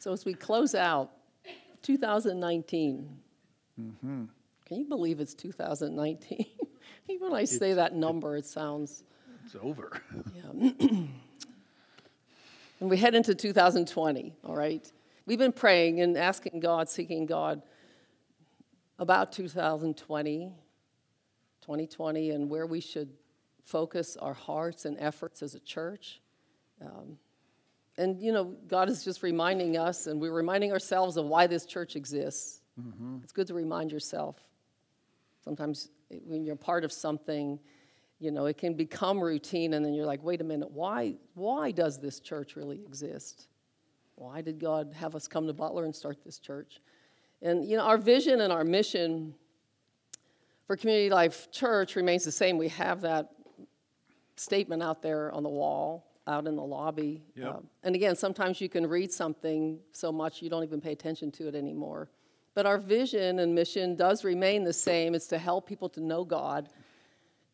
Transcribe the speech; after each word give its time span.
So 0.00 0.12
as 0.14 0.24
we 0.24 0.32
close 0.34 0.74
out 0.74 1.10
2019, 1.82 3.16
Mm-hmm. 3.80 4.24
can 4.66 4.78
you 4.78 4.84
believe 4.84 5.20
it's 5.20 5.32
2019? 5.32 6.44
Even 7.08 7.30
when 7.30 7.40
I 7.40 7.44
say 7.44 7.72
that 7.74 7.94
number, 7.94 8.36
it 8.36 8.44
sounds, 8.44 9.04
It's 9.46 9.56
over. 9.62 10.02
yeah. 10.34 10.70
and 12.80 12.90
we 12.90 12.98
head 12.98 13.14
into 13.14 13.34
2020, 13.34 14.34
all 14.44 14.54
right? 14.54 14.90
We've 15.24 15.38
been 15.38 15.52
praying 15.52 16.00
and 16.00 16.16
asking 16.18 16.60
God, 16.60 16.90
seeking 16.90 17.24
God 17.24 17.62
about 18.98 19.32
2020, 19.32 20.52
2020, 21.62 22.30
and 22.30 22.50
where 22.50 22.66
we 22.66 22.80
should 22.80 23.08
focus 23.64 24.16
our 24.18 24.34
hearts 24.34 24.84
and 24.84 24.98
efforts 24.98 25.42
as 25.42 25.54
a 25.54 25.60
church. 25.60 26.20
Um, 26.84 27.16
and, 28.00 28.20
you 28.20 28.32
know, 28.32 28.56
God 28.66 28.88
is 28.88 29.04
just 29.04 29.22
reminding 29.22 29.76
us, 29.76 30.06
and 30.06 30.20
we're 30.20 30.32
reminding 30.32 30.72
ourselves 30.72 31.16
of 31.16 31.26
why 31.26 31.46
this 31.46 31.66
church 31.66 31.96
exists. 31.96 32.62
Mm-hmm. 32.80 33.18
It's 33.22 33.32
good 33.32 33.46
to 33.48 33.54
remind 33.54 33.92
yourself. 33.92 34.36
Sometimes 35.44 35.90
when 36.24 36.44
you're 36.44 36.56
part 36.56 36.84
of 36.84 36.92
something, 36.92 37.58
you 38.18 38.30
know, 38.30 38.46
it 38.46 38.58
can 38.58 38.74
become 38.74 39.20
routine, 39.20 39.74
and 39.74 39.84
then 39.84 39.94
you're 39.94 40.06
like, 40.06 40.22
wait 40.22 40.40
a 40.40 40.44
minute, 40.44 40.70
why, 40.70 41.14
why 41.34 41.70
does 41.70 42.00
this 42.00 42.20
church 42.20 42.56
really 42.56 42.80
exist? 42.84 43.48
Why 44.16 44.42
did 44.42 44.58
God 44.58 44.92
have 44.94 45.14
us 45.14 45.28
come 45.28 45.46
to 45.46 45.52
Butler 45.52 45.84
and 45.84 45.94
start 45.94 46.24
this 46.24 46.38
church? 46.38 46.80
And, 47.42 47.64
you 47.64 47.76
know, 47.76 47.84
our 47.84 47.96
vision 47.96 48.42
and 48.42 48.52
our 48.52 48.64
mission 48.64 49.34
for 50.66 50.76
Community 50.76 51.10
Life 51.10 51.50
Church 51.50 51.96
remains 51.96 52.24
the 52.24 52.32
same. 52.32 52.58
We 52.58 52.68
have 52.68 53.00
that 53.00 53.30
statement 54.36 54.82
out 54.82 55.02
there 55.02 55.32
on 55.32 55.42
the 55.42 55.48
wall, 55.48 56.06
out 56.26 56.46
in 56.46 56.56
the 56.56 56.62
lobby. 56.62 57.22
Yep. 57.34 57.48
Um, 57.48 57.66
and 57.82 57.94
again, 57.94 58.16
sometimes 58.16 58.60
you 58.60 58.68
can 58.68 58.86
read 58.86 59.12
something 59.12 59.78
so 59.92 60.12
much 60.12 60.42
you 60.42 60.50
don't 60.50 60.64
even 60.64 60.80
pay 60.80 60.92
attention 60.92 61.30
to 61.32 61.48
it 61.48 61.54
anymore. 61.54 62.10
But 62.54 62.66
our 62.66 62.78
vision 62.78 63.38
and 63.38 63.54
mission 63.54 63.96
does 63.96 64.24
remain 64.24 64.64
the 64.64 64.72
same. 64.72 65.14
It's 65.14 65.28
to 65.28 65.38
help 65.38 65.68
people 65.68 65.88
to 65.90 66.00
know 66.00 66.24
God. 66.24 66.68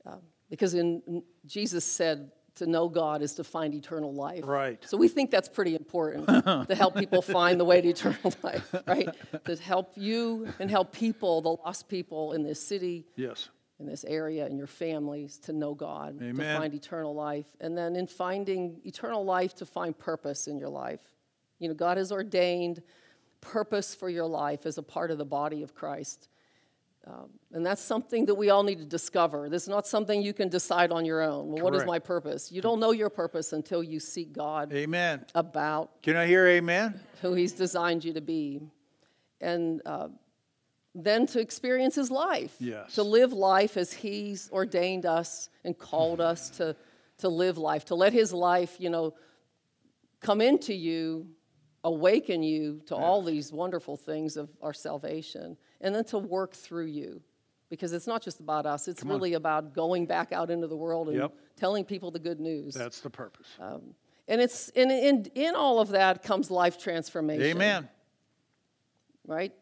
Um, 0.05 0.21
because 0.49 0.75
in 0.75 1.23
Jesus 1.45 1.85
said 1.85 2.31
to 2.57 2.67
know 2.67 2.89
God 2.89 3.23
is 3.23 3.35
to 3.35 3.45
find 3.45 3.75
eternal 3.75 4.15
life. 4.15 4.43
Right. 4.45 4.83
So 4.89 4.97
we 4.97 5.09
think 5.09 5.31
that's 5.31 5.49
pretty 5.49 5.75
important 5.75 6.27
to 6.27 6.75
help 6.75 6.97
people 6.97 7.21
find 7.39 7.61
the 7.61 7.65
way 7.65 7.81
to 7.81 7.89
eternal 7.89 8.33
life, 8.43 8.75
right? 8.87 9.09
To 9.45 9.57
help 9.57 9.93
you 9.95 10.49
and 10.59 10.71
help 10.71 10.93
people, 10.93 11.43
the 11.43 11.51
lost 11.51 11.89
people 11.89 12.33
in 12.33 12.43
this 12.43 12.61
city, 12.61 13.05
Yes. 13.17 13.51
In 13.79 13.87
this 13.87 14.05
area, 14.05 14.47
and 14.47 14.57
your 14.57 14.67
families 14.67 15.37
to 15.39 15.53
know 15.53 15.75
God, 15.75 16.19
to 16.19 16.33
find 16.35 16.75
eternal 16.75 17.15
life. 17.15 17.47
And 17.61 17.77
then 17.77 17.95
in 17.95 18.07
finding 18.07 18.81
eternal 18.85 19.25
life, 19.25 19.55
to 19.57 19.67
find 19.67 19.97
purpose 19.97 20.47
in 20.47 20.59
your 20.59 20.71
life. 20.71 21.03
You 21.59 21.69
know, 21.69 21.75
God 21.75 21.99
has 21.99 22.11
ordained 22.11 22.83
purpose 23.41 23.95
for 23.95 24.09
your 24.09 24.27
life 24.27 24.67
as 24.67 24.79
a 24.79 24.83
part 24.83 25.11
of 25.11 25.19
the 25.19 25.25
body 25.25 25.63
of 25.63 25.75
Christ. 25.75 26.29
Um, 27.07 27.31
and 27.53 27.65
that's 27.65 27.83
something 27.83 28.27
that 28.27 28.35
we 28.35 28.51
all 28.51 28.65
need 28.65 28.79
to 28.79 28.85
discover. 28.85 29.49
This 29.49 29.63
is 29.63 29.69
not 29.69 29.87
something 29.87 30.23
you 30.23 30.33
can 30.33 30.49
decide 30.49 30.91
on 30.91 31.05
your 31.05 31.23
own. 31.23 31.53
Well, 31.53 31.63
what 31.63 31.75
is 31.75 31.85
my 31.85 32.01
purpose? 32.01 32.51
You 32.51 32.61
don't 32.61 32.81
know 32.81 32.91
your 32.91 33.11
purpose 33.11 33.53
until 33.53 33.83
you 33.83 34.01
seek 34.01 34.33
God 34.33 34.73
Amen. 34.73 35.25
about 35.35 36.03
Can 36.03 36.17
I 36.17 36.27
hear 36.27 36.49
amen? 36.49 36.99
who 37.23 37.35
He's 37.35 37.53
designed 37.53 38.05
you 38.05 38.13
to 38.15 38.21
be. 38.21 38.61
And 39.41 39.83
uh, 39.87 40.09
then 41.05 41.27
to 41.29 41.41
experience 41.41 41.95
His 41.95 42.11
life. 42.11 42.55
Yes. 42.59 42.95
To 42.95 43.03
live 43.03 43.33
life 43.33 43.77
as 43.77 43.93
He's 43.93 44.51
ordained 44.51 45.05
us 45.07 45.51
and 45.65 45.77
called 45.79 46.21
us 46.21 46.51
to, 46.51 46.75
to 47.19 47.29
live 47.29 47.59
life, 47.59 47.85
to 47.87 47.95
let 47.95 48.13
His 48.13 48.33
life, 48.33 48.77
you 48.79 48.89
know, 48.91 49.15
come 50.21 50.41
into 50.41 50.73
you, 50.75 51.29
awaken 51.85 52.43
you 52.43 52.81
to 52.87 52.97
all 52.97 53.23
these 53.23 53.53
wonderful 53.53 53.97
things 53.97 54.37
of 54.37 54.49
our 54.63 54.73
salvation, 54.73 55.57
and 55.81 55.95
then 55.95 56.05
to 56.05 56.19
work 56.19 56.53
through 56.55 56.87
you. 56.87 57.21
Because 57.69 57.93
it's 57.93 58.07
not 58.07 58.23
just 58.23 58.41
about 58.41 58.65
us, 58.65 58.87
it's 58.89 59.01
Come 59.03 59.11
on. 59.11 59.17
really 59.17 59.35
about 59.35 59.75
going 59.75 60.07
back 60.07 60.33
out 60.33 60.51
into 60.51 60.67
the 60.69 60.77
world 60.77 61.09
and 61.09 61.19
Yep. 61.19 61.33
telling 61.57 61.85
people 61.85 62.11
the 62.13 62.19
good 62.21 62.39
news. 62.41 62.75
That's 62.75 63.01
the 63.01 63.11
purpose. 63.11 63.49
Um, 63.61 63.95
and 64.29 64.41
it's 64.41 64.69
in, 64.71 64.91
in, 64.91 65.27
in 65.35 65.55
all 65.57 65.81
of 65.81 65.89
that 65.91 66.23
comes 66.23 66.51
life 66.51 66.79
transformation 66.79 67.45
Amen. 67.45 67.89
right? 69.27 69.53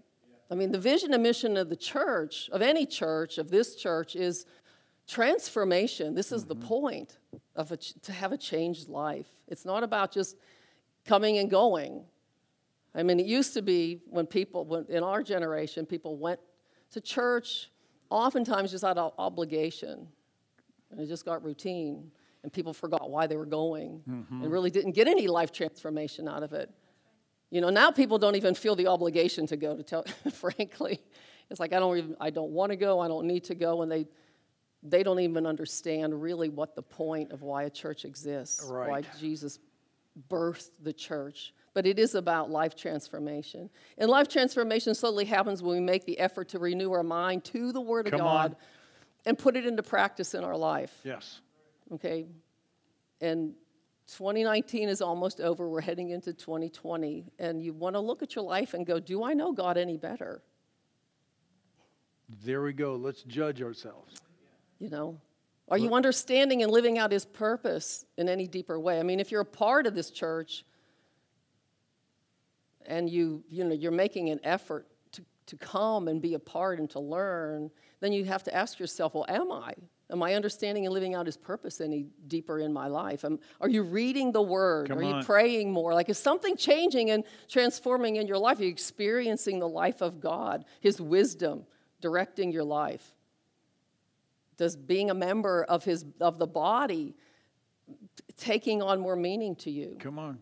I 0.54 0.56
mean, 0.56 0.70
the 0.70 0.78
vision 0.78 1.12
and 1.12 1.20
mission 1.20 1.56
of 1.56 1.69
the 1.69 1.75
church, 1.75 2.48
of 2.53 2.62
any 2.62 2.87
church, 2.87 3.38
of 3.38 3.50
this 3.50 3.75
church, 3.75 4.15
is 4.15 4.47
transformation. 5.09 6.15
This 6.15 6.31
is 6.31 6.44
the 6.44 6.54
mm-hmm. 6.54 6.69
point 6.69 7.19
of 7.56 7.72
a, 7.72 7.76
ch- 7.76 7.94
to 8.03 8.12
have 8.12 8.31
a 8.31 8.38
changed 8.38 8.88
life. 8.88 9.26
It's 9.48 9.65
not 9.65 9.82
about 9.82 10.12
just 10.12 10.37
coming 11.04 11.38
and 11.38 11.50
going. 11.50 12.04
I 12.94 13.03
mean, 13.03 13.19
it 13.19 13.26
used 13.26 13.53
to 13.54 13.62
be 13.62 14.03
when 14.09 14.26
people, 14.26 14.65
when, 14.65 14.87
in 14.88 15.03
our 15.03 15.25
generation, 15.25 15.87
people 15.87 16.19
went 16.19 16.38
to 16.92 17.00
church 17.00 17.72
oftentimes 18.09 18.71
just 18.71 18.84
out 18.84 18.97
of 18.97 19.12
obligation, 19.19 20.06
and 20.92 21.00
it 21.00 21.09
just 21.09 21.25
got 21.25 21.42
routine, 21.42 22.12
and 22.44 22.53
people 22.53 22.72
forgot 22.72 23.10
why 23.10 23.26
they 23.26 23.36
were 23.36 23.44
going, 23.44 24.03
mm-hmm. 24.09 24.44
and 24.44 24.53
really 24.53 24.71
didn't 24.71 24.92
get 24.92 25.09
any 25.09 25.26
life 25.26 25.50
transformation 25.50 26.28
out 26.28 26.44
of 26.44 26.53
it. 26.53 26.71
You 27.54 27.60
know, 27.60 27.70
now 27.70 27.92
people 27.92 28.19
don't 28.19 28.34
even 28.34 28.56
feel 28.56 28.75
the 28.75 28.88
obligation 28.88 29.47
to 29.47 29.56
go. 29.56 29.76
To 29.76 29.84
tell, 29.84 30.03
frankly, 30.32 31.00
it's 31.48 31.60
like 31.60 31.72
I 31.72 31.78
don't 31.78 31.97
even, 31.97 32.16
I 32.20 32.31
don't 32.31 32.50
want 32.50 32.70
to 32.72 32.76
go. 32.76 32.98
I 32.98 33.06
don't 33.06 33.28
need 33.28 33.44
to 33.44 33.54
go, 33.54 33.82
and 33.82 33.92
they, 33.92 34.09
they 34.82 35.04
don't 35.04 35.20
even 35.20 35.47
understand 35.47 36.20
really 36.20 36.48
what 36.48 36.75
the 36.75 36.82
point 36.82 37.31
of 37.31 37.42
why 37.42 37.62
a 37.62 37.70
church 37.70 38.04
exists, 38.04 38.69
why 38.88 39.03
Jesus 39.20 39.60
birthed 40.28 40.70
the 40.82 40.92
church. 40.92 41.54
But 41.75 41.87
it 41.87 42.00
is 42.00 42.16
about 42.16 42.50
life 42.50 42.75
transformation, 42.75 43.71
and 43.98 44.10
life 44.10 44.26
transformation 44.26 44.92
slowly 44.92 45.25
happens 45.25 45.62
when 45.62 45.76
we 45.76 45.81
make 45.81 46.06
the 46.06 46.19
effort 46.19 46.48
to 46.48 46.59
renew 46.59 46.91
our 46.91 47.04
mind 47.04 47.44
to 47.44 47.71
the 47.71 47.81
Word 47.81 48.09
of 48.09 48.19
God, 48.19 48.50
on. 48.50 48.56
and 49.26 49.38
put 49.38 49.54
it 49.56 49.65
into 49.65 49.84
practice 49.84 50.34
in 50.34 50.42
our 50.42 50.56
life 50.56 50.92
Yes. 51.04 51.41
okay? 51.92 52.26
And 53.21 53.54
2019 54.06 54.88
is 54.88 55.00
almost 55.00 55.41
over. 55.41 55.69
We're 55.69 55.81
heading 55.81 56.10
into 56.10 56.32
2020. 56.32 57.32
And 57.38 57.62
you 57.62 57.72
want 57.72 57.97
to 57.97 58.00
look 58.00 58.22
at 58.22 58.34
your 58.34 58.44
life 58.44 58.75
and 58.75 58.87
go, 58.87 59.00
Do 59.00 59.25
I 59.25 59.32
know 59.34 59.53
God 59.53 59.76
any 59.76 59.97
better? 59.97 60.42
There 62.44 62.62
we 62.62 62.72
go. 62.72 62.97
Let's 62.97 63.22
judge 63.22 63.62
ourselves. 63.62 64.20
You 64.78 64.91
know? 64.91 65.20
Are 65.69 65.78
you 65.78 65.94
understanding 65.94 66.62
and 66.62 66.70
living 66.70 66.98
out 66.98 67.10
his 67.10 67.25
purpose 67.25 68.04
in 68.19 68.28
any 68.28 68.47
deeper 68.47 68.78
way? 68.78 69.00
I 69.00 69.03
mean, 69.03 69.19
if 69.19 69.32
you're 69.32 69.41
a 69.41 69.47
part 69.47 69.87
of 69.87 69.94
this 69.94 70.10
church 70.10 70.65
and 72.84 73.09
you, 73.09 73.42
you 73.48 73.65
know, 73.65 73.75
you're 73.75 73.91
making 73.91 74.28
an 74.28 74.41
effort 74.44 74.86
to, 75.12 75.25
to 75.47 75.56
come 75.56 76.09
and 76.09 76.21
be 76.21 76.34
a 76.34 76.38
part 76.38 76.78
and 76.78 76.91
to 76.91 77.00
learn, 77.00 77.71
then 78.00 78.12
you 78.12 78.26
have 78.26 78.42
to 78.44 78.54
ask 78.54 78.78
yourself, 78.78 79.15
well, 79.15 79.25
am 79.26 79.50
I? 79.50 79.72
Am 80.10 80.22
I 80.22 80.34
understanding 80.34 80.84
and 80.84 80.92
living 80.92 81.15
out 81.15 81.25
his 81.25 81.37
purpose 81.37 81.81
any 81.81 82.06
deeper 82.28 82.59
in 82.59 82.72
my 82.72 82.88
life? 82.88 83.25
Am, 83.25 83.38
are 83.60 83.69
you 83.69 83.82
reading 83.82 84.32
the 84.32 84.42
word? 84.42 84.88
Come 84.88 84.98
are 84.98 85.03
you 85.03 85.15
on. 85.15 85.25
praying 85.25 85.72
more? 85.72 85.94
Like, 85.94 86.10
is 86.10 86.19
something 86.19 86.56
changing 86.56 87.10
and 87.10 87.25
transforming 87.48 88.16
in 88.16 88.26
your 88.26 88.37
life? 88.37 88.60
Are 88.60 88.65
you 88.65 88.69
experiencing 88.69 89.59
the 89.60 89.69
life 89.69 90.03
of 90.03 90.20
God, 90.20 90.66
his 90.81 91.00
wisdom 91.00 91.65
directing 92.03 92.53
your 92.53 92.65
life? 92.65 93.15
Does 94.59 94.76
being 94.76 95.10
a 95.10 95.15
member 95.15 95.65
of 95.65 95.84
his 95.84 96.04
of 96.21 96.38
the 96.38 96.47
body 96.47 97.16
taking 98.36 98.82
on 98.82 99.00
more 99.00 99.16
meaning 99.16 99.56
to 99.56 99.71
you? 99.71 99.97
Come 99.98 100.19
on. 100.19 100.38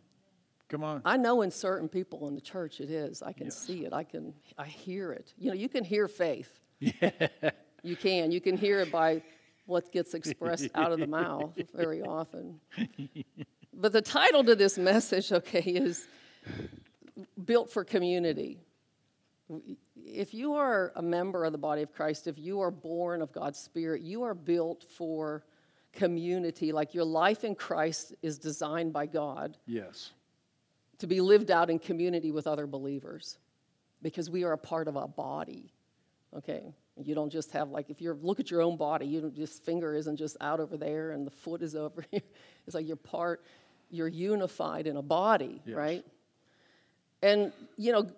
Come 0.68 0.84
on. 0.84 1.02
I 1.04 1.16
know 1.16 1.42
in 1.42 1.50
certain 1.50 1.88
people 1.88 2.26
in 2.28 2.34
the 2.34 2.40
church 2.40 2.80
it 2.80 2.90
is. 2.90 3.22
I 3.22 3.32
can 3.32 3.50
see 3.50 3.84
it. 3.84 3.92
I 3.92 4.04
can 4.04 4.34
I 4.58 4.66
hear 4.66 5.12
it. 5.12 5.32
You 5.38 5.48
know, 5.48 5.54
you 5.54 5.68
can 5.68 5.84
hear 5.84 6.08
faith. 6.08 6.50
Yeah. 6.80 7.30
You 7.84 7.96
can. 7.96 8.30
You 8.30 8.40
can 8.40 8.56
hear 8.56 8.80
it 8.80 8.90
by 8.90 9.22
what 9.72 9.90
gets 9.90 10.14
expressed 10.14 10.68
out 10.74 10.92
of 10.92 11.00
the 11.00 11.06
mouth 11.06 11.52
very 11.74 12.02
often. 12.02 12.60
But 13.74 13.92
the 13.92 14.02
title 14.02 14.44
to 14.44 14.54
this 14.54 14.78
message, 14.78 15.32
okay, 15.32 15.60
is 15.62 16.06
built 17.44 17.70
for 17.70 17.84
community. 17.84 18.58
If 19.96 20.32
you 20.34 20.54
are 20.54 20.92
a 20.96 21.02
member 21.02 21.44
of 21.44 21.52
the 21.52 21.58
body 21.58 21.82
of 21.82 21.92
Christ, 21.92 22.26
if 22.26 22.38
you 22.38 22.60
are 22.60 22.70
born 22.70 23.22
of 23.22 23.32
God's 23.32 23.58
Spirit, 23.58 24.02
you 24.02 24.22
are 24.22 24.34
built 24.34 24.84
for 24.84 25.44
community. 25.92 26.72
Like 26.72 26.94
your 26.94 27.04
life 27.04 27.44
in 27.44 27.54
Christ 27.54 28.14
is 28.22 28.38
designed 28.38 28.92
by 28.92 29.06
God 29.06 29.56
Yes. 29.66 30.12
to 30.98 31.06
be 31.06 31.20
lived 31.20 31.50
out 31.50 31.70
in 31.70 31.78
community 31.78 32.30
with 32.30 32.46
other 32.46 32.66
believers 32.66 33.38
because 34.02 34.30
we 34.30 34.44
are 34.44 34.52
a 34.52 34.58
part 34.58 34.88
of 34.88 34.96
a 34.96 35.06
body. 35.06 35.72
Okay? 36.36 36.74
You 37.02 37.14
don't 37.14 37.30
just 37.30 37.52
have, 37.52 37.70
like, 37.70 37.88
if 37.90 38.00
you 38.00 38.12
look 38.22 38.38
at 38.40 38.50
your 38.50 38.60
own 38.62 38.76
body, 38.76 39.06
you 39.06 39.20
don't 39.20 39.34
just, 39.34 39.64
finger 39.64 39.94
isn't 39.94 40.16
just 40.16 40.36
out 40.40 40.60
over 40.60 40.76
there 40.76 41.12
and 41.12 41.26
the 41.26 41.30
foot 41.30 41.62
is 41.62 41.74
over 41.86 42.04
here. 42.10 42.20
It's 42.66 42.74
like 42.74 42.86
you're 42.86 42.96
part, 42.96 43.42
you're 43.90 44.08
unified 44.08 44.86
in 44.86 44.96
a 44.96 45.02
body, 45.02 45.62
Yes. 45.64 45.76
right? 45.76 46.04
And, 47.22 47.52
you 47.76 47.92
know, 47.92 48.08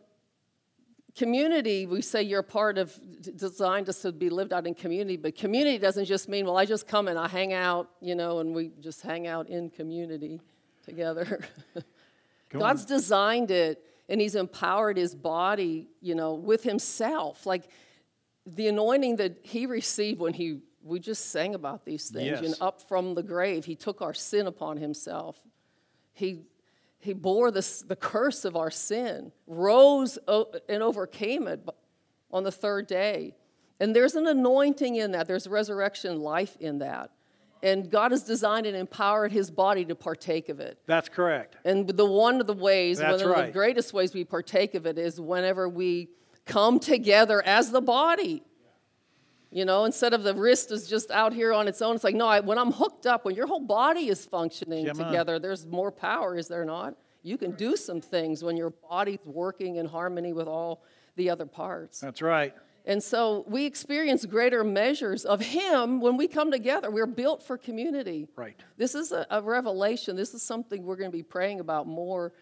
community, 1.16 1.86
we 1.86 2.02
say 2.02 2.22
you're 2.22 2.42
part 2.42 2.78
of, 2.78 2.98
designed 3.36 3.88
us 3.88 4.02
to 4.02 4.10
be 4.12 4.28
lived 4.30 4.52
out 4.52 4.66
in 4.66 4.74
community, 4.74 5.16
but 5.16 5.36
community 5.36 5.78
doesn't 5.78 6.06
just 6.06 6.28
mean, 6.28 6.44
well, 6.44 6.56
I 6.56 6.64
just 6.64 6.88
come 6.88 7.06
and 7.08 7.18
I 7.18 7.28
hang 7.28 7.52
out, 7.52 7.90
you 8.00 8.14
know, 8.14 8.40
and 8.40 8.54
we 8.54 8.72
just 8.80 9.02
hang 9.02 9.26
out 9.26 9.48
in 9.48 9.70
community 9.70 10.40
together. 10.84 11.40
God's 12.50 12.82
on. 12.82 12.88
designed 12.88 13.50
it 13.50 13.84
and 14.08 14.20
he's 14.20 14.34
empowered 14.34 14.96
his 14.96 15.14
body, 15.14 15.88
you 16.00 16.14
know, 16.14 16.34
with 16.34 16.62
himself. 16.62 17.46
Like 17.46 17.68
the 18.46 18.68
anointing 18.68 19.16
that 19.16 19.38
he 19.42 19.66
received 19.66 20.20
when 20.20 20.34
he, 20.34 20.60
we 20.82 20.98
just 21.00 21.30
sang 21.30 21.54
about 21.54 21.84
these 21.84 22.08
things, 22.10 22.40
Yes. 22.42 22.60
know, 22.60 22.66
up 22.66 22.82
from 22.88 23.14
the 23.14 23.22
grave, 23.22 23.64
he 23.64 23.74
took 23.74 24.02
our 24.02 24.14
sin 24.14 24.46
upon 24.46 24.76
himself. 24.76 25.40
He, 26.12 26.42
he 26.98 27.12
bore 27.14 27.50
this, 27.50 27.82
the 27.82 27.96
curse 27.96 28.44
of 28.44 28.56
our 28.56 28.70
sin, 28.70 29.32
rose 29.46 30.18
o- 30.28 30.52
and 30.68 30.82
overcame 30.82 31.48
it 31.48 31.66
on 32.30 32.44
the 32.44 32.52
third 32.52 32.86
day. 32.86 33.34
And 33.80 33.94
there's 33.96 34.14
an 34.14 34.26
anointing 34.26 34.96
in 34.96 35.12
that, 35.12 35.26
there's 35.26 35.46
resurrection 35.48 36.20
life 36.20 36.56
in 36.60 36.78
that. 36.78 37.10
And 37.62 37.90
God 37.90 38.10
has 38.10 38.22
designed 38.22 38.66
and 38.66 38.76
empowered 38.76 39.32
his 39.32 39.50
body 39.50 39.86
to 39.86 39.94
partake 39.94 40.50
of 40.50 40.60
it. 40.60 40.78
That's 40.86 41.08
correct. 41.08 41.56
And 41.64 41.88
the 41.88 42.04
one 42.04 42.40
of 42.42 42.46
the 42.46 42.52
ways, 42.52 42.98
That's 42.98 43.22
one 43.22 43.30
of 43.32 43.46
the 43.46 43.52
greatest 43.52 43.94
ways 43.94 44.12
we 44.12 44.22
partake 44.24 44.74
of 44.74 44.84
it 44.84 44.98
is 44.98 45.18
whenever 45.18 45.66
we 45.66 46.10
come 46.46 46.78
together 46.78 47.42
as 47.42 47.70
the 47.70 47.80
body. 47.80 48.42
You 49.50 49.64
know, 49.64 49.84
instead 49.84 50.14
of 50.14 50.24
the 50.24 50.34
wrist 50.34 50.72
is 50.72 50.88
just 50.88 51.12
out 51.12 51.32
here 51.32 51.52
on 51.52 51.68
its 51.68 51.80
own, 51.80 51.94
it's 51.94 52.02
like, 52.02 52.16
no, 52.16 52.26
I, 52.26 52.40
when 52.40 52.58
I'm 52.58 52.72
hooked 52.72 53.06
up, 53.06 53.24
when 53.24 53.36
your 53.36 53.46
whole 53.46 53.60
body 53.60 54.08
is 54.08 54.24
functioning 54.24 54.86
Come 54.86 55.00
on. 55.00 55.06
together, 55.06 55.38
there's 55.38 55.64
more 55.64 55.92
power, 55.92 56.36
is 56.36 56.48
there 56.48 56.64
not? 56.64 56.96
You 57.22 57.38
can 57.38 57.52
do 57.52 57.76
some 57.76 58.00
things 58.00 58.42
when 58.42 58.56
your 58.56 58.70
body's 58.90 59.24
working 59.24 59.76
in 59.76 59.86
harmony 59.86 60.32
with 60.32 60.48
all 60.48 60.82
the 61.14 61.30
other 61.30 61.46
parts. 61.46 62.00
That's 62.00 62.20
right. 62.20 62.52
And 62.84 63.02
so 63.02 63.44
we 63.48 63.64
experience 63.64 64.26
greater 64.26 64.62
measures 64.62 65.24
of 65.24 65.40
Him 65.40 66.00
when 66.00 66.16
we 66.16 66.28
come 66.28 66.50
together. 66.50 66.90
We're 66.90 67.06
built 67.06 67.42
for 67.42 67.56
community. 67.56 68.28
Right. 68.36 68.60
This 68.76 68.94
is 68.94 69.12
a, 69.12 69.26
a 69.30 69.40
revelation. 69.40 70.16
This 70.16 70.34
is 70.34 70.42
something 70.42 70.82
we're 70.82 70.96
going 70.96 71.10
to 71.10 71.16
be 71.16 71.22
praying 71.22 71.60
about 71.60 71.86
more 71.86 72.32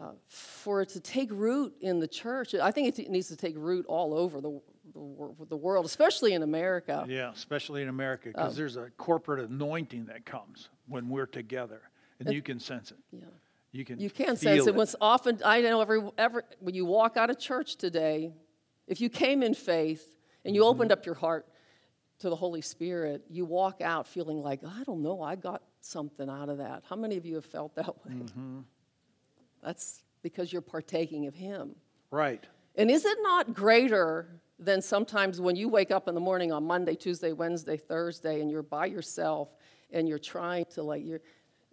uh, 0.00 0.12
for 0.28 0.82
it 0.82 0.88
to 0.90 1.00
take 1.00 1.30
root 1.30 1.74
in 1.80 2.00
the 2.00 2.08
church. 2.08 2.54
I 2.54 2.70
think 2.70 2.98
it 2.98 3.10
needs 3.10 3.28
to 3.28 3.36
take 3.36 3.54
root 3.56 3.84
all 3.86 4.14
over 4.14 4.40
the, 4.40 4.60
the, 4.94 5.46
the 5.50 5.56
world, 5.56 5.84
especially 5.84 6.32
in 6.32 6.42
America. 6.42 7.04
Yeah, 7.08 7.30
especially 7.32 7.82
in 7.82 7.88
America, 7.88 8.28
because 8.28 8.56
there's 8.56 8.76
a 8.76 8.90
corporate 8.96 9.50
anointing 9.50 10.06
that 10.06 10.24
comes 10.24 10.68
when 10.86 11.08
we're 11.08 11.26
together, 11.26 11.82
and 12.20 12.32
you 12.32 12.42
can 12.42 12.58
sense 12.58 12.90
it. 12.90 12.98
Yeah. 13.10 13.24
You 13.72 13.84
can. 13.84 13.98
You 13.98 14.10
can 14.10 14.36
sense 14.36 14.66
it. 14.66 14.74
What's 14.74 14.96
often, 15.00 15.40
I 15.44 15.62
know 15.62 15.80
every, 15.80 16.02
every, 16.18 16.42
when 16.60 16.74
you 16.74 16.84
walk 16.84 17.16
out 17.16 17.30
of 17.30 17.38
church 17.38 17.76
today, 17.76 18.34
if 18.86 19.00
you 19.00 19.08
came 19.08 19.42
in 19.42 19.54
faith 19.54 20.18
and 20.44 20.54
you 20.54 20.64
opened 20.64 20.92
up 20.92 21.06
your 21.06 21.14
heart 21.14 21.46
to 22.18 22.28
the 22.28 22.36
Holy 22.36 22.60
Spirit, 22.60 23.24
you 23.30 23.44
walk 23.44 23.80
out 23.80 24.06
feeling 24.06 24.42
like, 24.42 24.60
I 24.64 24.82
don't 24.84 25.02
know, 25.02 25.22
I 25.22 25.36
got 25.36 25.62
something 25.80 26.28
out 26.28 26.48
of 26.48 26.58
that. 26.58 26.82
How 26.88 26.96
many 26.96 27.16
of 27.16 27.24
you 27.24 27.36
have 27.36 27.46
felt 27.46 27.74
that 27.76 27.94
way? 28.04 28.12
That's 29.62 30.02
because 30.22 30.52
you're 30.52 30.62
partaking 30.62 31.26
of 31.26 31.34
Him. 31.34 31.74
Right. 32.10 32.44
And 32.76 32.90
is 32.90 33.04
it 33.04 33.18
not 33.22 33.54
greater 33.54 34.40
than 34.58 34.80
sometimes 34.80 35.40
when 35.40 35.56
you 35.56 35.68
wake 35.68 35.90
up 35.90 36.08
in 36.08 36.14
the 36.14 36.20
morning 36.20 36.52
on 36.52 36.64
Monday, 36.64 36.94
Tuesday, 36.94 37.32
Wednesday, 37.32 37.76
Thursday, 37.76 38.40
and 38.40 38.50
you're 38.50 38.62
by 38.62 38.86
yourself 38.86 39.48
and 39.90 40.08
you're 40.08 40.18
trying 40.18 40.64
to, 40.66 40.82
like, 40.82 41.04
you're, 41.04 41.20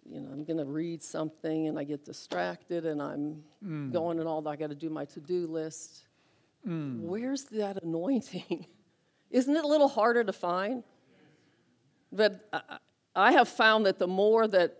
you 0.04 0.20
know, 0.20 0.28
I'm 0.30 0.44
going 0.44 0.58
to 0.58 0.64
read 0.64 1.02
something 1.02 1.68
and 1.68 1.78
I 1.78 1.84
get 1.84 2.04
distracted 2.04 2.84
and 2.84 3.00
I'm 3.00 3.42
mm. 3.64 3.92
going 3.92 4.18
and 4.18 4.28
all, 4.28 4.46
I 4.46 4.56
got 4.56 4.70
to 4.70 4.74
do 4.74 4.90
my 4.90 5.04
to 5.06 5.20
do 5.20 5.46
list. 5.46 6.04
Mm. 6.66 7.00
Where's 7.00 7.44
that 7.44 7.82
anointing? 7.82 8.66
Isn't 9.30 9.56
it 9.56 9.64
a 9.64 9.68
little 9.68 9.88
harder 9.88 10.24
to 10.24 10.32
find? 10.32 10.82
But 12.12 12.48
I, 12.52 12.78
I 13.14 13.32
have 13.32 13.48
found 13.48 13.86
that 13.86 13.98
the 13.98 14.08
more 14.08 14.48
that, 14.48 14.76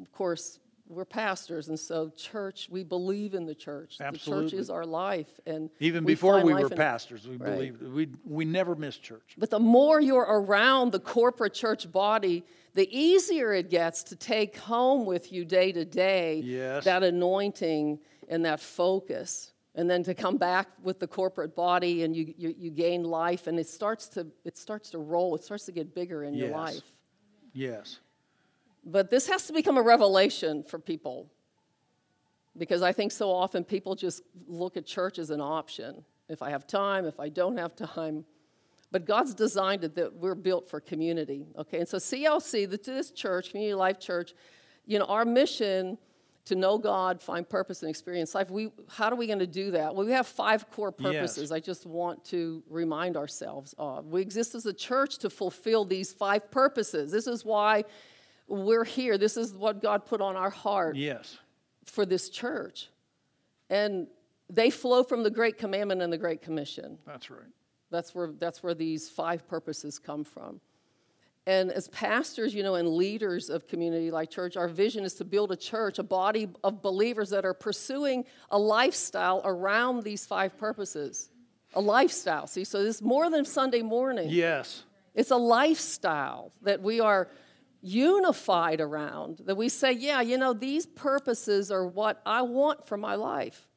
of 0.00 0.12
course, 0.12 0.58
we're 0.88 1.04
pastors, 1.04 1.68
and 1.68 1.78
so 1.78 2.10
church, 2.10 2.68
we 2.70 2.84
believe 2.84 3.34
in 3.34 3.44
the 3.46 3.54
church. 3.54 3.98
The 3.98 4.18
church 4.18 4.52
is 4.52 4.70
our 4.70 4.86
life, 4.86 5.28
and 5.46 5.70
Even 5.80 6.04
we 6.04 6.12
before 6.14 6.42
we 6.42 6.54
were 6.54 6.68
pastors, 6.68 7.26
we 7.26 7.36
Right. 7.36 7.54
believed 7.54 7.82
we 7.82 8.08
we 8.24 8.44
never 8.44 8.74
missed 8.74 9.02
church. 9.02 9.34
But 9.38 9.50
the 9.50 9.58
more 9.58 10.00
you're 10.00 10.22
around 10.28 10.92
the 10.92 11.00
corporate 11.00 11.54
church 11.54 11.90
body, 11.90 12.44
the 12.74 12.88
easier 12.96 13.52
it 13.52 13.70
gets 13.70 14.02
to 14.04 14.16
take 14.16 14.56
home 14.56 15.06
with 15.06 15.32
you 15.32 15.44
day 15.44 15.72
to 15.72 15.84
day 15.84 16.40
Yes. 16.44 16.84
that 16.84 17.02
anointing 17.02 17.98
and 18.28 18.44
that 18.44 18.60
focus. 18.60 19.52
And 19.74 19.90
then 19.90 20.02
to 20.04 20.14
come 20.14 20.38
back 20.38 20.68
with 20.82 21.00
the 21.00 21.06
corporate 21.06 21.54
body 21.54 22.02
and 22.02 22.16
you, 22.16 22.32
you, 22.38 22.54
you 22.56 22.70
gain 22.70 23.04
life 23.04 23.46
and 23.46 23.58
it 23.58 23.68
starts 23.68 24.08
to 24.10 24.26
it 24.44 24.56
starts 24.56 24.90
to 24.90 24.98
roll, 24.98 25.34
it 25.34 25.44
starts 25.44 25.66
to 25.66 25.72
get 25.72 25.94
bigger 25.94 26.24
in 26.24 26.32
your 26.34 26.48
Yes. 26.48 26.56
life. 26.56 26.92
Yes. 27.52 27.98
But 28.86 29.10
this 29.10 29.26
has 29.26 29.48
to 29.48 29.52
become 29.52 29.76
a 29.76 29.82
revelation 29.82 30.62
for 30.62 30.78
people. 30.78 31.28
Because 32.56 32.82
I 32.82 32.92
think 32.92 33.10
so 33.12 33.30
often 33.30 33.64
people 33.64 33.96
just 33.96 34.22
look 34.46 34.76
at 34.76 34.86
church 34.86 35.18
as 35.18 35.30
an 35.30 35.40
option. 35.40 36.04
If 36.28 36.40
I 36.40 36.50
have 36.50 36.66
time, 36.66 37.04
if 37.04 37.18
I 37.18 37.28
don't 37.28 37.56
have 37.58 37.74
time. 37.74 38.24
But 38.92 39.04
God's 39.04 39.34
designed 39.34 39.82
it 39.84 39.96
that 39.96 40.14
we're 40.14 40.36
built 40.36 40.70
for 40.70 40.80
community. 40.80 41.46
Okay, 41.58 41.80
and 41.80 41.88
so 41.88 41.98
CLC, 41.98 42.70
this 42.70 43.10
church, 43.10 43.50
Community 43.50 43.74
Life 43.74 43.98
Church, 43.98 44.32
you 44.86 44.98
know, 45.00 45.04
our 45.06 45.24
mission 45.24 45.98
to 46.44 46.54
know 46.54 46.78
God, 46.78 47.20
find 47.20 47.46
purpose, 47.46 47.82
and 47.82 47.90
experience 47.90 48.32
life. 48.32 48.48
We, 48.50 48.70
how 48.88 49.10
are 49.10 49.16
we 49.16 49.26
going 49.26 49.40
to 49.40 49.48
do 49.48 49.72
that? 49.72 49.92
Well, 49.92 50.06
we 50.06 50.12
have 50.12 50.28
five 50.28 50.70
core 50.70 50.94
Yes. 50.96 51.12
purposes. 51.12 51.50
I 51.50 51.58
just 51.58 51.84
want 51.86 52.24
to 52.26 52.62
remind 52.70 53.16
ourselves 53.16 53.74
of. 53.78 54.06
We 54.06 54.22
exist 54.22 54.54
as 54.54 54.64
a 54.64 54.72
church 54.72 55.18
to 55.18 55.28
fulfill 55.30 55.84
these 55.84 56.12
five 56.12 56.48
purposes. 56.52 57.10
This 57.10 57.26
is 57.26 57.44
why 57.44 57.84
we're 58.48 58.84
here. 58.84 59.18
This 59.18 59.36
is 59.36 59.54
what 59.54 59.82
God 59.82 60.06
put 60.06 60.20
on 60.20 60.36
our 60.36 60.50
heart 60.50 60.96
Yes. 60.96 61.38
for 61.84 62.06
this 62.06 62.28
church. 62.28 62.88
And 63.70 64.06
they 64.48 64.70
flow 64.70 65.02
from 65.02 65.22
the 65.22 65.30
Great 65.30 65.58
Commandment 65.58 66.02
and 66.02 66.12
the 66.12 66.18
Great 66.18 66.42
Commission. 66.42 66.98
That's 67.06 67.30
right. 67.30 67.40
That's 67.90 68.14
where, 68.14 68.32
that's 68.38 68.62
where 68.62 68.74
these 68.74 69.08
five 69.08 69.46
purposes 69.48 69.98
come 69.98 70.24
from. 70.24 70.60
And 71.48 71.70
as 71.70 71.86
pastors, 71.88 72.52
you 72.54 72.64
know, 72.64 72.74
and 72.74 72.88
leaders 72.88 73.50
of 73.50 73.68
Community 73.68 74.10
Life 74.10 74.30
Church, 74.30 74.56
our 74.56 74.66
vision 74.66 75.04
is 75.04 75.14
to 75.14 75.24
build 75.24 75.52
a 75.52 75.56
church, 75.56 76.00
a 76.00 76.02
body 76.02 76.48
of 76.64 76.82
believers 76.82 77.30
that 77.30 77.44
are 77.44 77.54
pursuing 77.54 78.24
a 78.50 78.58
lifestyle 78.58 79.40
around 79.44 80.02
these 80.02 80.26
five 80.26 80.58
purposes. 80.58 81.30
A 81.74 81.80
lifestyle. 81.80 82.48
See, 82.48 82.64
so 82.64 82.82
this 82.82 82.96
is 82.96 83.02
more 83.02 83.30
than 83.30 83.44
Sunday 83.44 83.82
morning. 83.82 84.28
Yes. 84.28 84.82
It's 85.14 85.30
a 85.30 85.36
lifestyle 85.36 86.52
that 86.62 86.82
we 86.82 87.00
are 87.00 87.28
unified 87.86 88.80
around, 88.80 89.42
that 89.46 89.56
we 89.56 89.68
say, 89.68 89.92
yeah, 89.92 90.20
you 90.20 90.38
know, 90.38 90.52
these 90.52 90.86
purposes 90.86 91.70
are 91.70 91.86
what 91.86 92.20
I 92.26 92.42
want 92.42 92.86
for 92.86 92.96
my 92.96 93.14
life. 93.14 93.68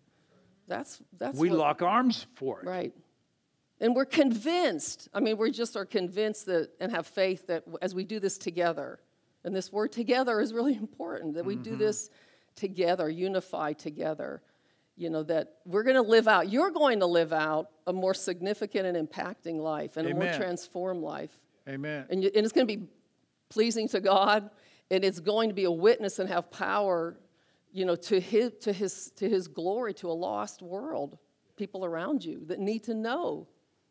That's, 0.68 1.02
that's 1.18 1.38
We 1.38 1.50
what- 1.50 1.60
lock 1.60 1.82
arms 1.82 2.26
for 2.36 2.62
it. 2.62 2.68
Right. 2.68 2.94
And 3.82 3.96
we're 3.96 4.06
convinced, 4.06 5.08
I 5.14 5.22
mean, 5.22 5.38
we 5.38 5.52
just 5.52 5.78
are 5.78 5.86
convinced 5.86 6.48
that 6.48 6.70
and 6.82 6.92
have 6.92 7.08
faith 7.08 7.48
that 7.48 7.64
as 7.82 7.96
we 7.96 8.04
do 8.04 8.20
this 8.20 8.38
together, 8.38 9.00
and 9.46 9.56
this 9.56 9.72
word 9.72 9.92
together 9.94 10.42
is 10.42 10.54
really 10.54 10.76
important, 10.88 11.36
that 11.36 11.46
we 11.46 11.56
do 11.56 11.72
Mm-hmm. 11.72 11.80
this 11.80 12.10
together, 12.56 13.10
unify 13.10 13.72
together, 13.74 14.42
you 14.98 15.10
know, 15.10 15.24
that 15.24 15.54
we're 15.66 15.84
going 15.84 15.96
to 15.96 16.02
live 16.02 16.28
out, 16.28 16.50
you're 16.50 16.72
going 16.72 17.00
to 17.00 17.06
live 17.06 17.32
out 17.32 17.70
a 17.88 17.94
more 17.94 18.14
significant 18.14 18.86
and 18.86 18.98
impacting 19.10 19.60
life 19.62 19.96
and 19.96 20.06
a 20.08 20.14
more 20.14 20.24
Amen. 20.24 20.38
transformed 20.40 21.02
life. 21.02 21.40
Amen. 21.70 22.06
And, 22.10 22.22
you, 22.24 22.30
and 22.36 22.44
it's 22.44 22.52
going 22.52 22.68
to 22.68 22.78
be 22.78 22.84
pleasing 23.50 23.88
to 23.90 24.00
God, 24.00 24.50
and 24.92 25.04
it's 25.04 25.20
going 25.20 25.50
to 25.50 25.56
be 25.56 25.66
a 25.66 25.72
witness 25.72 26.20
and 26.20 26.30
have 26.30 26.52
power, 26.52 27.20
you 27.72 27.86
know, 27.86 27.96
to 27.96 28.20
his, 28.20 28.52
to 28.62 28.74
his, 28.74 29.12
to 29.18 29.30
his 29.30 29.48
glory 29.48 29.94
to 29.96 30.10
a 30.10 30.14
lost 30.14 30.62
world, 30.62 31.18
people 31.56 31.86
around 31.86 32.24
you 32.24 32.46
that 32.46 32.60
need 32.60 32.84
to 32.84 32.94
know 32.94 33.48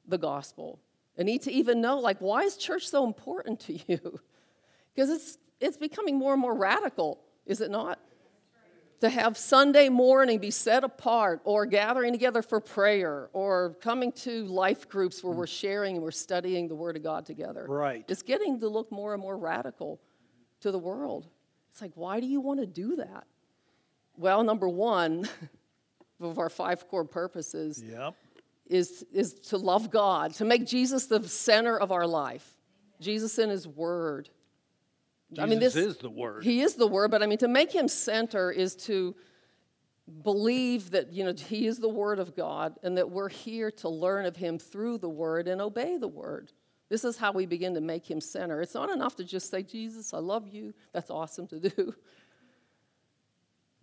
the 0.07 0.19
gospel 0.19 0.81
and 1.17 1.27
need 1.27 1.43
to 1.43 1.53
even 1.53 1.81
know, 1.81 1.99
like, 1.99 2.19
why 2.21 2.43
is 2.43 2.57
church 2.57 2.89
so 2.89 3.05
important 3.05 3.61
to 3.61 3.79
you? 3.87 4.21
Because 4.95 5.11
it's, 5.11 5.39
it's 5.61 5.77
becoming 5.77 6.19
more 6.19 6.33
and 6.33 6.43
more 6.43 6.57
radical, 6.57 7.21
is 7.47 7.61
it 7.61 7.71
not? 7.71 8.01
To 9.01 9.09
have 9.09 9.39
Sunday 9.39 9.89
morning 9.89 10.41
be 10.41 10.51
set 10.51 10.83
apart, 10.83 11.41
or 11.45 11.67
gathering 11.67 12.13
together 12.13 12.43
for 12.43 12.61
prayer, 12.61 13.31
or 13.33 13.77
coming 13.81 14.11
to 14.13 14.45
life 14.47 14.89
groups 14.89 15.23
where 15.23 15.33
mm. 15.33 15.39
we're 15.39 15.47
sharing 15.47 15.95
and 15.95 16.03
we're 16.03 16.11
studying 16.11 16.67
the 16.67 16.75
Word 16.75 16.97
of 16.97 17.05
God 17.05 17.25
together. 17.25 17.65
Right. 17.69 18.05
It's 18.09 18.23
getting 18.23 18.59
to 18.59 18.69
look 18.69 18.91
more 18.91 19.15
and 19.15 19.23
more 19.23 19.39
radical 19.39 20.01
to 20.61 20.73
the 20.73 20.79
world. 20.79 21.29
It's 21.71 21.81
like, 21.81 21.93
why 21.95 22.19
do 22.19 22.27
you 22.27 22.41
want 22.41 22.59
to 22.59 22.67
do 22.67 22.97
that? 22.97 23.27
Well, 24.17 24.43
number 24.43 24.69
one 24.69 25.29
of 26.21 26.39
our 26.39 26.51
five 26.51 26.89
core 26.89 27.05
purposes 27.05 27.83
Yep. 27.89 28.15
is, 28.67 29.07
is 29.13 29.35
to 29.35 29.59
love 29.59 29.91
God, 29.91 30.35
to 30.35 30.45
make 30.45 30.67
Jesus 30.67 31.07
the 31.07 31.27
center 31.29 31.79
of 31.79 31.93
our 31.93 32.07
life. 32.07 32.57
Jesus 33.01 33.39
in 33.39 33.49
His 33.49 33.69
Word. 33.69 34.29
Jesus 35.31 35.43
I 35.43 35.47
mean, 35.47 35.59
this 35.59 35.77
is 35.77 35.99
the 35.99 36.11
word. 36.11 36.43
He 36.43 36.61
is 36.61 36.75
the 36.75 36.87
Word, 36.87 37.11
but 37.11 37.23
I 37.23 37.27
mean, 37.27 37.39
to 37.39 37.49
make 37.49 37.73
Him 37.73 37.87
center 37.89 38.51
is 38.51 38.75
to 38.77 39.15
believe 40.23 40.93
that 40.93 41.13
you 41.13 41.25
know 41.25 41.35
He 41.35 41.67
is 41.67 41.79
the 41.79 41.89
Word 41.89 42.19
of 42.19 42.35
God, 42.35 42.77
and 42.83 42.97
that 42.97 43.11
we're 43.11 43.29
here 43.29 43.71
to 43.73 43.89
learn 43.89 44.25
of 44.25 44.37
Him 44.37 44.59
through 44.59 44.99
the 44.99 45.09
Word 45.09 45.47
and 45.47 45.61
obey 45.61 45.99
the 45.99 46.09
Word. 46.09 46.53
This 46.89 47.05
is 47.05 47.19
how 47.19 47.33
we 47.33 47.45
begin 47.45 47.75
to 47.75 47.83
make 47.83 48.11
Him 48.11 48.23
center. 48.23 48.63
It's 48.63 48.75
not 48.75 48.89
enough 48.89 49.17
to 49.17 49.25
just 49.25 49.51
say, 49.51 49.63
"Jesus, 49.63 50.15
I 50.15 50.19
love 50.19 50.49
you." 50.49 50.73
That's 50.93 51.11
awesome 51.11 51.47
to 51.49 51.61
do. 51.61 51.95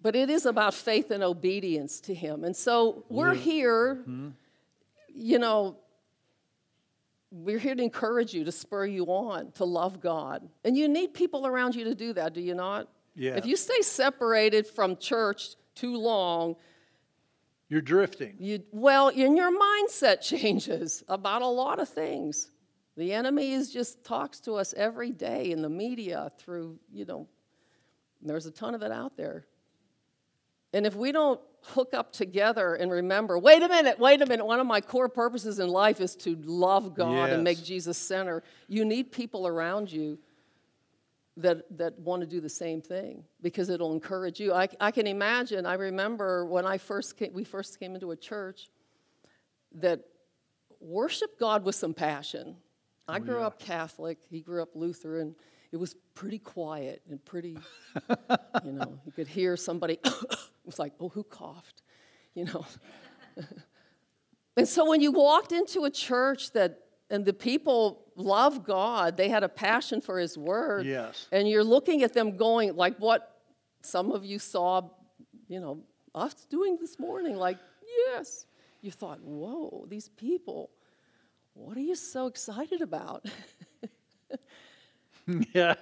But 0.02 0.16
it 0.16 0.30
is 0.30 0.46
about 0.46 0.74
faith 0.74 1.12
and 1.12 1.24
obedience 1.24 2.00
to 2.02 2.14
Him. 2.14 2.44
And 2.44 2.56
so 2.56 3.06
we're 3.10 3.34
here, 3.34 3.96
mm-hmm. 3.96 4.30
you 5.14 5.40
know, 5.40 5.78
we're 7.44 7.60
here 7.60 7.76
to 7.76 7.84
encourage 7.84 8.34
you, 8.34 8.44
to 8.46 8.52
spur 8.52 8.86
you 8.86 9.06
on, 9.08 9.52
to 9.54 9.66
love 9.66 10.00
God. 10.00 10.48
And 10.64 10.78
you 10.78 10.88
need 10.88 11.14
people 11.14 11.46
around 11.46 11.76
you 11.76 11.84
to 11.84 11.94
do 11.96 12.14
that, 12.14 12.34
do 12.34 12.42
you 12.42 12.56
not? 12.56 12.88
Yes. 13.14 13.38
If 13.38 13.46
you 13.46 13.56
stay 13.58 13.82
separated 13.82 14.66
from 14.66 14.96
church 14.98 15.56
too 15.76 15.98
long, 15.98 16.56
You're 17.68 17.82
drifting. 17.82 18.36
you, 18.40 18.64
well, 18.72 19.10
in 19.10 19.36
your 19.36 19.52
mindset 19.52 20.22
changes 20.22 21.04
about 21.10 21.42
a 21.42 21.48
lot 21.48 21.80
of 21.80 21.90
things. 21.90 22.52
The 22.98 23.12
enemy 23.12 23.52
is 23.52 23.72
just 23.72 24.06
talks 24.06 24.40
to 24.42 24.54
us 24.54 24.74
every 24.78 25.12
day 25.12 25.52
in 25.52 25.62
the 25.62 25.70
media 25.70 26.32
through, 26.38 26.80
you 26.94 27.04
know, 27.06 27.28
there's 28.22 28.46
a 28.46 28.52
ton 28.52 28.74
of 28.74 28.82
it 28.82 28.92
out 28.92 29.18
there. 29.18 29.46
And 30.74 30.86
if 30.86 30.96
we 30.96 31.12
don't 31.12 31.40
hook 31.68 31.94
up 31.94 32.14
together 32.14 32.76
and 32.76 32.92
remember, 32.92 33.38
wait 33.38 33.62
a 33.62 33.68
minute, 33.68 34.00
wait 34.00 34.22
a 34.22 34.26
minute, 34.26 34.46
one 34.46 34.60
of 34.60 34.68
my 34.68 34.82
core 34.82 35.10
purposes 35.10 35.60
in 35.60 35.70
life 35.70 36.00
is 36.00 36.16
to 36.18 36.36
love 36.46 36.94
God 36.96 37.30
and 37.30 37.44
make 37.44 37.64
Jesus 37.64 37.98
center, 37.98 38.44
you 38.68 38.86
need 38.86 39.12
people 39.12 39.48
around 39.48 39.92
you 39.92 40.18
that, 41.38 41.78
that 41.78 42.00
want 42.00 42.22
to 42.22 42.28
do 42.28 42.40
the 42.40 42.50
same 42.50 42.82
thing 42.82 43.24
because 43.42 43.70
it'll 43.70 43.94
encourage 43.94 44.40
you. 44.40 44.54
I, 44.54 44.68
I 44.80 44.92
can 44.92 45.08
imagine, 45.08 45.66
I 45.66 45.74
remember 45.74 46.46
when 46.46 46.66
I 46.66 46.78
first 46.78 47.18
came, 47.18 47.34
we 47.34 47.44
first 47.44 47.80
came 47.80 47.94
into 47.94 48.12
a 48.12 48.16
church 48.16 48.70
that 49.74 50.02
worship 50.80 51.40
God 51.40 51.66
with 51.66 51.76
some 51.76 51.94
passion. 51.94 52.56
I 53.08 53.18
oh, 53.18 53.20
grew 53.20 53.42
up 53.42 53.60
Catholic, 53.60 54.18
he 54.30 54.42
grew 54.42 54.62
up 54.62 54.70
Lutheran. 54.76 55.36
It 55.76 55.78
was 55.78 55.94
pretty 56.14 56.40
quiet 56.40 57.02
and 57.10 57.24
pretty, 57.26 57.58
you 58.64 58.72
know, 58.72 58.98
you 59.06 59.12
could 59.12 59.28
hear 59.28 59.58
somebody, 59.58 59.96
it 60.06 60.38
was 60.66 60.80
like, 60.80 60.94
oh, 61.02 61.10
who 61.10 61.22
coughed? 61.22 61.82
You 62.34 62.46
know. 62.46 62.66
and 64.56 64.66
so 64.66 64.90
when 64.90 65.02
you 65.02 65.12
walked 65.12 65.52
into 65.52 65.84
a 65.84 65.90
church 65.92 66.54
that, 66.54 66.80
and 67.10 67.26
the 67.26 67.34
people 67.34 68.06
love 68.16 68.64
God, 68.64 69.18
they 69.18 69.28
had 69.28 69.44
a 69.44 69.50
passion 69.50 70.00
for 70.00 70.18
his 70.18 70.38
word. 70.38 70.86
Yes. 70.86 71.28
And 71.34 71.50
you're 71.50 71.62
looking 71.62 72.04
at 72.04 72.14
them 72.14 72.38
going, 72.38 72.78
like 72.78 72.96
what 73.00 73.42
some 73.82 74.14
of 74.14 74.24
you 74.24 74.40
saw, 74.40 74.90
you 75.50 75.60
know, 75.60 75.82
us 76.16 76.46
doing 76.46 76.78
this 76.80 76.98
morning, 76.98 77.36
like, 77.36 77.58
yes. 78.08 78.46
You 78.80 78.92
thought, 78.92 79.20
whoa, 79.22 79.88
these 79.90 80.08
people, 80.08 80.70
what 81.54 81.76
are 81.76 81.82
you 81.82 81.96
so 81.96 82.28
excited 82.28 82.80
about? 82.80 83.26
yeah. 85.54 85.74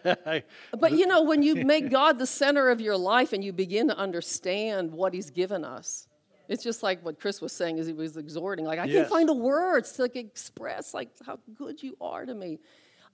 But 0.77 0.93
you 0.93 1.05
know, 1.05 1.23
when 1.23 1.43
you 1.43 1.55
make 1.65 1.89
God 2.00 2.17
the 2.19 2.27
center 2.27 2.69
of 2.69 2.79
your 2.81 2.97
life 2.97 3.33
and 3.33 3.43
you 3.43 3.51
begin 3.53 3.88
to 3.89 3.97
understand 3.97 4.91
what 4.91 5.13
He's 5.13 5.29
given 5.29 5.65
us, 5.65 6.07
it's 6.47 6.63
just 6.63 6.83
like 6.83 7.03
what 7.03 7.19
Chris 7.19 7.41
was 7.41 7.51
saying 7.53 7.79
as 7.79 7.88
he 7.88 7.93
was 7.93 8.17
exhorting. 8.17 8.65
Like, 8.65 8.79
I 8.79 8.85
Yes. 8.85 8.95
can't 8.95 9.09
find 9.09 9.29
the 9.29 9.33
words 9.33 9.93
to 9.93 10.03
like, 10.03 10.15
express 10.15 10.93
like 10.93 11.09
how 11.25 11.39
good 11.55 11.81
you 11.81 11.95
are 12.01 12.25
to 12.25 12.33
me. 12.33 12.59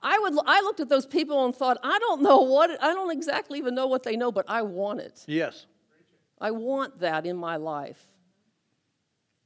I 0.01 0.17
would. 0.19 0.33
I 0.45 0.62
looked 0.62 0.79
at 0.79 0.88
those 0.89 1.05
people 1.05 1.45
and 1.45 1.55
thought, 1.55 1.77
I 1.83 2.00
don't 2.00 2.21
know 2.21 2.39
what. 2.41 2.71
I 2.81 2.93
don't 2.93 3.12
exactly 3.12 3.57
even 3.59 3.75
know 3.75 3.88
what 3.88 4.03
they 4.03 4.15
know, 4.15 4.31
but 4.31 4.45
I 4.48 4.62
want 4.62 5.00
it. 5.01 5.24
yes. 5.27 5.65
I 6.41 6.51
want 6.51 7.00
that 7.01 7.25
in 7.25 7.36
my 7.36 7.57
life. 7.57 8.01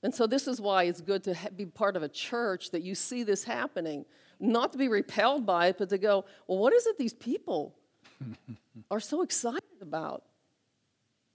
And 0.04 0.14
so, 0.14 0.28
this 0.28 0.48
is 0.48 0.62
why 0.62 0.84
it's 0.84 1.02
good 1.02 1.24
to 1.24 1.34
ha- 1.34 1.50
be 1.56 1.66
part 1.66 1.96
of 1.96 2.04
a 2.04 2.10
church 2.10 2.70
that 2.72 2.84
you 2.84 2.94
see 2.94 3.24
this 3.24 3.44
happening, 3.46 4.06
not 4.44 4.72
to 4.74 4.78
be 4.78 4.88
repelled 4.88 5.46
by 5.46 5.68
it, 5.68 5.78
but 5.78 5.90
to 5.90 5.98
go, 5.98 6.26
well, 6.48 6.58
what 6.60 6.74
is 6.74 6.86
it 6.86 6.98
these 6.98 7.14
people 7.14 7.76
are 8.92 9.00
so 9.00 9.22
excited 9.22 9.82
about? 9.82 10.24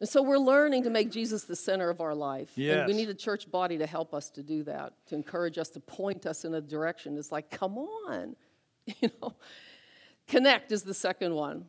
And 0.01 0.09
so, 0.09 0.23
we're 0.23 0.39
learning 0.39 0.85
to 0.85 0.91
make 0.91 1.11
Jesus 1.11 1.43
the 1.45 1.57
center 1.57 1.91
of 1.91 2.01
our 2.01 2.15
life. 2.15 2.53
And 2.79 2.87
we 2.87 2.95
need 2.95 3.09
a 3.09 3.15
church 3.15 3.51
body 3.51 3.79
to 3.79 3.87
help 3.87 4.15
us 4.15 4.31
to 4.31 4.45
do 4.45 4.63
that, 4.65 4.93
to 5.07 5.17
encourage 5.17 5.59
us, 5.59 5.71
to 5.71 5.81
point 5.81 6.25
us 6.25 6.45
in 6.45 6.55
a 6.55 6.61
direction. 6.61 7.19
It's 7.19 7.33
like, 7.33 7.51
come 7.51 7.79
on, 7.79 8.37
you 8.87 9.11
know. 9.21 9.35
Connect 10.29 10.71
is 10.73 10.83
the 10.85 10.95
second 10.95 11.35
one. 11.35 11.65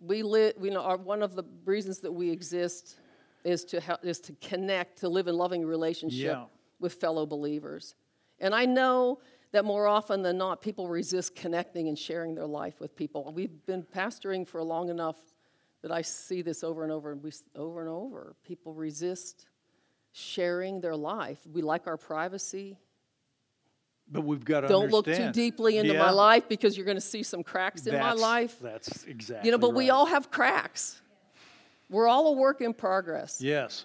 We 0.00 0.22
live, 0.22 0.54
we 0.58 0.70
know, 0.70 0.82
our, 0.82 0.96
one 0.96 1.22
of 1.22 1.34
the 1.34 1.42
reasons 1.64 1.98
that 2.00 2.12
we 2.12 2.30
exist 2.30 2.96
is 3.42 3.64
to 3.64 3.80
help, 3.80 4.04
is 4.04 4.20
to 4.20 4.32
connect, 4.40 4.98
to 4.98 5.08
live 5.08 5.26
in 5.26 5.34
loving 5.36 5.64
relationship 5.64 6.20
Yeah. 6.36 6.44
with 6.78 6.94
fellow 6.94 7.26
believers. 7.26 7.96
And 8.38 8.54
I 8.54 8.66
know 8.66 9.18
that 9.52 9.64
more 9.64 9.86
often 9.86 10.22
than 10.22 10.38
not, 10.38 10.60
people 10.60 10.88
resist 10.88 11.34
connecting 11.34 11.88
and 11.88 11.98
sharing 11.98 12.34
their 12.34 12.46
life 12.46 12.80
with 12.80 12.94
people. 12.94 13.32
We've 13.34 13.64
been 13.66 13.82
pastoring 13.82 14.46
for 14.46 14.62
long 14.62 14.90
enough 14.90 15.16
that 15.82 15.90
I 15.90 16.02
see 16.02 16.42
this 16.42 16.64
over 16.64 16.82
and 16.82 16.92
over 16.92 17.12
and 17.12 17.22
we, 17.22 17.32
over 17.56 17.80
and 17.80 17.88
over. 17.88 18.34
People 18.44 18.74
resist 18.74 19.46
sharing 20.12 20.80
their 20.80 20.96
life. 20.96 21.38
We 21.50 21.62
like 21.62 21.86
our 21.86 21.96
privacy. 21.96 22.78
But 24.10 24.22
we've 24.22 24.44
got 24.44 24.62
to 24.62 24.68
Don't 24.68 24.90
look 24.90 25.04
too 25.04 25.30
deeply 25.32 25.76
into 25.78 25.94
my 25.94 26.10
life 26.10 26.48
because 26.48 26.76
you're 26.76 26.86
going 26.86 26.96
to 26.96 27.00
see 27.00 27.22
some 27.22 27.42
cracks 27.42 27.86
in 27.86 27.98
my 27.98 28.12
life. 28.12 28.58
That's 28.60 29.04
exactly 29.04 29.46
You 29.46 29.52
know, 29.52 29.58
but 29.58 29.74
we 29.74 29.90
all 29.90 30.06
have 30.06 30.30
cracks. 30.30 31.00
We're 31.90 32.08
all 32.08 32.28
a 32.28 32.32
work 32.32 32.60
in 32.60 32.74
progress. 32.74 33.40
Yes. 33.40 33.84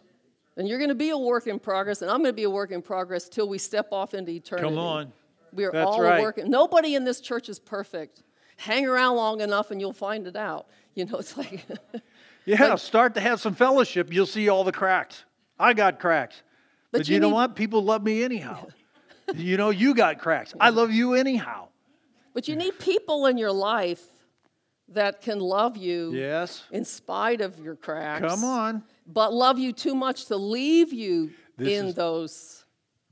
And 0.56 0.68
you're 0.68 0.78
going 0.78 0.90
to 0.90 0.96
be 0.96 1.10
a 1.10 1.18
work 1.18 1.48
in 1.48 1.60
progress, 1.60 2.02
and 2.02 2.12
I'm 2.12 2.20
going 2.20 2.30
to 2.30 2.34
be 2.34 2.44
a 2.44 2.50
work 2.50 2.72
in 2.72 2.82
progress 2.82 3.28
till 3.28 3.50
we 3.50 3.58
step 3.58 3.88
off 3.92 4.14
into 4.14 4.32
eternity. 4.32 4.70
Come 4.70 4.78
on. 4.78 5.12
We 5.54 5.66
are 5.66 5.72
That's 5.72 5.88
all 5.88 6.02
right. 6.02 6.20
a 6.20 6.22
work. 6.22 6.38
in- 6.38 6.50
Nobody 6.50 6.96
in 6.96 7.04
this 7.06 7.20
church 7.22 7.50
is 7.50 7.60
perfect. 7.60 8.24
Hang 8.58 8.88
around 8.88 9.16
long 9.18 9.42
enough, 9.42 9.72
and 9.72 9.80
you'll 9.82 9.94
find 9.94 10.28
it 10.28 10.36
out. 10.36 10.68
You 10.96 11.06
know, 11.06 11.18
it's 11.20 11.38
like, 11.38 11.66
Yeah, 12.46 12.76
start 12.76 13.14
to 13.16 13.22
have 13.22 13.40
some 13.40 13.56
fellowship. 13.56 14.12
You'll 14.12 14.26
see 14.26 14.50
all 14.50 14.64
the 14.64 14.72
cracks. 14.74 15.24
I 15.60 15.74
got 15.74 16.00
cracks. 16.00 16.42
But 16.92 17.00
But, 17.00 17.08
you 17.08 17.16
you, 17.16 17.20
know 17.22 17.30
need- 17.30 17.34
what? 17.36 17.56
People 17.56 17.84
love 17.84 18.04
me 18.04 18.24
anyhow. 18.24 18.68
you 19.36 19.56
know, 19.58 19.70
you 19.70 19.94
got 19.96 20.20
cracks. 20.20 20.54
I 20.60 20.70
love 20.70 20.92
you 20.92 21.14
anyhow. 21.14 21.70
but 22.34 22.48
you 22.48 22.56
need 22.56 22.78
people 22.80 23.28
in 23.28 23.38
your 23.38 23.52
life 23.52 24.02
that 24.90 25.22
can 25.22 25.40
love 25.40 25.78
you 25.78 26.12
Yes. 26.14 26.64
in 26.72 26.84
spite 26.84 27.40
of 27.42 27.58
your 27.60 27.76
cracks. 27.76 28.26
Come 28.28 28.44
on. 28.44 28.84
But 29.08 29.34
love 29.34 29.58
you 29.58 29.72
too 29.72 29.96
much 29.96 30.26
to 30.26 30.36
leave 30.36 30.92
you 30.94 31.32
This 31.58 31.80
in 31.80 31.86
is- 31.88 31.96
those 31.96 32.66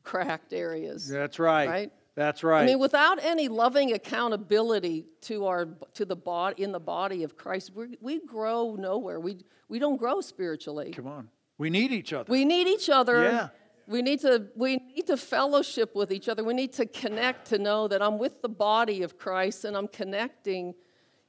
cracked 0.04 0.52
areas. 0.54 1.08
That's 1.08 1.40
right. 1.40 1.70
Right? 1.70 1.92
That's 2.16 2.44
right. 2.44 2.64
I 2.64 2.66
mean, 2.66 2.80
without 2.80 3.24
any 3.24 3.48
loving 3.48 3.94
accountability 3.94 5.06
to 5.22 5.46
our 5.46 5.68
to 5.94 6.06
the 6.06 6.16
body 6.16 6.64
in 6.64 6.72
the 6.72 6.80
body 6.80 7.24
of 7.24 7.38
Christ, 7.38 7.72
we 7.74 7.98
we 8.02 8.26
grow 8.26 8.76
nowhere. 8.76 9.20
We 9.20 9.38
we 9.70 9.80
don't 9.80 9.98
grow 9.98 10.22
spiritually. 10.22 10.92
Come 10.92 11.08
on. 11.08 11.30
We 11.58 11.70
need 11.70 11.92
each 11.92 12.12
other. 12.12 12.30
We 12.30 12.44
need 12.44 12.68
each 12.68 12.90
other. 12.90 13.24
Yeah. 13.24 13.50
We 13.88 14.02
need 14.02 14.20
to 14.22 14.48
we 14.56 14.78
need 14.78 15.08
to 15.08 15.18
fellowship 15.18 15.96
with 15.96 16.12
each 16.12 16.28
other. 16.28 16.44
We 16.44 16.54
need 16.54 16.74
to 16.74 16.86
connect 16.86 17.48
to 17.48 17.58
know 17.58 17.88
that 17.88 18.02
I'm 18.02 18.18
with 18.18 18.42
the 18.42 18.50
body 18.50 19.04
of 19.04 19.18
Christ 19.18 19.64
and 19.64 19.78
I'm 19.78 19.88
connecting, 19.88 20.74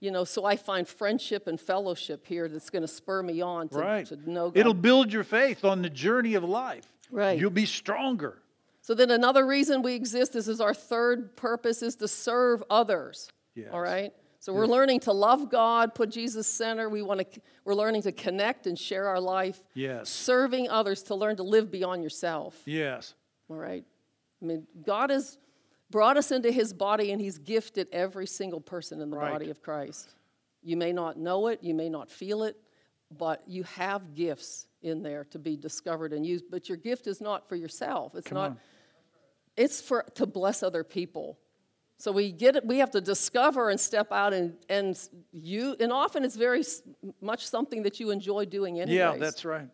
you 0.00 0.10
know, 0.10 0.24
so 0.24 0.44
I 0.44 0.56
find 0.56 0.86
friendship 0.86 1.46
and 1.46 1.60
fellowship 1.60 2.26
here 2.26 2.48
that's 2.48 2.70
going 2.70 2.82
to 2.82 2.88
spur 2.88 3.22
me 3.22 3.40
on 3.40 3.68
to, 3.70 3.78
right. 3.78 4.06
to 4.06 4.30
know 4.30 4.50
God. 4.50 4.58
It'll 4.58 4.74
build 4.74 5.12
your 5.12 5.24
faith 5.24 5.64
on 5.64 5.82
the 5.82 5.90
journey 5.90 6.34
of 6.34 6.44
life. 6.44 6.86
Right. 7.10 7.38
You'll 7.38 7.50
be 7.50 7.66
stronger. 7.66 8.41
So 8.82 8.94
then 8.94 9.10
another 9.10 9.46
reason 9.46 9.80
we 9.82 9.94
exist 9.94 10.34
is, 10.36 10.48
is 10.48 10.60
our 10.60 10.74
third 10.74 11.36
purpose 11.36 11.82
is 11.82 11.96
to 11.96 12.08
serve 12.08 12.62
others. 12.68 13.30
Yes. 13.54 13.68
All 13.72 13.80
right? 13.80 14.12
So 14.40 14.52
we're 14.52 14.66
learning 14.66 15.00
to 15.00 15.12
love 15.12 15.50
God, 15.50 15.94
put 15.94 16.10
Jesus 16.10 16.48
center. 16.48 16.88
We 16.88 17.00
want 17.00 17.20
to 17.20 17.40
we're 17.64 17.76
learning 17.76 18.02
to 18.02 18.12
connect 18.12 18.66
and 18.66 18.76
share 18.76 19.06
our 19.06 19.20
life. 19.20 19.60
Yes. 19.74 20.10
Serving 20.10 20.68
others 20.68 21.04
to 21.04 21.14
learn 21.14 21.36
to 21.36 21.44
live 21.44 21.70
beyond 21.70 22.02
yourself. 22.02 22.60
Yes. 22.66 23.14
All 23.48 23.56
right? 23.56 23.84
I 24.42 24.44
mean, 24.44 24.66
God 24.84 25.10
has 25.10 25.38
brought 25.90 26.16
us 26.16 26.32
into 26.32 26.50
his 26.50 26.72
body 26.72 27.12
and 27.12 27.20
he's 27.20 27.38
gifted 27.38 27.86
every 27.92 28.26
single 28.26 28.60
person 28.60 29.00
in 29.00 29.10
the 29.10 29.16
Right. 29.16 29.30
body 29.30 29.50
of 29.50 29.62
Christ. 29.62 30.12
You 30.60 30.76
may 30.76 30.92
not 30.92 31.16
know 31.18 31.46
it, 31.46 31.62
you 31.62 31.74
may 31.74 31.88
not 31.88 32.10
feel 32.10 32.42
it, 32.42 32.56
but 33.18 33.42
you 33.46 33.62
have 33.64 34.14
gifts 34.14 34.66
in 34.82 35.02
there 35.02 35.24
to 35.24 35.38
be 35.38 35.56
discovered 35.56 36.12
and 36.12 36.26
used. 36.26 36.44
But 36.50 36.68
your 36.68 36.78
gift 36.78 37.06
is 37.06 37.20
not 37.20 37.48
for 37.48 37.56
yourself. 37.56 38.14
It's 38.14 38.32
not 38.32 38.50
on. 38.52 38.56
it's 39.56 39.80
for 39.80 40.04
to 40.14 40.26
bless 40.26 40.62
other 40.62 40.84
people. 40.84 41.38
So 41.98 42.10
we 42.10 42.32
get 42.32 42.56
it, 42.56 42.66
we 42.66 42.78
have 42.78 42.90
to 42.92 43.00
discover 43.00 43.70
and 43.70 43.78
step 43.78 44.10
out 44.10 44.32
and 44.32 44.56
and 44.68 44.98
you 45.32 45.76
and 45.78 45.92
often 45.92 46.24
it's 46.24 46.36
very 46.36 46.64
much 47.20 47.46
something 47.46 47.84
that 47.84 48.00
you 48.00 48.10
enjoy 48.10 48.44
doing 48.44 48.80
anyways. 48.80 48.96
Yeah, 48.96 49.16
that's 49.16 49.44
right. 49.44 49.68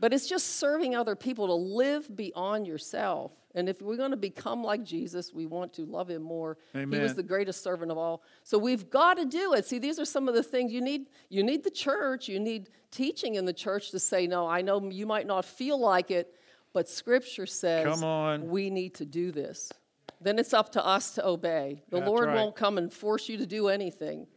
But 0.00 0.12
it's 0.12 0.28
just 0.28 0.58
serving 0.58 0.94
other 0.94 1.16
people 1.16 1.48
to 1.48 1.54
live 1.54 2.14
beyond 2.14 2.66
yourself. 2.66 3.32
And 3.58 3.68
if 3.68 3.82
we're 3.82 3.96
going 3.96 4.12
to 4.12 4.16
become 4.16 4.62
like 4.62 4.84
Jesus, 4.84 5.34
we 5.34 5.44
want 5.44 5.72
to 5.74 5.84
love 5.84 6.08
him 6.08 6.22
more. 6.22 6.58
He 6.72 6.86
was 6.86 7.16
the 7.16 7.24
greatest 7.24 7.60
servant 7.60 7.90
of 7.90 7.98
all. 7.98 8.22
So 8.44 8.56
we've 8.56 8.88
got 8.88 9.14
to 9.14 9.24
do 9.24 9.54
it. 9.54 9.66
See, 9.66 9.80
these 9.80 9.98
are 9.98 10.04
some 10.04 10.28
of 10.28 10.34
the 10.36 10.44
things 10.44 10.72
you 10.72 10.80
need. 10.80 11.06
You 11.28 11.42
need 11.42 11.64
the 11.64 11.70
church, 11.70 12.28
you 12.28 12.38
need 12.38 12.70
teaching 12.92 13.34
in 13.34 13.44
the 13.46 13.52
church 13.52 13.90
to 13.90 13.98
say, 13.98 14.28
no, 14.28 14.46
I 14.46 14.62
know 14.62 14.88
you 14.88 15.06
might 15.06 15.26
not 15.26 15.44
feel 15.44 15.78
like 15.78 16.12
it, 16.12 16.32
but 16.72 16.88
scripture 16.88 17.46
says 17.46 17.84
Come 17.84 18.04
on. 18.04 18.48
we 18.48 18.70
need 18.70 18.94
to 18.94 19.04
do 19.04 19.32
this. 19.32 19.72
Then 20.20 20.38
it's 20.38 20.54
up 20.54 20.70
to 20.72 20.86
us 20.86 21.12
to 21.16 21.26
obey. 21.26 21.82
The 21.90 21.98
That's 21.98 22.08
Lord 22.08 22.26
right. 22.26 22.36
won't 22.36 22.54
come 22.54 22.78
and 22.78 22.92
force 22.92 23.28
you 23.28 23.38
to 23.38 23.46
do 23.46 23.66
anything. 23.66 24.28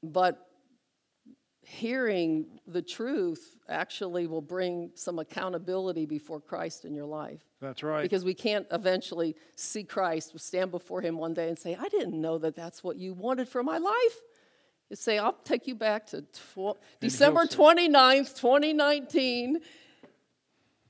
But 0.00 0.46
hearing 1.64 2.46
the 2.66 2.82
truth 2.82 3.56
actually 3.68 4.26
will 4.26 4.42
bring 4.42 4.90
some 4.94 5.18
accountability 5.18 6.06
before 6.06 6.40
Christ 6.40 6.84
in 6.84 6.94
your 6.94 7.06
life. 7.06 7.40
That's 7.60 7.82
right. 7.82 8.02
Because 8.02 8.24
we 8.24 8.34
can't 8.34 8.66
eventually 8.72 9.36
see 9.54 9.84
Christ, 9.84 10.38
stand 10.40 10.70
before 10.70 11.00
Him 11.00 11.18
one 11.18 11.34
day 11.34 11.48
and 11.48 11.58
say, 11.58 11.76
I 11.78 11.88
didn't 11.88 12.20
know 12.20 12.38
that 12.38 12.56
that's 12.56 12.82
what 12.82 12.96
you 12.96 13.14
wanted 13.14 13.48
for 13.48 13.62
my 13.62 13.78
life. 13.78 14.20
You 14.90 14.96
say, 14.96 15.18
I'll 15.18 15.38
take 15.44 15.66
you 15.66 15.74
back 15.74 16.06
to 16.08 16.22
tw- 16.22 16.76
December 17.00 17.46
29th, 17.46 18.38
2019, 18.38 19.60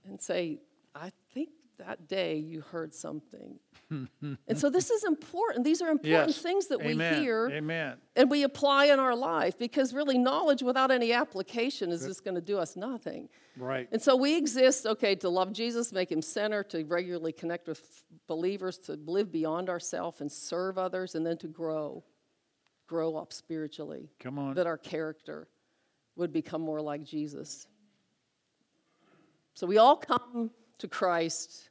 and 0.09 0.21
say, 0.21 0.59
I 0.95 1.13
that 1.87 2.09
day 2.09 2.37
you 2.37 2.61
heard 2.61 2.95
something. 2.95 3.59
and 3.91 4.39
so 4.57 4.71
this 4.71 4.91
is 4.91 5.05
important. 5.05 5.65
These 5.65 5.83
are 5.83 5.91
important 5.91 6.29
yes. 6.29 6.39
things 6.39 6.67
that 6.69 6.81
Amen. 6.81 7.15
we 7.15 7.21
hear 7.21 7.51
Amen. 7.53 7.97
and 8.17 8.31
we 8.31 8.43
apply 8.43 8.87
in 8.87 8.99
our 8.99 9.15
life 9.15 9.59
because 9.59 9.93
really 9.93 10.19
knowledge 10.19 10.63
without 10.63 10.91
any 10.91 11.13
application 11.13 11.91
is 11.91 12.07
just 12.07 12.25
going 12.25 12.35
to 12.35 12.41
do 12.41 12.59
us 12.59 12.77
nothing. 12.77 13.29
Right. 13.57 13.89
And 13.93 14.01
so 14.01 14.17
we 14.17 14.37
exist, 14.37 14.87
okay, 14.87 15.15
to 15.17 15.29
love 15.29 15.53
Jesus, 15.53 15.93
make 15.93 16.11
him 16.11 16.23
center, 16.23 16.63
to 16.65 16.85
regularly 16.85 17.33
connect 17.33 17.69
with 17.69 18.05
believers, 18.27 18.79
to 18.79 18.99
live 19.05 19.31
beyond 19.31 19.69
ourselves 19.69 20.21
and 20.21 20.31
serve 20.31 20.79
others, 20.79 21.15
and 21.15 21.27
then 21.27 21.37
to 21.39 21.49
grow, 21.49 22.03
grow 22.87 23.17
up 23.17 23.33
spiritually. 23.33 24.11
Come 24.21 24.39
on. 24.39 24.55
That 24.55 24.67
our 24.67 24.79
character 24.79 25.49
would 26.17 26.33
become 26.33 26.63
more 26.63 26.81
like 26.81 27.05
Jesus. 27.05 27.67
So 29.55 29.67
we 29.67 29.79
all 29.79 29.97
come 29.97 30.51
to 30.79 30.89
Christ 30.89 31.69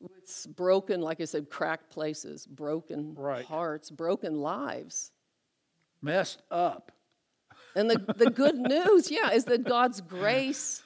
with 0.00 0.46
broken, 0.56 1.00
like 1.00 1.20
I 1.20 1.24
said, 1.24 1.50
cracked 1.50 1.90
places, 1.90 2.46
broken 2.46 3.14
Right. 3.14 3.44
hearts, 3.44 3.90
broken 3.90 4.40
lives. 4.40 5.12
Messed 6.02 6.42
up. 6.50 6.92
And 7.76 7.90
the, 7.90 7.98
the 8.16 8.30
good 8.30 8.56
news, 8.74 9.10
yeah, 9.10 9.30
is 9.32 9.44
that 9.46 9.64
God's 9.64 10.00
grace 10.00 10.82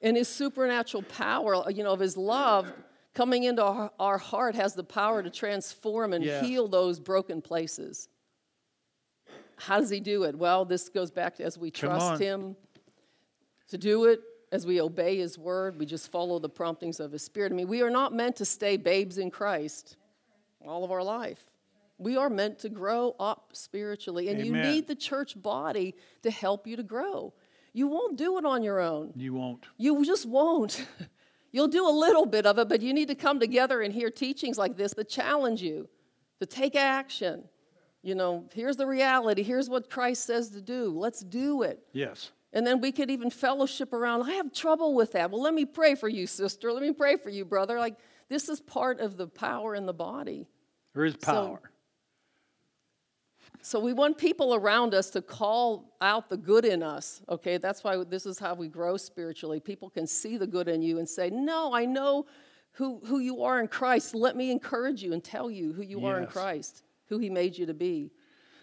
and 0.00 0.16
his 0.16 0.28
supernatural 0.28 1.02
power, 1.02 1.70
you 1.70 1.84
know, 1.84 1.92
of 1.92 2.00
his 2.00 2.16
love 2.16 2.72
coming 3.14 3.44
into 3.44 3.62
our, 3.62 3.90
our 3.98 4.18
heart 4.18 4.54
has 4.54 4.74
the 4.74 4.84
power 4.84 5.22
to 5.22 5.30
transform 5.30 6.12
and 6.12 6.24
Yes. 6.24 6.42
heal 6.44 6.68
those 6.68 6.98
broken 7.00 7.42
places. 7.42 8.08
How 9.56 9.80
does 9.80 9.90
he 9.90 10.00
do 10.00 10.22
it? 10.22 10.36
Well, 10.38 10.64
this 10.64 10.88
goes 10.88 11.10
back 11.10 11.36
to 11.36 11.44
as 11.44 11.58
we 11.58 11.70
Come 11.70 11.90
trust 11.90 12.12
on. 12.12 12.20
him 12.20 12.56
to 13.68 13.76
do 13.76 14.04
it, 14.06 14.20
as 14.52 14.66
we 14.66 14.80
obey 14.80 15.18
his 15.18 15.38
word, 15.38 15.78
we 15.78 15.86
just 15.86 16.10
follow 16.10 16.38
the 16.38 16.48
promptings 16.48 17.00
of 17.00 17.12
his 17.12 17.22
spirit. 17.22 17.52
I 17.52 17.54
mean, 17.54 17.68
we 17.68 17.82
are 17.82 17.90
not 17.90 18.14
meant 18.14 18.36
to 18.36 18.44
stay 18.44 18.76
babes 18.76 19.18
in 19.18 19.30
Christ 19.30 19.96
all 20.66 20.84
of 20.84 20.90
our 20.90 21.02
life. 21.02 21.44
We 21.98 22.16
are 22.16 22.30
meant 22.30 22.60
to 22.60 22.68
grow 22.68 23.16
up 23.18 23.50
spiritually, 23.52 24.28
and 24.28 24.44
you 24.44 24.52
need 24.52 24.86
the 24.86 24.94
church 24.94 25.40
body 25.40 25.96
to 26.22 26.30
help 26.30 26.66
you 26.66 26.76
to 26.76 26.82
grow. 26.82 27.34
You 27.72 27.88
won't 27.88 28.16
do 28.16 28.38
it 28.38 28.44
on 28.44 28.62
your 28.62 28.80
own. 28.80 29.12
You 29.16 29.34
won't. 29.34 29.66
You 29.76 30.04
just 30.04 30.26
won't. 30.26 30.86
You'll 31.52 31.68
do 31.68 31.88
a 31.88 31.90
little 31.90 32.26
bit 32.26 32.46
of 32.46 32.58
it, 32.58 32.68
but 32.68 32.82
you 32.82 32.92
need 32.92 33.08
to 33.08 33.14
come 33.14 33.40
together 33.40 33.80
and 33.80 33.92
hear 33.92 34.10
teachings 34.10 34.58
like 34.58 34.76
this 34.76 34.94
that 34.94 35.08
challenge 35.08 35.62
you 35.62 35.88
to 36.40 36.46
take 36.46 36.76
action. 36.76 37.44
You 38.02 38.14
know, 38.14 38.44
here's 38.52 38.76
the 38.76 38.86
reality. 38.86 39.42
Here's 39.42 39.68
what 39.68 39.90
Christ 39.90 40.24
says 40.24 40.50
to 40.50 40.60
do. 40.60 40.96
Let's 40.96 41.20
do 41.20 41.62
it. 41.62 41.80
Yes. 41.92 42.30
And 42.52 42.66
then 42.66 42.80
we 42.80 42.92
could 42.92 43.10
even 43.10 43.30
fellowship 43.30 43.92
around. 43.92 44.22
I 44.22 44.32
have 44.32 44.52
trouble 44.52 44.94
with 44.94 45.12
that. 45.12 45.30
Well, 45.30 45.42
let 45.42 45.54
me 45.54 45.64
pray 45.64 45.94
for 45.94 46.08
you, 46.08 46.26
sister. 46.26 46.72
Let 46.72 46.82
me 46.82 46.92
pray 46.92 47.16
for 47.16 47.28
you, 47.28 47.44
brother. 47.44 47.78
Like, 47.78 47.96
this 48.28 48.48
is 48.48 48.60
part 48.60 49.00
of 49.00 49.16
the 49.16 49.26
power 49.26 49.74
in 49.74 49.86
the 49.86 49.92
body. 49.92 50.48
There 50.94 51.04
is 51.04 51.16
power. 51.16 51.60
So 53.60 53.80
we 53.80 53.92
want 53.92 54.16
people 54.18 54.54
around 54.54 54.94
us 54.94 55.10
to 55.10 55.20
call 55.22 55.96
out 56.00 56.30
the 56.30 56.36
good 56.36 56.64
in 56.64 56.82
us. 56.82 57.22
Okay, 57.28 57.58
that's 57.58 57.84
why 57.84 58.02
this 58.04 58.24
is 58.24 58.38
how 58.38 58.54
we 58.54 58.68
grow 58.68 58.96
spiritually. 58.96 59.60
People 59.60 59.90
can 59.90 60.06
see 60.06 60.36
the 60.36 60.46
good 60.46 60.68
in 60.68 60.80
you 60.80 60.98
and 60.98 61.08
say, 61.08 61.28
"No, 61.28 61.74
I 61.74 61.84
know 61.84 62.26
who 62.72 63.00
who 63.04 63.18
you 63.18 63.42
are 63.42 63.60
in 63.60 63.68
Christ. 63.68 64.14
Let 64.14 64.36
me 64.36 64.50
encourage 64.50 65.02
you 65.02 65.12
and 65.12 65.22
tell 65.22 65.50
you 65.50 65.72
who 65.72 65.82
you 65.82 66.06
are 66.06 66.20
in 66.20 66.26
Christ, 66.26 66.82
who 67.08 67.18
He 67.18 67.30
made 67.30 67.58
you 67.58 67.66
to 67.66 67.74
be." 67.74 68.12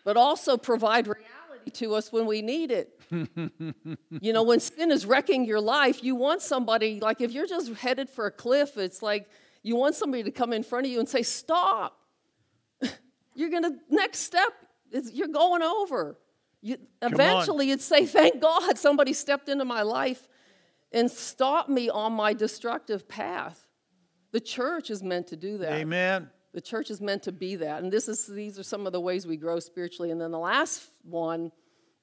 But 0.04 0.18
also 0.18 0.58
provide 0.58 1.08
reality 1.08 1.30
to 1.74 1.96
us 1.96 2.12
when 2.12 2.26
we 2.26 2.42
need 2.42 2.72
it. 2.72 3.00
you 4.22 4.34
know, 4.34 4.44
when 4.44 4.60
sin 4.60 4.92
is 4.92 5.06
wrecking 5.06 5.46
your 5.46 5.62
life, 5.62 6.04
you 6.04 6.16
want 6.16 6.42
somebody 6.42 7.00
like 7.00 7.22
if 7.22 7.32
you're 7.32 7.48
just 7.48 7.74
headed 7.74 8.10
for 8.10 8.26
a 8.26 8.32
cliff, 8.32 8.78
it's 8.78 9.02
like 9.02 9.30
you 9.64 9.76
want 9.76 9.96
somebody 9.96 10.24
to 10.24 10.32
come 10.32 10.54
in 10.54 10.64
front 10.64 10.86
of 10.86 10.92
you 10.92 11.00
and 11.00 11.10
say, 11.10 11.24
"Stop." 11.24 11.98
you're 13.36 13.50
gonna 13.50 13.76
next 13.90 14.20
step 14.20 14.54
is 14.92 15.12
you're 15.12 15.28
going 15.28 15.62
over 15.62 16.18
you, 16.62 16.78
eventually 17.02 17.68
you'd 17.70 17.82
say 17.82 18.06
thank 18.06 18.42
god 18.42 18.78
somebody 18.78 19.14
stepped 19.14 19.50
into 19.50 19.66
my 19.66 19.84
life 19.84 20.28
and 20.92 21.12
stopped 21.12 21.70
me 21.70 21.90
on 21.90 22.14
my 22.14 22.34
destructive 22.34 23.08
path 23.08 23.68
the 24.32 24.40
church 24.40 24.90
is 24.90 25.04
meant 25.04 25.28
to 25.28 25.36
do 25.36 25.58
that 25.60 25.74
Amen. 25.74 26.30
The 26.56 26.62
church 26.62 26.90
is 26.90 27.00
meant 27.00 27.22
to 27.24 27.32
be 27.32 27.56
that. 27.58 27.84
And 27.84 27.92
this 27.92 28.08
is 28.08 28.26
these 28.26 28.58
are 28.58 28.64
some 28.64 28.88
of 28.88 28.94
the 28.94 29.00
ways 29.00 29.28
we 29.28 29.38
grow 29.38 29.60
spiritually. 29.60 30.10
And 30.10 30.20
then 30.20 30.32
the 30.32 30.40
last 30.40 30.90
one 31.04 31.52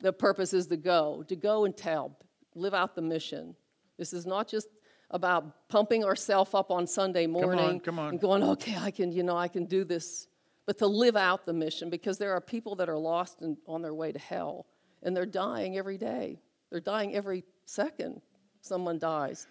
the 0.01 0.13
purpose 0.13 0.53
is 0.53 0.67
to 0.69 0.77
go 0.77 1.25
to 1.29 1.35
go 1.35 1.65
and 1.65 1.77
tell 1.77 2.17
live 2.55 2.75
out 2.75 2.95
the 2.95 3.03
mission. 3.03 3.57
This 3.99 4.13
is 4.13 4.27
not 4.27 4.47
just 4.47 4.69
about 5.11 5.69
pumping 5.69 6.05
ourselves 6.05 6.55
up 6.55 6.71
on 6.71 6.87
sunday 6.87 7.27
morning 7.27 7.79
come 7.81 7.99
on. 7.99 8.11
and 8.11 8.21
going 8.21 8.43
okay 8.43 8.75
i 8.79 8.91
can 8.91 9.13
you 9.13 9.23
know 9.23 9.37
i 9.37 9.47
can 9.47 9.67
do 9.67 9.85
this 9.85 10.27
but 10.67 10.79
to 10.79 10.87
live 10.87 11.17
out 11.17 11.45
the 11.45 11.53
mission 11.53 11.91
because 11.91 12.19
there 12.19 12.33
are 12.33 12.41
people 12.41 12.77
that 12.77 12.89
are 12.89 12.99
lost 12.99 13.41
and 13.41 13.57
on 13.67 13.83
their 13.83 13.95
way 13.95 14.13
to 14.13 14.19
hell. 14.19 14.67
And 15.03 15.17
they're 15.17 15.27
dying 15.27 15.77
every 15.77 15.99
day. 15.99 16.41
They're 16.71 16.81
dying 16.81 17.15
every 17.15 17.45
second 17.65 18.21
someone 18.61 18.99
dies. 18.99 19.47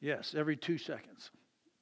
Yes, 0.00 0.34
every 0.36 0.56
two 0.56 0.78
seconds. 0.78 1.30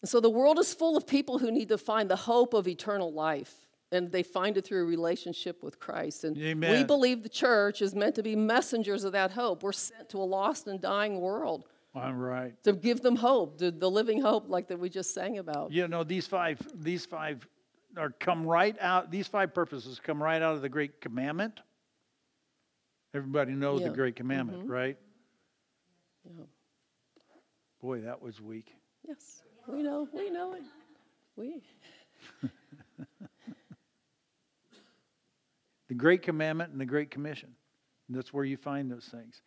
And 0.02 0.08
so 0.08 0.20
the 0.20 0.30
world 0.30 0.58
is 0.58 0.74
full 0.74 0.96
of 0.96 1.06
people 1.06 1.38
who 1.38 1.50
need 1.50 1.68
to 1.68 1.78
find 1.78 2.10
the 2.10 2.16
hope 2.16 2.54
of 2.54 2.66
eternal 2.68 3.12
life. 3.12 3.54
And 3.92 4.10
they 4.10 4.22
find 4.22 4.56
it 4.56 4.64
through 4.64 4.82
a 4.82 4.86
relationship 4.86 5.62
with 5.62 5.78
Christ. 5.78 6.24
And 6.24 6.34
we 6.36 6.82
believe 6.82 7.22
the 7.22 7.28
church 7.28 7.82
is 7.82 7.94
meant 7.94 8.14
to 8.14 8.22
be 8.22 8.34
messengers 8.34 9.04
of 9.04 9.12
that 9.12 9.32
hope. 9.32 9.62
We're 9.62 9.72
sent 9.72 10.08
to 10.10 10.18
a 10.18 10.24
lost 10.24 10.66
and 10.66 10.80
dying 10.80 11.20
world 11.20 11.66
I'm 11.94 12.18
right. 12.18 12.54
to 12.64 12.72
give 12.72 13.02
them 13.02 13.16
hope, 13.16 13.58
the, 13.58 13.70
the 13.70 13.90
living 13.90 14.20
hope 14.22 14.48
like 14.48 14.68
that 14.68 14.78
we 14.78 14.88
just 14.88 15.12
sang 15.12 15.38
about. 15.38 15.72
You 15.72 15.88
know, 15.88 16.04
these 16.04 16.26
five, 16.26 16.58
these 16.74 17.04
five 17.04 17.46
are 17.98 18.10
come 18.10 18.46
right 18.46 18.76
out, 18.80 19.10
these 19.10 19.28
five 19.28 19.52
purposes 19.52 20.00
come 20.02 20.22
right 20.22 20.40
out 20.40 20.54
of 20.54 20.62
the 20.62 20.70
great 20.70 21.00
commandment. 21.02 21.60
Everybody 23.14 23.52
knows 23.52 23.80
Yeah. 23.80 23.88
Mm-hmm. 23.88 23.92
the 23.92 23.96
great 23.96 24.16
commandment, 24.16 24.70
right? 24.70 24.96
Yeah. 26.24 26.44
Boy, 27.82 28.00
that 28.00 28.22
was 28.22 28.40
weak. 28.40 28.74
Yes, 29.06 29.42
we 29.66 29.82
know, 29.82 30.08
we 30.12 30.30
know 30.30 30.54
it. 30.54 30.62
We, 31.36 31.62
The 35.92 35.98
great 35.98 36.22
commandment 36.22 36.72
and 36.72 36.80
the 36.80 36.86
great 36.86 37.10
commission. 37.10 37.50
That's 38.08 38.32
where 38.32 38.46
you 38.46 38.56
find 38.56 38.90
those 38.90 39.04
things. 39.04 39.42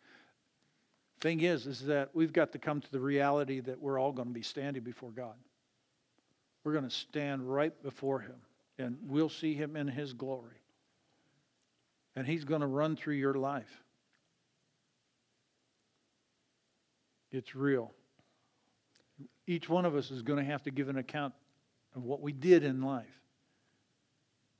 Thing 1.20 1.40
is, 1.40 1.66
is 1.66 1.86
that 1.86 2.10
we've 2.14 2.32
got 2.32 2.52
to 2.52 2.58
come 2.60 2.80
to 2.80 2.92
the 2.92 3.00
reality 3.00 3.58
that 3.58 3.82
we're 3.82 3.98
all 3.98 4.12
going 4.12 4.28
to 4.28 4.32
be 4.32 4.42
standing 4.42 4.84
before 4.84 5.10
God. 5.10 5.34
We're 6.62 6.70
going 6.70 6.84
to 6.84 6.90
stand 6.90 7.52
right 7.52 7.72
before 7.82 8.20
Him, 8.20 8.36
and 8.78 8.96
we'll 9.08 9.28
see 9.28 9.54
Him 9.54 9.74
in 9.74 9.88
His 9.88 10.12
glory. 10.12 10.60
And 12.14 12.24
He's 12.24 12.44
going 12.44 12.60
to 12.60 12.68
run 12.68 12.94
through 12.94 13.14
your 13.14 13.34
life. 13.34 13.82
It's 17.32 17.56
real. 17.56 17.90
Each 19.46 19.68
one 19.68 19.84
of 19.84 19.94
us 19.94 20.10
is 20.10 20.22
going 20.22 20.44
to 20.44 20.50
have 20.50 20.62
to 20.64 20.70
give 20.70 20.88
an 20.88 20.98
account 20.98 21.34
of 21.94 22.02
what 22.04 22.20
we 22.20 22.32
did 22.32 22.64
in 22.64 22.82
life. 22.82 23.06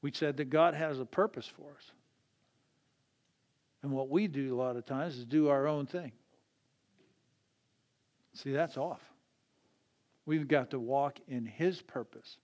We 0.02 0.12
said 0.12 0.36
that 0.36 0.50
God 0.50 0.74
has 0.74 1.00
a 1.00 1.04
purpose 1.04 1.46
for 1.46 1.70
us. 1.76 1.90
And 3.82 3.92
what 3.92 4.08
we 4.08 4.28
do 4.28 4.54
a 4.54 4.56
lot 4.56 4.76
of 4.76 4.86
times 4.86 5.16
is 5.16 5.24
do 5.24 5.48
our 5.48 5.66
own 5.66 5.86
thing. 5.86 6.12
See, 8.34 8.52
that's 8.52 8.76
off. 8.76 9.00
We've 10.26 10.46
got 10.48 10.70
to 10.70 10.78
walk 10.78 11.18
in 11.28 11.46
His 11.46 11.80
purpose. 11.82 12.38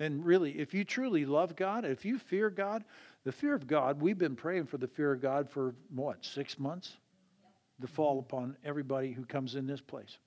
And 0.00 0.24
really, 0.24 0.58
if 0.58 0.74
you 0.74 0.84
truly 0.84 1.24
love 1.24 1.56
God, 1.56 1.84
if 1.84 2.04
you 2.04 2.18
fear 2.18 2.50
God, 2.50 2.84
the 3.24 3.32
fear 3.32 3.54
of 3.54 3.66
God, 3.66 4.00
we've 4.00 4.18
been 4.18 4.36
praying 4.36 4.66
for 4.66 4.78
the 4.78 4.86
fear 4.86 5.12
of 5.12 5.20
God 5.20 5.50
for 5.50 5.74
what, 5.94 6.24
six 6.24 6.58
months? 6.58 6.96
To 7.80 7.86
fall 7.86 8.18
upon 8.18 8.56
everybody 8.64 9.12
who 9.12 9.24
comes 9.24 9.54
in 9.54 9.66
this 9.66 9.80
place. 9.80 10.18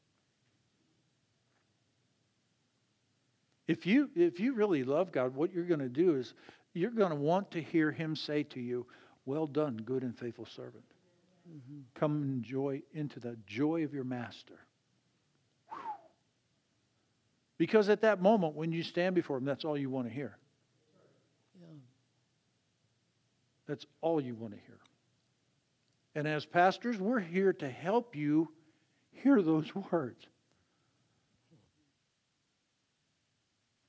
If 3.71 3.85
you, 3.85 4.09
if 4.17 4.37
you 4.37 4.53
really 4.53 4.83
love 4.83 5.13
God, 5.13 5.33
what 5.33 5.53
you're 5.53 5.63
going 5.63 5.79
to 5.79 5.87
do 5.87 6.17
is 6.17 6.33
you're 6.73 6.91
going 6.91 7.11
to 7.11 7.15
want 7.15 7.51
to 7.51 7.61
hear 7.61 7.89
Him 7.89 8.17
say 8.17 8.43
to 8.43 8.59
you, 8.59 8.85
Well 9.25 9.47
done, 9.47 9.77
good 9.77 10.03
and 10.03 10.17
faithful 10.17 10.45
servant. 10.45 10.83
Mm-hmm. 11.49 11.79
Come 11.95 12.21
and 12.21 12.43
enjoy 12.43 12.81
into 12.93 13.21
the 13.21 13.37
joy 13.47 13.85
of 13.85 13.93
your 13.93 14.03
master. 14.03 14.59
Whew. 15.69 15.79
Because 17.57 17.87
at 17.87 18.01
that 18.01 18.21
moment, 18.21 18.55
when 18.55 18.73
you 18.73 18.83
stand 18.83 19.15
before 19.15 19.37
Him, 19.37 19.45
that's 19.45 19.63
all 19.63 19.77
you 19.77 19.89
want 19.89 20.07
to 20.07 20.13
hear. 20.13 20.37
yeah. 21.61 21.67
That's 23.67 23.85
all 24.01 24.19
you 24.19 24.35
want 24.35 24.53
to 24.53 24.59
hear. 24.67 24.79
And 26.13 26.27
as 26.27 26.45
pastors, 26.45 26.99
we're 26.99 27.21
here 27.21 27.53
to 27.53 27.69
help 27.69 28.17
you 28.17 28.49
hear 29.13 29.41
those 29.41 29.73
words. 29.91 30.25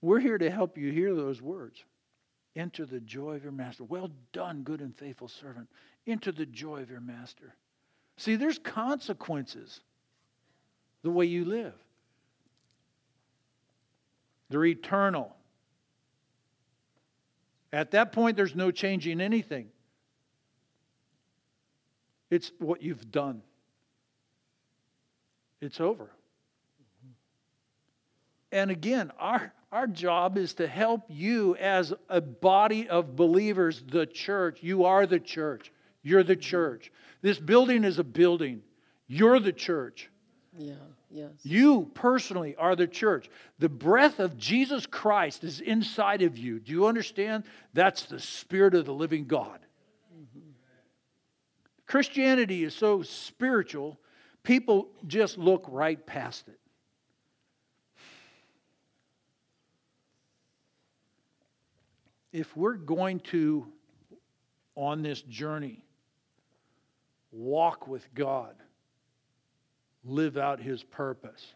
We're 0.02 0.18
here 0.20 0.36
to 0.36 0.50
help 0.50 0.76
you 0.76 0.90
hear 0.90 1.14
those 1.14 1.40
words. 1.40 1.84
Enter 2.54 2.84
the 2.84 3.00
joy 3.00 3.36
of 3.36 3.44
your 3.44 3.52
master. 3.52 3.84
Well 3.84 4.10
done, 4.32 4.62
good 4.62 4.80
and 4.80 4.94
faithful 4.94 5.28
servant. 5.28 5.68
Enter 6.06 6.32
the 6.32 6.44
joy 6.44 6.82
of 6.82 6.90
your 6.90 7.00
master. 7.00 7.54
See, 8.18 8.36
there's 8.36 8.58
consequences 8.58 9.80
the 11.02 11.10
way 11.10 11.24
you 11.24 11.44
live. 11.44 11.74
They're 14.50 14.66
eternal. 14.66 15.34
At 17.72 17.92
that 17.92 18.12
point, 18.12 18.36
there's 18.36 18.54
no 18.54 18.70
changing 18.70 19.20
anything. 19.20 19.68
It's 22.28 22.52
what 22.58 22.82
you've 22.82 23.10
done. 23.10 23.42
It's 25.60 25.80
over. 25.80 26.10
And 28.50 28.70
again, 28.70 29.10
our, 29.18 29.52
our 29.72 29.86
job 29.86 30.36
is 30.36 30.54
to 30.54 30.66
help 30.66 31.04
you 31.08 31.56
as 31.56 31.94
a 32.10 32.20
body 32.20 32.88
of 32.88 33.16
believers, 33.16 33.82
the 33.88 34.06
church. 34.06 34.58
You 34.62 34.84
are 34.84 35.06
the 35.06 35.18
church. 35.18 35.72
You're 36.02 36.22
the 36.22 36.36
church. 36.36 36.92
This 37.22 37.38
building 37.38 37.82
is 37.82 37.98
a 37.98 38.04
building. 38.04 38.62
You're 39.06 39.40
the 39.40 39.52
church. 39.52 40.10
Yeah, 40.58 40.74
yes. 41.10 41.30
You 41.42 41.90
personally 41.94 42.54
are 42.56 42.76
the 42.76 42.86
church. 42.86 43.30
The 43.58 43.70
breath 43.70 44.20
of 44.20 44.36
Jesus 44.36 44.84
Christ 44.84 45.42
is 45.42 45.60
inside 45.60 46.20
of 46.20 46.36
you. 46.36 46.60
Do 46.60 46.72
you 46.72 46.86
understand? 46.86 47.44
That's 47.72 48.04
the 48.04 48.20
Spirit 48.20 48.74
of 48.74 48.84
the 48.84 48.92
living 48.92 49.26
God. 49.26 49.58
Mm-hmm. 50.14 50.50
Christianity 51.86 52.64
is 52.64 52.74
so 52.74 53.02
spiritual, 53.02 53.98
people 54.42 54.88
just 55.06 55.38
look 55.38 55.64
right 55.68 56.04
past 56.04 56.48
it. 56.48 56.58
If 62.32 62.56
we're 62.56 62.74
going 62.74 63.20
to, 63.20 63.66
on 64.74 65.02
this 65.02 65.22
journey, 65.22 65.84
walk 67.30 67.86
with 67.86 68.06
God, 68.14 68.54
live 70.04 70.36
out 70.36 70.60
His 70.60 70.82
purpose, 70.82 71.54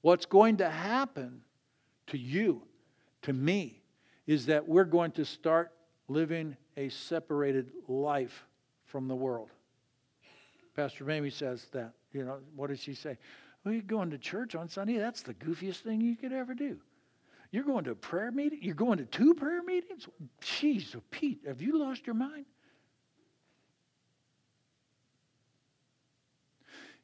what's 0.00 0.26
going 0.26 0.58
to 0.58 0.68
happen 0.68 1.42
to 2.08 2.18
you, 2.18 2.62
to 3.22 3.32
me, 3.32 3.80
is 4.26 4.46
that 4.46 4.68
we're 4.68 4.84
going 4.84 5.12
to 5.12 5.24
start 5.24 5.72
living 6.08 6.56
a 6.76 6.88
separated 6.88 7.70
life 7.88 8.44
from 8.86 9.08
the 9.08 9.14
world. 9.14 9.50
Pastor 10.74 11.04
Mamie 11.04 11.30
says 11.30 11.66
that. 11.72 11.92
You 12.12 12.24
know, 12.24 12.38
what 12.56 12.68
does 12.68 12.80
she 12.80 12.94
say? 12.94 13.16
Well, 13.64 13.72
you're 13.72 13.82
going 13.82 14.10
to 14.10 14.18
church 14.18 14.54
on 14.54 14.68
Sunday? 14.68 14.98
That's 14.98 15.22
the 15.22 15.34
goofiest 15.34 15.76
thing 15.76 16.00
you 16.00 16.16
could 16.16 16.32
ever 16.32 16.54
do. 16.54 16.78
You're 17.52 17.64
going 17.64 17.84
to 17.84 17.90
a 17.90 17.94
prayer 17.94 18.32
meeting? 18.32 18.60
You're 18.62 18.74
going 18.74 18.96
to 18.98 19.04
two 19.04 19.34
prayer 19.34 19.62
meetings? 19.62 20.08
Jeez, 20.40 20.98
Pete, 21.10 21.42
have 21.46 21.60
you 21.60 21.78
lost 21.78 22.06
your 22.06 22.14
mind? 22.14 22.46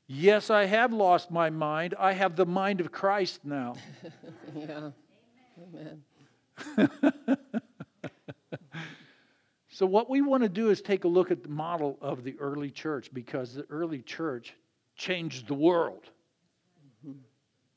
Yes, 0.07 0.49
I 0.49 0.65
have 0.65 0.91
lost 0.95 1.31
my 1.31 1.51
mind. 1.51 1.95
I 1.99 2.15
have 2.15 2.35
the 2.35 2.47
mind 2.47 2.81
of 2.81 2.91
Christ 2.91 3.45
now. 3.45 3.75
yeah. 4.57 4.91
Amen. 5.63 6.03
so, 9.69 9.85
what 9.85 10.09
we 10.09 10.23
want 10.23 10.45
to 10.45 10.49
do 10.49 10.71
is 10.71 10.81
take 10.81 11.05
a 11.05 11.09
look 11.09 11.31
at 11.31 11.43
the 11.43 11.51
model 11.51 11.99
of 12.01 12.25
the 12.25 12.37
early 12.41 12.71
church 12.71 13.11
because 13.13 13.53
the 13.53 13.67
early 13.69 14.01
church 14.01 14.55
changed 14.97 15.47
the 15.47 15.55
world. 15.55 16.09
Mm-hmm. 17.07 17.19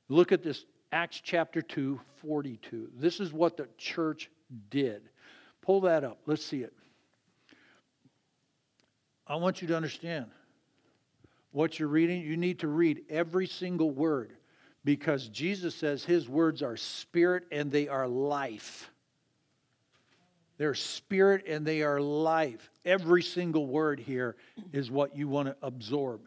Look 0.08 0.32
at 0.32 0.42
this 0.42 0.64
Acts 0.92 1.22
chapter 1.22 1.62
2, 1.62 2.00
42. 2.22 2.90
This 2.98 3.20
is 3.20 3.32
what 3.32 3.58
the 3.58 3.68
church 3.78 4.30
did. 4.70 5.04
Pull 5.62 5.82
that 5.82 6.04
up. 6.04 6.20
Let's 6.26 6.46
see 6.46 6.62
it. 6.64 6.74
I 9.26 9.36
want 9.36 9.62
you 9.62 9.68
to 9.70 9.76
understand 9.76 10.26
what 11.52 11.80
you're 11.80 11.88
reading. 11.88 12.22
You 12.22 12.36
need 12.36 12.60
to 12.60 12.68
read 12.68 13.04
every 13.10 13.48
single 13.48 13.92
word 13.92 14.34
because 14.84 15.28
Jesus 15.30 15.76
says 15.76 16.04
his 16.04 16.28
words 16.28 16.62
are 16.62 16.76
spirit 16.76 17.46
and 17.52 17.72
they 17.72 17.88
are 17.88 18.08
life. 18.08 18.92
They're 20.58 20.76
spirit 20.76 21.46
and 21.48 21.66
they 21.66 21.84
are 21.84 22.02
life. 22.02 22.70
Every 22.84 23.24
single 23.24 23.68
word 23.68 24.00
here 24.00 24.36
is 24.74 24.92
what 24.92 25.16
you 25.16 25.28
want 25.28 25.48
to 25.48 25.56
absorb. 25.62 26.22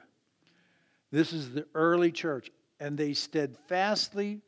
This 1.11 1.33
is 1.33 1.53
the 1.53 1.67
early 1.75 2.11
church, 2.11 2.51
and 2.81 2.99
they 2.99 3.13
steadfastly 3.13 4.41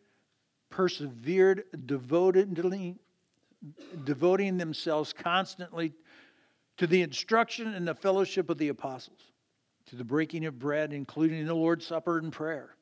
persevered 0.70 1.64
devotedly, 1.86 2.96
devoting 4.04 4.58
themselves 4.58 5.12
constantly 5.12 5.92
to 6.76 6.86
the 6.86 7.02
instruction 7.02 7.74
and 7.74 7.86
the 7.88 7.94
fellowship 7.94 8.50
of 8.50 8.58
the 8.58 8.68
apostles, 8.68 9.20
to 9.86 9.96
the 9.96 10.04
breaking 10.04 10.44
of 10.44 10.58
bread, 10.58 10.92
including 10.92 11.46
the 11.46 11.54
Lord's 11.54 11.86
Supper 11.86 12.18
and 12.18 12.32
prayer. 12.32 12.76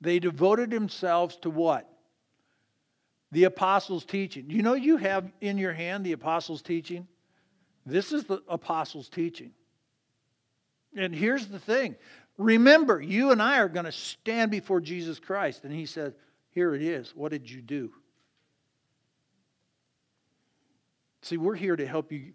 They 0.00 0.18
devoted 0.18 0.70
themselves 0.70 1.36
to 1.42 1.50
what? 1.50 1.88
The 3.30 3.44
apostles' 3.44 4.04
teaching. 4.04 4.48
You 4.48 4.62
know, 4.62 4.74
you 4.74 4.96
have 4.96 5.30
in 5.40 5.58
your 5.58 5.72
hand 5.72 6.04
the 6.04 6.12
apostles' 6.12 6.62
teaching. 6.62 7.06
This 7.84 8.12
is 8.12 8.24
the 8.24 8.42
apostles' 8.48 9.08
teaching. 9.08 9.52
And 10.96 11.14
here's 11.14 11.46
the 11.46 11.58
thing 11.58 11.96
remember, 12.36 13.00
you 13.00 13.30
and 13.32 13.42
I 13.42 13.58
are 13.58 13.68
going 13.68 13.84
to 13.84 13.92
stand 13.92 14.50
before 14.50 14.80
Jesus 14.80 15.18
Christ. 15.18 15.64
And 15.64 15.72
he 15.72 15.86
said, 15.86 16.14
here 16.58 16.74
it 16.74 16.82
is. 16.82 17.14
What 17.14 17.30
did 17.30 17.48
you 17.48 17.62
do? 17.62 17.92
See, 21.22 21.36
we're 21.36 21.54
here 21.54 21.76
to 21.76 21.86
help 21.86 22.10
you. 22.10 22.32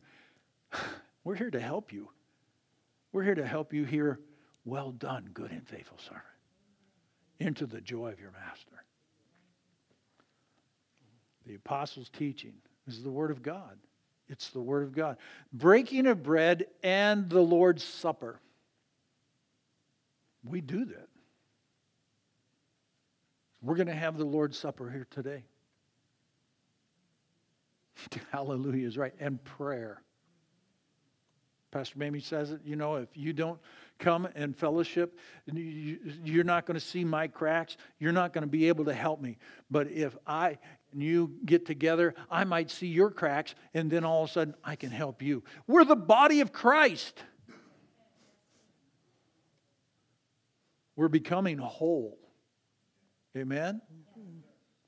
We're 1.25 1.35
here 1.35 1.51
to 1.51 1.59
help 1.59 1.91
you. 1.91 2.09
We're 3.11 3.23
here 3.23 3.35
to 3.35 3.45
help 3.45 3.73
you 3.73 3.83
hear, 3.85 4.19
well 4.63 4.91
done, 4.91 5.29
good 5.33 5.51
and 5.51 5.65
faithful 5.65 5.97
servant, 5.97 6.23
into 7.39 7.65
the 7.65 7.79
joy 7.79 8.11
of 8.11 8.19
your 8.19 8.31
master. 8.31 8.83
The 11.45 11.55
apostles' 11.55 12.09
teaching 12.09 12.55
is 12.87 13.03
the 13.03 13.11
Word 13.11 13.31
of 13.31 13.41
God. 13.41 13.77
It's 14.27 14.49
the 14.49 14.61
Word 14.61 14.83
of 14.83 14.93
God. 14.93 15.17
Breaking 15.51 16.07
of 16.07 16.23
bread 16.23 16.67
and 16.81 17.29
the 17.29 17.41
Lord's 17.41 17.83
Supper. 17.85 18.39
We 20.43 20.59
do 20.59 20.85
that. 20.85 21.07
We're 23.63 23.75
going 23.75 23.87
to 23.87 23.93
have 23.93 24.17
the 24.17 24.25
Lord's 24.25 24.57
Supper 24.57 24.89
here 24.89 25.07
today. 25.09 25.45
Hallelujah 28.31 28.87
is 28.87 28.97
right. 28.97 29.13
And 29.19 29.41
prayer. 29.43 30.01
Pastor 31.71 31.97
Mamie 31.97 32.19
says 32.19 32.51
it, 32.51 32.61
you 32.63 32.75
know, 32.75 32.97
if 32.97 33.09
you 33.15 33.33
don't 33.33 33.59
come 33.97 34.27
and 34.35 34.55
fellowship, 34.55 35.17
you're 35.51 36.43
not 36.43 36.67
going 36.67 36.75
to 36.75 36.85
see 36.85 37.03
my 37.03 37.27
cracks. 37.27 37.77
You're 37.97 38.11
not 38.11 38.31
going 38.31 38.43
to 38.43 38.49
be 38.49 38.67
able 38.67 38.85
to 38.85 38.93
help 38.93 39.21
me. 39.21 39.37
But 39.71 39.89
if 39.89 40.15
I 40.27 40.59
and 40.91 41.01
you 41.01 41.31
get 41.43 41.65
together, 41.65 42.13
I 42.29 42.43
might 42.43 42.69
see 42.69 42.87
your 42.87 43.09
cracks, 43.09 43.55
and 43.73 43.89
then 43.89 44.03
all 44.03 44.25
of 44.25 44.29
a 44.29 44.33
sudden 44.33 44.55
I 44.63 44.75
can 44.75 44.91
help 44.91 45.23
you. 45.23 45.43
We're 45.65 45.85
the 45.85 45.95
body 45.95 46.41
of 46.41 46.51
Christ. 46.51 47.23
We're 50.95 51.07
becoming 51.07 51.57
whole. 51.57 52.19
Amen? 53.35 53.81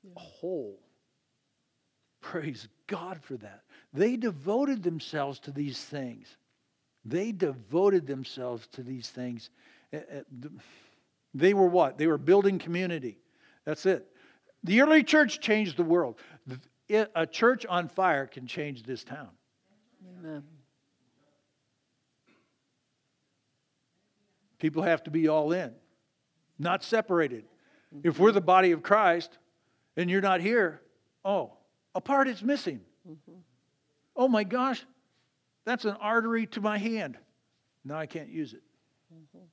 Yeah. 0.04 0.12
Whole. 0.16 0.78
Praise 2.20 2.68
God 2.86 3.20
for 3.22 3.36
that. 3.38 3.62
They 3.92 4.16
devoted 4.16 4.82
themselves 4.82 5.40
to 5.40 5.50
these 5.50 5.82
things. 5.82 6.36
They 7.04 7.32
devoted 7.32 8.06
themselves 8.06 8.66
to 8.72 8.82
these 8.82 9.08
things. 9.08 9.50
Eh, 9.92 10.00
eh, 10.10 10.20
they 11.34 11.54
were 11.54 11.68
what? 11.68 11.98
They 11.98 12.06
were 12.06 12.18
building 12.18 12.58
community. 12.58 13.18
That's 13.64 13.86
it. 13.86 14.06
The 14.64 14.80
early 14.80 15.04
church 15.04 15.40
changed 15.40 15.76
the 15.76 15.84
world. 15.84 16.18
A 17.14 17.26
church 17.26 17.66
on 17.66 17.88
fire 17.88 18.26
can 18.26 18.46
change 18.46 18.82
this 18.82 19.04
town. 19.04 19.28
Amen. 20.18 20.42
People 24.58 24.82
have 24.82 25.02
to 25.04 25.10
be 25.10 25.28
all 25.28 25.52
in, 25.52 25.72
not 26.58 26.82
separated. 26.82 27.44
If 28.02 28.18
we're 28.18 28.32
the 28.32 28.40
body 28.40 28.72
of 28.72 28.82
Christ 28.82 29.38
and 29.96 30.10
you're 30.10 30.20
not 30.20 30.40
here, 30.40 30.82
oh, 31.24 31.52
a 31.94 32.00
part 32.00 32.28
is 32.28 32.42
missing. 32.42 32.80
Mm-hmm. 33.08 33.38
Oh 34.14 34.28
my 34.28 34.44
gosh, 34.44 34.84
that's 35.64 35.84
an 35.84 35.96
artery 36.00 36.46
to 36.48 36.60
my 36.60 36.78
hand. 36.78 37.16
Now 37.84 37.98
I 37.98 38.06
can't 38.06 38.28
use 38.28 38.52
it. 38.52 38.62
Mm-hmm. 39.14 39.44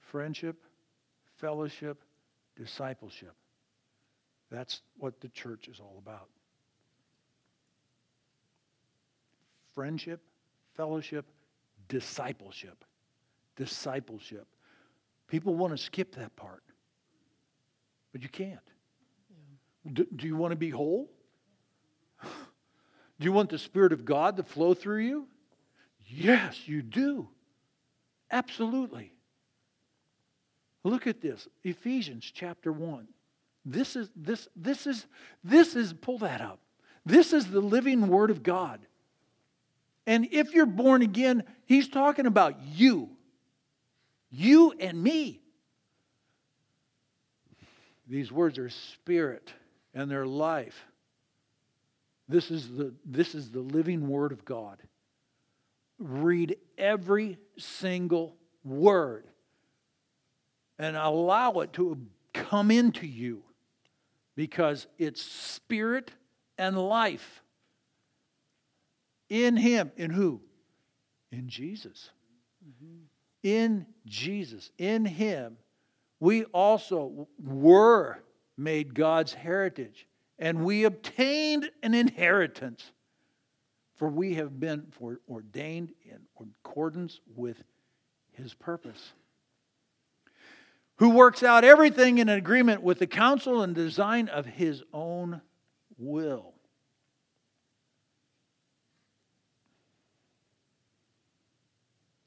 Friendship, 0.00 0.56
fellowship, 1.36 2.02
discipleship. 2.56 3.34
That's 4.50 4.82
what 4.96 5.20
the 5.20 5.28
church 5.28 5.68
is 5.68 5.78
all 5.80 5.96
about. 5.98 6.28
friendship, 9.80 10.20
fellowship, 10.76 11.24
discipleship. 11.88 12.84
Discipleship. 13.56 14.46
People 15.30 15.54
want 15.54 15.72
to 15.72 15.78
skip 15.78 16.16
that 16.16 16.34
part, 16.34 16.62
but 18.12 18.22
you 18.22 18.28
can't. 18.28 18.58
Yeah. 19.30 19.92
Do, 19.92 20.06
do 20.14 20.26
you 20.26 20.36
want 20.36 20.50
to 20.50 20.56
be 20.56 20.70
whole? 20.70 21.08
Do 22.22 23.24
you 23.24 23.32
want 23.32 23.48
the 23.50 23.58
Spirit 23.58 23.92
of 23.92 24.04
God 24.04 24.36
to 24.38 24.42
flow 24.42 24.74
through 24.74 25.04
you? 25.04 25.28
Yes, 26.06 26.66
you 26.66 26.82
do. 26.82 27.28
Absolutely. 28.30 29.14
Look 30.82 31.06
at 31.06 31.20
this 31.20 31.46
Ephesians 31.62 32.28
chapter 32.34 32.72
1. 32.72 33.06
This 33.64 33.94
is, 33.94 34.10
this, 34.16 34.48
this 34.56 34.86
is, 34.86 35.06
this 35.44 35.76
is, 35.76 35.92
pull 35.92 36.18
that 36.18 36.40
up. 36.40 36.58
This 37.06 37.32
is 37.32 37.50
the 37.50 37.60
living 37.60 38.08
Word 38.08 38.30
of 38.30 38.42
God. 38.42 38.80
And 40.06 40.26
if 40.32 40.54
you're 40.54 40.66
born 40.66 41.02
again, 41.02 41.44
He's 41.66 41.88
talking 41.88 42.26
about 42.26 42.60
you. 42.74 43.10
You 44.30 44.72
and 44.78 45.02
me. 45.02 45.40
These 48.06 48.32
words 48.32 48.58
are 48.58 48.68
spirit 48.68 49.52
and 49.94 50.10
they're 50.10 50.26
life. 50.26 50.86
This 52.28 52.50
is 52.50 52.68
the, 52.68 52.94
this 53.04 53.34
is 53.34 53.50
the 53.50 53.60
living 53.60 54.08
Word 54.08 54.32
of 54.32 54.44
God. 54.44 54.78
Read 55.98 56.56
every 56.78 57.38
single 57.58 58.36
word 58.64 59.26
and 60.78 60.96
allow 60.96 61.52
it 61.60 61.72
to 61.74 61.98
come 62.32 62.70
into 62.70 63.06
you 63.06 63.42
because 64.36 64.86
it's 64.98 65.20
spirit 65.20 66.12
and 66.56 66.78
life 66.78 67.42
in 69.28 69.56
Him. 69.56 69.92
In 69.96 70.10
who? 70.10 70.40
In 71.32 71.48
Jesus. 71.48 72.10
Mm-hmm. 72.64 73.09
In 73.42 73.86
Jesus. 74.06 74.70
In 74.78 75.04
Him. 75.04 75.56
We 76.18 76.44
also 76.46 77.28
were 77.42 78.22
made 78.56 78.94
God's 78.94 79.32
heritage 79.32 80.06
and 80.38 80.64
we 80.64 80.84
obtained 80.84 81.70
an 81.82 81.94
inheritance. 81.94 82.92
For 83.96 84.08
we 84.08 84.34
have 84.34 84.58
been 84.58 84.86
ordained 85.28 85.92
in 86.04 86.20
accordance 86.38 87.20
with 87.36 87.62
His 88.32 88.54
purpose 88.54 89.12
who 91.00 91.08
works 91.08 91.42
out 91.42 91.64
everything 91.64 92.18
in 92.18 92.28
agreement 92.28 92.82
with 92.82 92.98
the 92.98 93.06
counsel 93.06 93.62
and 93.62 93.74
design 93.74 94.28
of 94.28 94.44
his 94.44 94.82
own 94.92 95.40
will. 95.96 96.52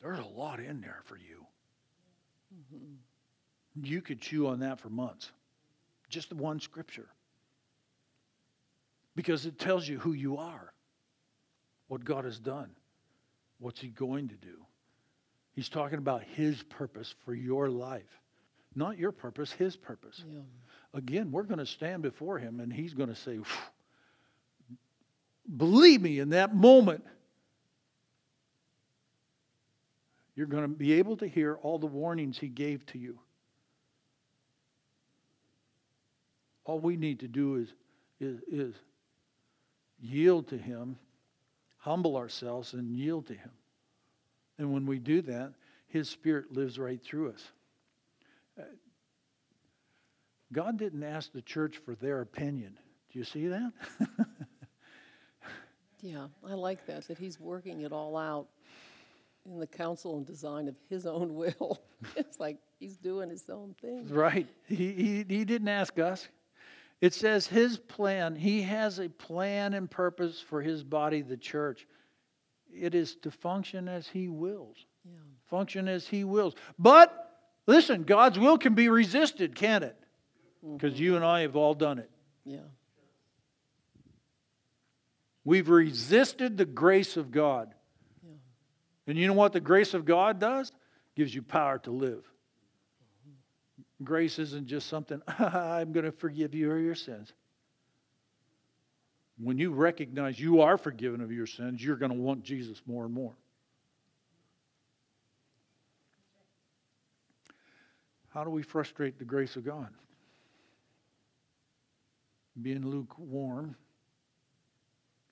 There's 0.04 0.20
a 0.20 0.40
lot 0.40 0.60
in 0.60 0.82
there 0.82 1.02
for 1.06 1.18
you. 1.18 1.46
Mm-hmm. 2.54 3.86
You 3.86 4.02
could 4.02 4.22
chew 4.22 4.48
on 4.48 4.60
that 4.60 4.80
for 4.80 4.90
months. 4.90 5.32
Just 6.10 6.30
the 6.30 6.36
one 6.36 6.60
scripture. 6.60 7.08
Because 9.16 9.46
it 9.46 9.58
tells 9.58 9.88
you 9.88 9.98
who 9.98 10.14
you 10.14 10.38
are, 10.38 10.74
what 11.88 12.04
God 12.04 12.26
has 12.26 12.38
done, 12.38 12.70
what's 13.60 13.80
He 13.80 13.88
going 13.88 14.28
to 14.30 14.36
do. 14.36 14.66
He's 15.54 15.70
talking 15.70 16.00
about 16.00 16.24
His 16.24 16.62
purpose 16.64 17.16
for 17.24 17.34
your 17.34 17.70
life. 17.70 18.22
Not 18.76 18.98
your 18.98 19.12
purpose, 19.12 19.52
his 19.52 19.76
purpose. 19.76 20.24
Yeah. 20.28 20.40
Again, 20.94 21.32
we're 21.32 21.44
going 21.44 21.60
to 21.60 21.66
stand 21.66 22.02
before 22.02 22.40
him 22.40 22.60
and 22.60 22.72
he's 22.72 22.94
going 22.94 23.10
to 23.10 23.16
say, 23.16 23.40
Believe 25.58 26.02
me, 26.02 26.20
in 26.20 26.30
that 26.30 26.56
moment, 26.56 27.04
you're 30.36 30.48
going 30.48 30.64
to 30.64 30.68
be 30.68 30.94
able 30.94 31.18
to 31.18 31.28
hear 31.28 31.56
all 31.62 31.78
the 31.78 31.86
warnings 31.86 32.38
he 32.38 32.48
gave 32.48 32.86
to 32.88 32.98
you. 32.98 33.20
All 36.66 36.80
we 36.80 36.96
need 36.96 37.20
to 37.20 37.28
do 37.28 37.58
is, 37.58 37.74
is, 38.20 38.40
is 38.52 38.76
yield 40.00 40.48
to 40.48 40.58
him, 40.58 40.98
humble 41.78 42.16
ourselves, 42.16 42.74
and 42.74 42.90
yield 42.90 43.28
to 43.28 43.34
him. 43.34 43.52
And 44.58 44.74
when 44.74 44.86
we 44.86 44.98
do 44.98 45.22
that, 45.24 45.54
his 45.88 46.10
spirit 46.10 46.52
lives 46.52 46.80
right 46.80 47.02
through 47.04 47.32
us. 47.32 47.44
Uh, 48.58 48.64
God 50.52 50.78
didn't 50.78 51.04
ask 51.04 51.32
the 51.32 51.42
church 51.42 51.78
for 51.78 51.96
their 51.96 52.22
opinion. 52.22 52.78
Do 53.12 53.20
you 53.20 53.26
see 53.26 53.48
that? 53.48 53.72
yeah, 56.02 56.28
I 56.48 56.54
like 56.54 56.86
that, 56.88 57.08
that 57.08 57.18
he's 57.18 57.40
working 57.40 57.82
it 57.82 57.92
all 57.92 58.18
out 58.18 58.48
in 59.46 59.60
the 59.60 59.68
counsel 59.68 60.18
and 60.18 60.26
design 60.26 60.68
of 60.68 60.76
his 60.90 61.06
own 61.06 61.36
will. 61.36 61.82
it's 62.16 62.40
like 62.40 62.58
he's 62.80 62.98
doing 62.98 63.30
his 63.30 63.50
own 63.50 63.76
thing. 63.82 64.08
Right. 64.10 64.48
He, 64.68 64.92
he, 64.94 65.26
he 65.28 65.46
didn't 65.46 65.68
ask 65.68 66.00
us. 66.00 66.28
It 67.02 67.14
says 67.14 67.48
his 67.48 67.78
plan, 67.78 68.36
he 68.36 68.62
has 68.62 69.00
a 69.00 69.10
plan 69.10 69.74
and 69.74 69.92
purpose 69.92 70.40
for 70.40 70.62
his 70.62 70.84
body, 70.86 71.22
the 71.22 71.36
church. 71.36 71.86
It 72.74 72.96
is 72.96 73.16
to 73.18 73.32
function 73.32 73.90
as 73.90 74.08
he 74.08 74.30
wills. 74.30 74.78
Yeah. 75.04 75.20
Function 75.50 75.90
as 75.90 76.08
he 76.08 76.24
wills. 76.24 76.56
But 76.80 77.14
listen, 77.68 78.04
God's 78.04 78.40
will 78.40 78.58
can 78.58 78.74
be 78.74 78.88
resisted, 78.88 79.54
can 79.54 79.84
it? 79.84 79.98
Because 80.62 80.94
mm-hmm. 80.94 81.04
you 81.04 81.16
and 81.18 81.26
I 81.26 81.42
have 81.42 81.58
all 81.58 81.74
done 81.74 82.00
it. 82.00 82.10
Yeah. 82.46 82.60
We've 85.44 85.68
resisted 85.68 86.58
the 86.58 86.66
grace 86.66 87.18
of 87.18 87.32
God. 87.32 87.74
And 89.08 89.18
you 89.18 89.28
know 89.28 89.34
what 89.34 89.54
the 89.54 89.60
grace 89.60 89.94
of 89.94 90.06
God 90.06 90.40
does? 90.40 90.72
Gives 91.16 91.34
you 91.34 91.42
power 91.42 91.78
to 91.80 91.92
live. 91.92 92.24
Grace 94.04 94.40
isn't 94.40 94.68
just 94.68 94.88
something, 94.88 95.22
I'm 95.40 95.92
going 95.92 96.06
to 96.06 96.12
forgive 96.12 96.54
you 96.54 96.72
of 96.72 96.82
your 96.82 96.96
sins. 96.96 97.32
When 99.38 99.58
you 99.58 99.72
recognize 99.72 100.40
you 100.40 100.62
are 100.62 100.78
forgiven 100.78 101.22
of 101.22 101.32
your 101.32 101.48
sins, 101.48 101.84
you're 101.84 101.96
going 101.96 102.12
to 102.12 102.18
want 102.18 102.44
Jesus 102.44 102.82
more 102.86 103.06
and 103.06 103.14
more. 103.14 103.34
How 108.30 108.44
do 108.44 108.50
we 108.50 108.64
frustrate 108.64 109.20
the 109.20 109.26
grace 109.26 109.56
of 109.56 109.66
God? 109.66 109.90
being 112.62 112.86
lukewarm, 112.86 113.76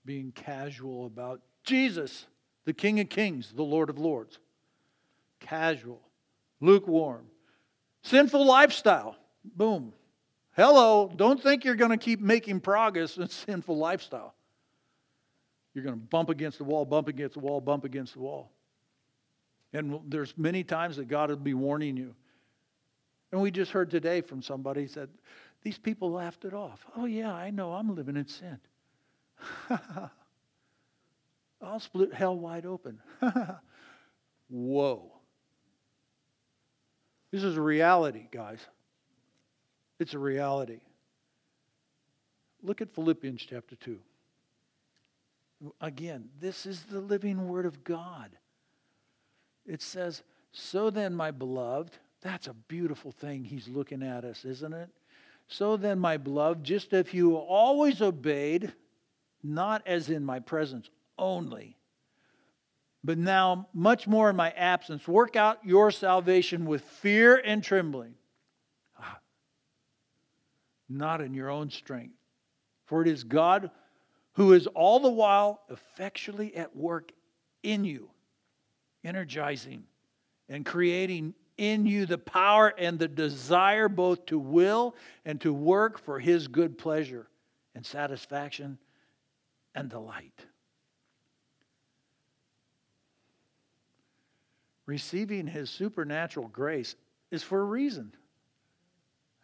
being 0.05 0.31
casual 0.31 1.05
about 1.05 1.41
Jesus, 1.63 2.25
the 2.65 2.73
King 2.73 2.99
of 2.99 3.09
Kings, 3.09 3.51
the 3.53 3.63
Lord 3.63 3.89
of 3.89 3.97
Lords. 3.97 4.39
Casual, 5.39 6.01
lukewarm, 6.59 7.25
sinful 8.03 8.45
lifestyle. 8.45 9.15
Boom. 9.43 9.93
Hello, 10.55 11.11
don't 11.15 11.41
think 11.41 11.63
you're 11.63 11.75
going 11.75 11.91
to 11.91 11.97
keep 11.97 12.19
making 12.19 12.59
progress 12.59 13.17
in 13.17 13.27
sinful 13.29 13.77
lifestyle. 13.77 14.35
You're 15.73 15.83
going 15.83 15.95
to 15.95 16.05
bump 16.05 16.29
against 16.29 16.57
the 16.57 16.63
wall, 16.63 16.85
bump 16.85 17.07
against 17.07 17.33
the 17.33 17.39
wall, 17.39 17.61
bump 17.61 17.85
against 17.85 18.13
the 18.13 18.19
wall. 18.19 18.51
And 19.73 19.99
there's 20.07 20.37
many 20.37 20.63
times 20.63 20.97
that 20.97 21.07
God 21.07 21.29
will 21.29 21.37
be 21.37 21.53
warning 21.53 21.95
you. 21.95 22.13
And 23.31 23.41
we 23.41 23.51
just 23.51 23.71
heard 23.71 23.89
today 23.89 24.19
from 24.19 24.41
somebody 24.41 24.87
said, 24.87 25.09
these 25.63 25.77
people 25.77 26.11
laughed 26.11 26.43
it 26.43 26.53
off. 26.53 26.85
Oh, 26.97 27.05
yeah, 27.05 27.33
I 27.33 27.51
know 27.51 27.73
I'm 27.73 27.95
living 27.95 28.17
in 28.17 28.27
sin. 28.27 28.59
I'll 31.61 31.79
split 31.79 32.13
hell 32.13 32.37
wide 32.37 32.65
open. 32.65 32.99
Whoa. 34.49 35.11
This 37.31 37.43
is 37.43 37.55
a 37.55 37.61
reality, 37.61 38.27
guys. 38.31 38.59
It's 39.99 40.13
a 40.13 40.19
reality. 40.19 40.79
Look 42.63 42.81
at 42.81 42.93
Philippians 42.93 43.45
chapter 43.47 43.75
2. 43.75 43.99
Again, 45.79 46.29
this 46.39 46.65
is 46.65 46.83
the 46.83 46.99
living 46.99 47.47
word 47.47 47.65
of 47.65 47.83
God. 47.83 48.31
It 49.65 49.81
says, 49.81 50.23
So 50.51 50.89
then, 50.89 51.13
my 51.13 51.31
beloved, 51.31 51.97
that's 52.21 52.47
a 52.47 52.53
beautiful 52.53 53.11
thing 53.11 53.43
he's 53.43 53.67
looking 53.67 54.03
at 54.03 54.25
us, 54.25 54.43
isn't 54.43 54.73
it? 54.73 54.89
So 55.47 55.77
then, 55.77 55.99
my 55.99 56.17
beloved, 56.17 56.63
just 56.63 56.93
if 56.93 57.13
you 57.13 57.35
always 57.35 58.01
obeyed, 58.01 58.73
not 59.43 59.83
as 59.85 60.09
in 60.09 60.25
my 60.25 60.39
presence 60.39 60.89
only, 61.21 61.77
but 63.03 63.17
now 63.17 63.69
much 63.73 64.07
more 64.07 64.29
in 64.29 64.35
my 64.35 64.51
absence, 64.51 65.07
work 65.07 65.35
out 65.37 65.59
your 65.63 65.91
salvation 65.91 66.65
with 66.65 66.81
fear 66.81 67.41
and 67.45 67.63
trembling, 67.63 68.15
ah, 68.99 69.19
not 70.89 71.21
in 71.21 71.33
your 71.33 71.49
own 71.49 71.69
strength. 71.69 72.15
For 72.85 73.01
it 73.01 73.07
is 73.07 73.23
God 73.23 73.71
who 74.33 74.53
is 74.53 74.67
all 74.67 74.99
the 74.99 75.09
while 75.09 75.61
effectually 75.69 76.55
at 76.55 76.75
work 76.75 77.11
in 77.63 77.85
you, 77.85 78.09
energizing 79.03 79.83
and 80.49 80.65
creating 80.65 81.33
in 81.57 81.85
you 81.85 82.05
the 82.05 82.17
power 82.17 82.73
and 82.77 82.97
the 82.97 83.07
desire 83.07 83.87
both 83.87 84.25
to 84.25 84.39
will 84.39 84.95
and 85.25 85.39
to 85.41 85.53
work 85.53 85.99
for 85.99 86.19
his 86.19 86.47
good 86.47 86.77
pleasure 86.77 87.27
and 87.75 87.85
satisfaction 87.85 88.77
and 89.75 89.89
delight. 89.89 90.45
Receiving 94.85 95.47
his 95.47 95.69
supernatural 95.69 96.47
grace 96.47 96.95
is 97.29 97.43
for 97.43 97.61
a 97.61 97.65
reason. 97.65 98.13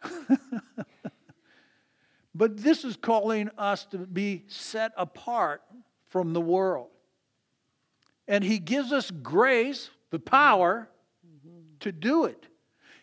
but 2.34 2.56
this 2.56 2.84
is 2.84 2.96
calling 2.96 3.50
us 3.58 3.84
to 3.86 3.98
be 3.98 4.44
set 4.48 4.92
apart 4.96 5.62
from 6.08 6.32
the 6.32 6.40
world. 6.40 6.88
And 8.26 8.44
he 8.44 8.58
gives 8.58 8.92
us 8.92 9.10
grace, 9.10 9.90
the 10.10 10.18
power 10.18 10.88
to 11.80 11.92
do 11.92 12.24
it. 12.24 12.46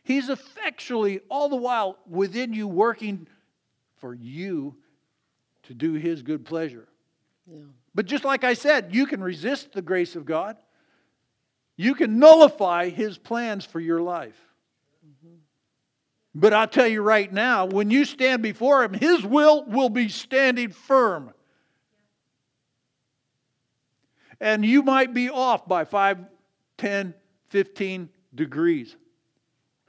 He's 0.03 0.29
effectually, 0.29 1.21
all 1.29 1.49
the 1.49 1.55
while, 1.55 1.97
within 2.07 2.53
you, 2.53 2.67
working 2.67 3.27
for 3.97 4.13
you 4.13 4.75
to 5.63 5.73
do 5.73 5.93
his 5.93 6.21
good 6.21 6.45
pleasure. 6.45 6.87
Yeah. 7.47 7.61
But 7.95 8.05
just 8.05 8.23
like 8.23 8.43
I 8.43 8.53
said, 8.53 8.93
you 8.93 9.07
can 9.07 9.23
resist 9.23 9.71
the 9.71 9.81
grace 9.81 10.15
of 10.15 10.25
God. 10.25 10.57
You 11.77 11.95
can 11.95 12.19
nullify 12.19 12.89
his 12.89 13.17
plans 13.17 13.65
for 13.65 13.79
your 13.79 14.01
life. 14.01 14.39
But 16.33 16.53
I'll 16.53 16.67
tell 16.67 16.87
you 16.87 17.01
right 17.01 17.31
now, 17.31 17.65
when 17.65 17.89
you 17.89 18.03
stand 18.03 18.43
before 18.43 18.83
him, 18.83 18.93
his 18.93 19.23
will 19.23 19.63
will 19.65 19.89
be 19.89 20.09
standing 20.09 20.71
firm. 20.71 21.33
And 24.41 24.65
you 24.65 24.83
might 24.83 25.13
be 25.13 25.29
off 25.29 25.65
by 25.65 25.85
5, 25.85 26.25
10, 26.77 27.13
15 27.47 28.09
degrees. 28.33 28.97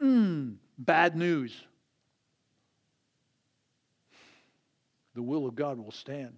Mmm, 0.00 0.54
bad 0.78 1.16
news. 1.16 1.66
The 5.14 5.22
will 5.22 5.46
of 5.46 5.56
God 5.56 5.78
will 5.78 5.90
stand. 5.90 6.36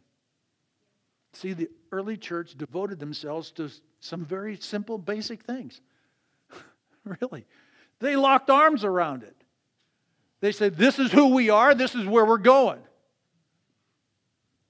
See, 1.34 1.52
the 1.52 1.68
early 1.92 2.16
church 2.16 2.56
devoted 2.56 2.98
themselves 2.98 3.50
to 3.52 3.70
some 4.00 4.24
very 4.24 4.56
simple, 4.56 4.98
basic 4.98 5.42
things. 5.42 5.80
really. 7.20 7.46
They 8.00 8.16
locked 8.16 8.50
arms 8.50 8.84
around 8.84 9.22
it. 9.22 9.36
They 10.40 10.52
said, 10.52 10.76
This 10.76 10.98
is 10.98 11.10
who 11.10 11.34
we 11.34 11.50
are, 11.50 11.74
this 11.74 11.94
is 11.94 12.06
where 12.06 12.24
we're 12.24 12.38
going. 12.38 12.80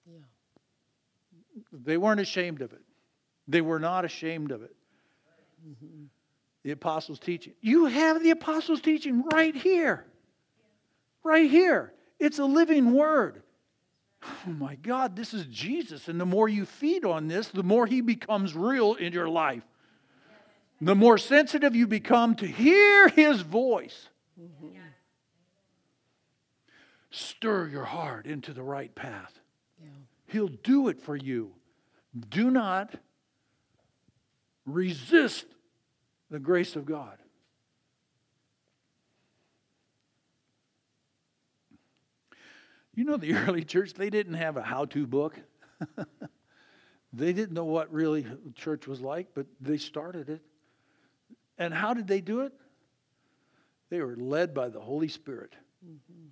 Yeah. 0.07 1.63
They 1.73 1.97
weren't 1.97 2.21
ashamed 2.21 2.63
of 2.63 2.73
it. 2.73 2.83
They 3.47 3.61
were 3.61 3.79
not 3.79 4.05
ashamed 4.05 4.51
of 4.51 4.63
it. 4.63 4.75
Mm-hmm. 5.67 6.05
The 6.63 6.71
apostles' 6.71 7.19
teaching. 7.19 7.55
You 7.61 7.87
have 7.87 8.23
the 8.23 8.31
apostles' 8.31 8.81
teaching 8.81 9.25
right 9.33 9.55
here. 9.55 10.07
Right 11.23 11.51
here. 11.51 11.93
It's 12.19 12.39
a 12.39 12.45
living 12.45 12.93
word. 12.93 13.43
Oh 14.23 14.51
my 14.51 14.75
God, 14.77 15.17
this 15.17 15.33
is 15.33 15.47
Jesus. 15.47 16.09
And 16.09 16.21
the 16.21 16.27
more 16.27 16.49
you 16.49 16.65
feed 16.65 17.05
on 17.05 17.29
this, 17.29 17.49
the 17.49 17.63
more 17.63 17.87
he 17.87 18.01
becomes 18.01 18.55
real 18.55 18.95
in 18.95 19.13
your 19.13 19.29
life. 19.29 19.63
The 20.81 20.95
more 20.95 21.19
sensitive 21.19 21.75
you 21.75 21.87
become 21.87 22.37
to 22.37 22.47
hear 22.47 23.09
his 23.09 23.41
voice. 23.41 24.09
Mm-hmm. 24.41 24.77
Stir 27.11 27.69
your 27.69 27.85
heart 27.85 28.27
into 28.27 28.53
the 28.53 28.63
right 28.63 28.95
path. 28.95 29.41
Yeah. 29.83 29.91
He'll 30.27 30.49
do 30.49 30.89
it 30.89 31.01
for 31.01 31.17
you. 31.17 31.53
Do 32.29 32.51
not 32.51 32.95
resist 34.67 35.47
the 36.31 36.39
grace 36.39 36.77
of 36.77 36.85
God. 36.85 37.19
You 42.99 43.05
know, 43.05 43.17
the 43.17 43.33
early 43.47 43.63
church, 43.63 43.95
they 43.95 44.11
didn't 44.11 44.35
have 44.35 44.57
a 44.57 44.63
how 44.63 44.87
to 44.87 45.07
book. 45.07 45.39
they 47.13 47.33
didn't 47.33 47.53
know 47.53 47.65
what 47.65 47.93
really 47.93 48.27
church 48.57 48.89
was 48.89 49.01
like, 49.01 49.29
but 49.35 49.47
they 49.61 49.77
started 49.77 50.29
it. 50.29 50.43
And 51.59 51.73
how 51.73 51.95
did 51.95 52.09
they 52.09 52.21
do 52.21 52.41
it? 52.41 52.53
They 53.89 54.01
were 54.01 54.17
led 54.17 54.53
by 54.53 54.69
the 54.69 54.81
Holy 54.81 55.07
Spirit. 55.07 55.55
Mm-hmm. 55.87 56.27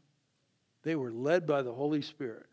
They 0.83 0.97
were 0.97 1.13
led 1.13 1.47
by 1.47 1.63
the 1.63 1.73
Holy 1.73 2.03
Spirit. 2.03 2.47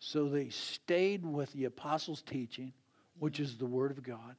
So 0.00 0.28
they 0.28 0.50
stayed 0.50 1.24
with 1.24 1.50
the 1.54 1.64
apostles' 1.64 2.20
teaching, 2.20 2.74
which 3.18 3.40
is 3.40 3.56
the 3.56 3.64
Word 3.64 3.90
of 3.90 4.02
God. 4.02 4.36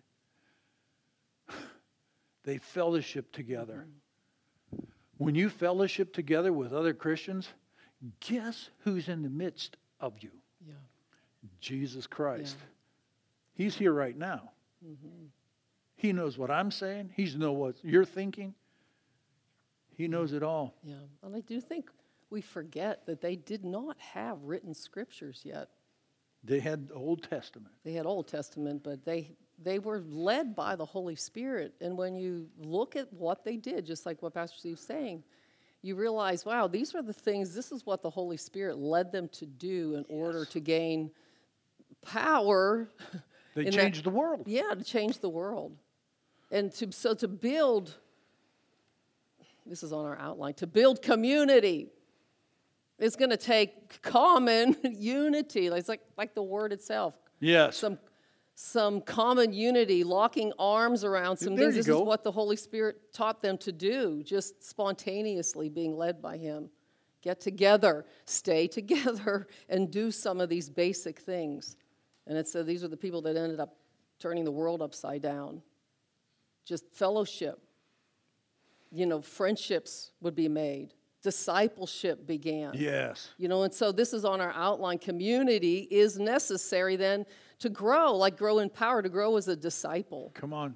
they 2.43 2.59
fellowship 2.59 3.31
together. 3.31 3.87
Mm-hmm. 3.87 4.08
When 5.19 5.35
you 5.35 5.49
fellowship 5.49 6.13
together 6.13 6.53
with 6.53 6.71
other 6.71 6.93
Christians, 6.93 7.49
guess 8.21 8.69
who's 8.85 9.09
in 9.09 9.21
the 9.21 9.29
midst 9.29 9.75
of 9.99 10.13
you? 10.21 10.29
Yeah. 10.65 10.75
Jesus 11.59 12.07
Christ. 12.07 12.55
Yeah. 12.57 13.65
He's 13.65 13.75
here 13.75 13.91
right 13.91 14.17
now. 14.17 14.51
Mm-hmm. 14.83 15.25
He 15.97 16.13
knows 16.13 16.37
what 16.37 16.49
I'm 16.49 16.71
saying. 16.71 17.11
He 17.17 17.25
knows 17.35 17.57
what 17.57 17.75
you're 17.83 18.05
thinking. 18.05 18.55
He 19.97 20.07
knows 20.07 20.31
it 20.31 20.41
all. 20.41 20.73
Yeah. 20.85 20.95
And 21.21 21.35
I 21.35 21.41
do 21.41 21.59
think 21.59 21.89
we 22.29 22.39
forget 22.39 23.05
that 23.05 23.19
they 23.19 23.35
did 23.35 23.65
not 23.65 23.97
have 23.99 24.41
written 24.43 24.73
scriptures 24.73 25.41
yet. 25.43 25.67
They 26.45 26.61
had 26.61 26.91
Old 26.95 27.23
Testament. 27.23 27.73
They 27.83 27.91
had 27.91 28.05
Old 28.05 28.29
Testament, 28.29 28.85
but 28.85 29.03
they 29.03 29.35
they 29.61 29.79
were 29.79 30.01
led 30.07 30.55
by 30.55 30.75
the 30.75 30.85
Holy 30.85 31.15
Spirit. 31.15 31.73
And 31.81 31.97
when 31.97 32.15
you 32.15 32.47
look 32.57 32.95
at 32.95 33.11
what 33.13 33.43
they 33.43 33.57
did, 33.57 33.85
just 33.85 34.05
like 34.05 34.21
what 34.21 34.33
Pastor 34.33 34.57
Steve's 34.57 34.81
saying, 34.81 35.23
you 35.81 35.95
realize, 35.95 36.45
wow, 36.45 36.67
these 36.67 36.93
are 36.95 37.01
the 37.01 37.13
things, 37.13 37.53
this 37.53 37.71
is 37.71 37.85
what 37.85 38.01
the 38.01 38.09
Holy 38.09 38.37
Spirit 38.37 38.77
led 38.77 39.11
them 39.11 39.29
to 39.29 39.45
do 39.45 39.95
in 39.95 39.99
yes. 39.99 40.05
order 40.09 40.45
to 40.45 40.59
gain 40.59 41.11
power. 42.01 42.89
They 43.55 43.71
changed 43.71 43.99
that, 43.99 44.03
the 44.03 44.15
world. 44.15 44.43
Yeah, 44.45 44.73
to 44.77 44.83
change 44.83 45.19
the 45.19 45.27
world. 45.27 45.75
And 46.51 46.71
to, 46.75 46.91
so 46.91 47.13
to 47.15 47.27
build, 47.27 47.93
this 49.65 49.83
is 49.83 49.91
on 49.91 50.05
our 50.05 50.17
outline, 50.17 50.53
to 50.55 50.67
build 50.67 51.01
community. 51.01 51.89
It's 52.99 53.15
going 53.15 53.31
to 53.31 53.37
take 53.37 54.01
common 54.01 54.77
unity. 54.83 55.67
It's 55.67 55.89
like, 55.89 56.01
like 56.15 56.35
the 56.35 56.43
word 56.43 56.71
itself. 56.71 57.15
Yes. 57.39 57.77
Some 57.77 57.97
some 58.61 58.99
common 58.99 59.53
unity, 59.53 60.03
locking 60.03 60.51
arms 60.59 61.05
around 61.05 61.37
some 61.37 61.55
there 61.55 61.71
things. 61.71 61.75
This 61.75 61.87
go. 61.87 62.01
is 62.01 62.05
what 62.05 62.25
the 62.25 62.31
Holy 62.31 62.57
Spirit 62.57 63.13
taught 63.13 63.41
them 63.41 63.57
to 63.59 63.71
do, 63.71 64.21
just 64.21 64.61
spontaneously 64.67 65.69
being 65.69 65.95
led 65.95 66.21
by 66.21 66.35
Him. 66.35 66.69
Get 67.21 67.39
together, 67.39 68.05
stay 68.25 68.67
together, 68.79 69.47
and 69.69 69.89
do 69.89 70.11
some 70.11 70.41
of 70.41 70.49
these 70.49 70.69
basic 70.69 71.19
things. 71.19 71.77
And 72.27 72.37
it 72.37 72.49
said 72.49 72.63
uh, 72.63 72.63
these 72.65 72.83
are 72.83 72.89
the 72.89 72.97
people 72.97 73.21
that 73.21 73.37
ended 73.37 73.61
up 73.61 73.77
turning 74.19 74.43
the 74.43 74.51
world 74.51 74.81
upside 74.81 75.21
down. 75.21 75.61
Just 76.65 76.83
fellowship. 76.91 77.61
You 78.91 79.05
know, 79.05 79.21
friendships 79.21 80.11
would 80.19 80.35
be 80.35 80.49
made 80.49 80.93
discipleship 81.21 82.25
began. 82.25 82.71
Yes. 82.75 83.29
You 83.37 83.49
know, 83.49 83.63
and 83.63 83.73
so 83.73 83.91
this 83.91 84.13
is 84.13 84.23
on 84.23 84.39
our 84.39 84.53
outline. 84.55 84.99
Community 84.99 85.87
is 85.91 86.17
necessary 86.17 86.95
then 86.95 87.25
to 87.59 87.69
grow, 87.69 88.15
like 88.15 88.37
grow 88.37 88.59
in 88.59 88.69
power, 88.69 89.01
to 89.01 89.09
grow 89.09 89.35
as 89.37 89.47
a 89.47 89.55
disciple. 89.55 90.31
Come 90.33 90.53
on. 90.53 90.75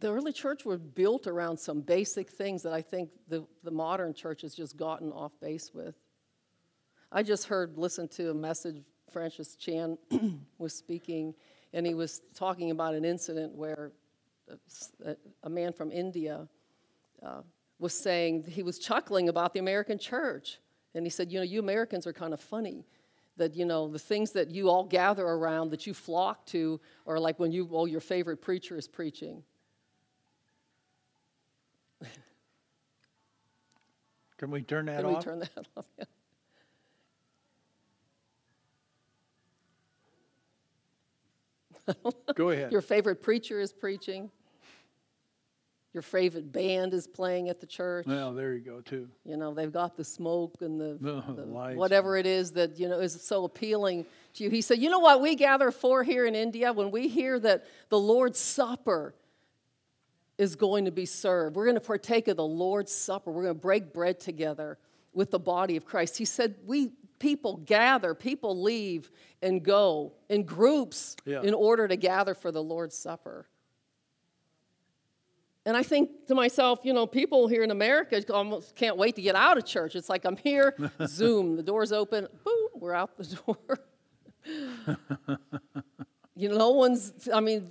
The 0.00 0.12
early 0.12 0.32
church 0.32 0.64
was 0.64 0.78
built 0.80 1.26
around 1.26 1.56
some 1.56 1.80
basic 1.80 2.30
things 2.30 2.62
that 2.62 2.72
I 2.72 2.82
think 2.82 3.10
the, 3.28 3.44
the 3.64 3.70
modern 3.70 4.14
church 4.14 4.42
has 4.42 4.54
just 4.54 4.76
gotten 4.76 5.10
off 5.10 5.32
base 5.40 5.72
with. 5.74 5.96
I 7.10 7.22
just 7.22 7.46
heard, 7.46 7.76
listened 7.76 8.10
to 8.12 8.30
a 8.30 8.34
message 8.34 8.82
Francis 9.10 9.56
Chan 9.56 9.98
was 10.58 10.74
speaking, 10.74 11.34
and 11.72 11.86
he 11.86 11.94
was 11.94 12.22
talking 12.34 12.70
about 12.70 12.94
an 12.94 13.04
incident 13.04 13.54
where 13.54 13.92
a, 15.04 15.16
a 15.42 15.50
man 15.50 15.72
from 15.72 15.90
India 15.90 16.46
uh, 17.22 17.42
was 17.78 17.94
saying, 17.94 18.44
he 18.48 18.62
was 18.62 18.78
chuckling 18.78 19.28
about 19.28 19.52
the 19.52 19.60
American 19.60 19.98
church. 19.98 20.58
And 20.94 21.04
he 21.04 21.10
said, 21.10 21.30
You 21.30 21.38
know, 21.38 21.44
you 21.44 21.60
Americans 21.60 22.06
are 22.06 22.12
kind 22.12 22.32
of 22.32 22.40
funny. 22.40 22.84
That, 23.38 23.56
you 23.56 23.64
know, 23.64 23.88
the 23.88 23.98
things 23.98 24.32
that 24.32 24.50
you 24.50 24.68
all 24.68 24.84
gather 24.84 25.26
around, 25.26 25.70
that 25.70 25.86
you 25.86 25.94
flock 25.94 26.44
to, 26.46 26.80
or 27.06 27.18
like 27.18 27.38
when 27.38 27.50
you, 27.52 27.64
well, 27.64 27.88
your 27.88 28.00
favorite 28.00 28.42
preacher 28.42 28.76
is 28.76 28.86
preaching. 28.86 29.42
Can 34.36 34.50
we 34.50 34.62
turn 34.62 34.86
that 34.86 35.04
off? 35.04 35.04
Can 35.04 35.14
off? 35.14 35.16
we 35.18 35.24
turn 35.24 35.38
that 35.38 35.66
off? 35.76 35.86
Go 42.34 42.50
ahead. 42.50 42.70
Your 42.72 42.82
favorite 42.82 43.22
preacher 43.22 43.60
is 43.60 43.72
preaching 43.72 44.30
your 45.94 46.02
favorite 46.02 46.52
band 46.52 46.92
is 46.92 47.06
playing 47.06 47.48
at 47.48 47.60
the 47.60 47.66
church. 47.66 48.06
Well, 48.06 48.34
there 48.34 48.52
you 48.54 48.60
go 48.60 48.80
too. 48.80 49.08
You 49.24 49.36
know, 49.36 49.54
they've 49.54 49.72
got 49.72 49.96
the 49.96 50.04
smoke 50.04 50.56
and 50.60 50.80
the, 50.80 50.98
the, 51.00 51.32
the 51.32 51.42
whatever 51.76 52.16
it 52.16 52.26
is 52.26 52.52
that 52.52 52.78
you 52.78 52.88
know 52.88 53.00
is 53.00 53.20
so 53.22 53.44
appealing 53.44 54.04
to 54.34 54.44
you. 54.44 54.50
He 54.50 54.60
said, 54.60 54.78
"You 54.78 54.90
know 54.90 54.98
what 54.98 55.20
we 55.20 55.34
gather 55.34 55.70
for 55.70 56.02
here 56.02 56.26
in 56.26 56.34
India 56.34 56.72
when 56.72 56.90
we 56.90 57.08
hear 57.08 57.38
that 57.40 57.64
the 57.88 57.98
Lord's 57.98 58.38
Supper 58.38 59.14
is 60.36 60.54
going 60.54 60.84
to 60.84 60.92
be 60.92 61.06
served. 61.06 61.56
We're 61.56 61.64
going 61.64 61.74
to 61.74 61.80
partake 61.80 62.28
of 62.28 62.36
the 62.36 62.44
Lord's 62.46 62.92
Supper. 62.92 63.30
We're 63.32 63.42
going 63.42 63.54
to 63.56 63.60
break 63.60 63.92
bread 63.92 64.20
together 64.20 64.78
with 65.14 65.30
the 65.30 65.38
body 65.40 65.76
of 65.76 65.84
Christ." 65.84 66.18
He 66.18 66.24
said, 66.26 66.56
"We 66.66 66.92
people 67.18 67.56
gather, 67.56 68.14
people 68.14 68.62
leave 68.62 69.10
and 69.42 69.62
go 69.64 70.12
in 70.28 70.44
groups 70.44 71.16
Yeah. 71.24 71.42
in 71.42 71.54
order 71.54 71.88
to 71.88 71.96
gather 71.96 72.34
for 72.34 72.52
the 72.52 72.62
Lord's 72.62 72.96
Supper. 72.96 73.48
And 75.68 75.76
I 75.76 75.82
think 75.82 76.26
to 76.28 76.34
myself, 76.34 76.80
you 76.82 76.94
know, 76.94 77.06
people 77.06 77.46
here 77.46 77.62
in 77.62 77.70
America 77.70 78.24
almost 78.32 78.74
can't 78.74 78.96
wait 78.96 79.16
to 79.16 79.20
get 79.20 79.34
out 79.34 79.58
of 79.58 79.66
church. 79.66 79.96
It's 79.96 80.08
like 80.08 80.24
I'm 80.24 80.38
here, 80.38 80.74
Zoom, 81.06 81.56
the 81.56 81.62
door's 81.62 81.92
open, 81.92 82.26
boom, 82.42 82.68
we're 82.76 82.94
out 82.94 83.18
the 83.18 83.24
door. 83.46 83.78
you 86.34 86.48
know, 86.48 86.56
no 86.56 86.70
one's, 86.70 87.28
I 87.34 87.40
mean, 87.40 87.68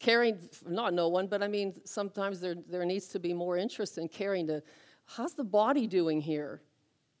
caring, 0.00 0.40
not 0.66 0.92
no 0.92 1.06
one, 1.06 1.28
but 1.28 1.40
I 1.40 1.46
mean, 1.46 1.80
sometimes 1.84 2.40
there, 2.40 2.56
there 2.68 2.84
needs 2.84 3.06
to 3.10 3.20
be 3.20 3.32
more 3.32 3.56
interest 3.56 3.96
in 3.96 4.08
caring 4.08 4.48
to, 4.48 4.60
how's 5.04 5.34
the 5.34 5.44
body 5.44 5.86
doing 5.86 6.20
here? 6.20 6.62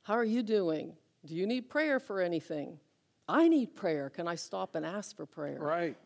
How 0.02 0.14
are 0.14 0.24
you 0.24 0.42
doing? 0.42 0.96
Do 1.24 1.36
you 1.36 1.46
need 1.46 1.70
prayer 1.70 2.00
for 2.00 2.20
anything? 2.20 2.80
I 3.28 3.46
need 3.46 3.76
prayer. 3.76 4.10
Can 4.10 4.26
I 4.26 4.34
stop 4.34 4.74
and 4.74 4.84
ask 4.84 5.14
for 5.14 5.24
prayer? 5.24 5.60
Right. 5.60 5.96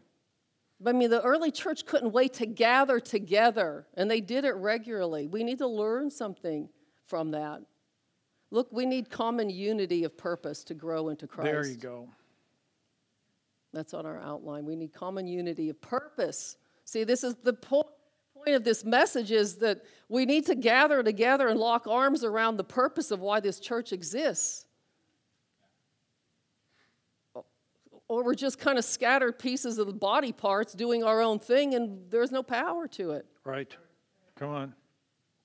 I 0.87 0.93
mean, 0.93 1.11
the 1.11 1.23
early 1.23 1.51
church 1.51 1.87
couldn't 1.87 2.13
wait 2.13 2.35
to 2.35 2.47
gather 2.47 3.01
together, 3.01 3.87
and 3.95 4.11
they 4.11 4.21
did 4.21 4.45
it 4.45 4.55
regularly. 4.55 5.27
We 5.27 5.43
need 5.43 5.59
to 5.59 5.67
learn 5.67 6.11
something 6.11 6.69
from 7.07 7.31
that. 7.33 7.63
Look, 8.51 8.69
we 8.71 8.87
need 8.87 9.11
common 9.11 9.51
unity 9.51 10.05
of 10.05 10.17
purpose 10.17 10.63
to 10.65 10.75
grow 10.75 11.09
into 11.09 11.27
Christ. 11.27 11.51
There 11.51 11.67
you 11.67 11.77
go. 11.77 12.09
That's 13.73 13.95
on 13.95 14.07
our 14.07 14.21
outline. 14.21 14.65
We 14.65 14.77
need 14.77 14.93
common 14.93 15.27
unity 15.27 15.71
of 15.71 15.81
purpose. 15.81 16.57
See, 16.85 17.03
this 17.03 17.25
is 17.25 17.35
the 17.43 17.55
po- 17.55 17.91
point 18.35 18.55
of 18.55 18.63
this 18.65 18.85
message 18.85 19.33
is 19.33 19.57
that 19.57 19.83
we 20.09 20.27
need 20.27 20.47
to 20.47 20.55
gather 20.55 21.03
together 21.03 21.49
and 21.49 21.59
lock 21.59 21.87
arms 21.87 22.23
around 22.23 22.57
the 22.57 22.65
purpose 22.65 23.11
of 23.11 23.21
why 23.21 23.41
this 23.41 23.59
church 23.59 23.93
exists. 23.93 24.67
Or 28.15 28.23
we're 28.23 28.35
just 28.35 28.59
kind 28.61 28.79
of 28.79 28.85
scattered 28.85 29.39
pieces 29.39 29.79
of 29.79 29.87
the 29.89 29.93
body 29.93 30.33
parts 30.33 30.73
doing 30.73 31.03
our 31.03 31.21
own 31.21 31.39
thing 31.41 31.75
and 31.75 32.11
there's 32.11 32.31
no 32.31 32.43
power 32.43 32.87
to 32.89 33.11
it. 33.11 33.27
Right. 33.45 33.75
Come 34.37 34.51
on. 34.51 34.75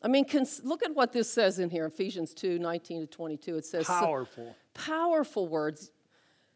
I 0.04 0.08
mean, 0.08 0.26
cons- 0.26 0.62
look 0.64 0.84
at 0.84 0.94
what 0.94 1.12
this 1.12 1.30
says 1.32 1.58
in 1.60 1.70
here, 1.72 1.86
Ephesians 1.88 2.34
2 2.36 2.60
19 2.60 3.02
to 3.02 3.08
22. 3.08 3.58
It 3.58 3.66
says, 3.66 3.86
Powerful. 3.88 4.56
powerful 4.74 5.48
words. 5.48 5.92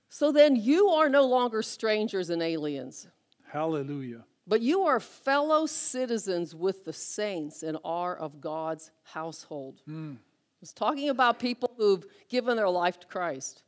So 0.09 0.31
then 0.31 0.55
you 0.55 0.89
are 0.89 1.09
no 1.09 1.25
longer 1.25 1.63
strangers 1.63 2.29
and 2.29 2.43
aliens, 2.43 3.07
Hallelujah. 3.51 4.23
but 4.45 4.61
you 4.61 4.83
are 4.83 4.99
fellow 4.99 5.65
citizens 5.65 6.53
with 6.53 6.85
the 6.85 6.93
saints 6.93 7.63
and 7.63 7.77
are 7.83 8.15
of 8.15 8.39
God's 8.39 8.91
household. 9.01 9.81
Hmm. 9.87 10.13
It's 10.61 10.71
talking 10.71 11.09
about 11.09 11.39
people 11.39 11.73
who've 11.77 12.05
given 12.29 12.55
their 12.55 12.69
life 12.69 12.99
to 12.99 13.07
Christ. 13.07 13.63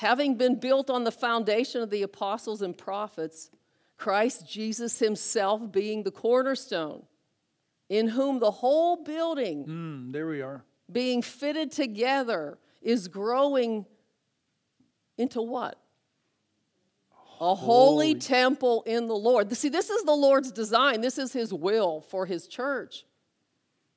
Having 0.00 0.36
been 0.36 0.54
built 0.58 0.88
on 0.88 1.04
the 1.04 1.12
foundation 1.12 1.82
of 1.82 1.90
the 1.90 2.00
apostles 2.02 2.62
and 2.62 2.76
prophets, 2.76 3.50
Christ 3.98 4.48
Jesus 4.48 4.98
himself 4.98 5.70
being 5.70 6.04
the 6.04 6.10
cornerstone, 6.10 7.02
in 7.90 8.08
whom 8.08 8.38
the 8.38 8.50
whole 8.50 9.04
building 9.04 9.66
Mm, 9.66 10.12
there 10.12 10.26
we 10.26 10.40
are. 10.40 10.64
being 10.90 11.20
fitted 11.20 11.70
together 11.70 12.58
is 12.80 13.08
growing 13.08 13.84
into 15.18 15.42
what? 15.42 15.78
A 17.42 17.54
holy, 17.54 18.12
Holy. 18.12 18.14
temple 18.14 18.82
in 18.86 19.06
the 19.06 19.14
Lord. 19.14 19.54
See, 19.54 19.68
this 19.68 19.90
is 19.90 20.02
the 20.04 20.14
Lord's 20.14 20.50
design. 20.50 21.02
This 21.02 21.18
is 21.18 21.34
His 21.34 21.52
will 21.52 22.00
for 22.00 22.24
His 22.24 22.46
church, 22.46 23.04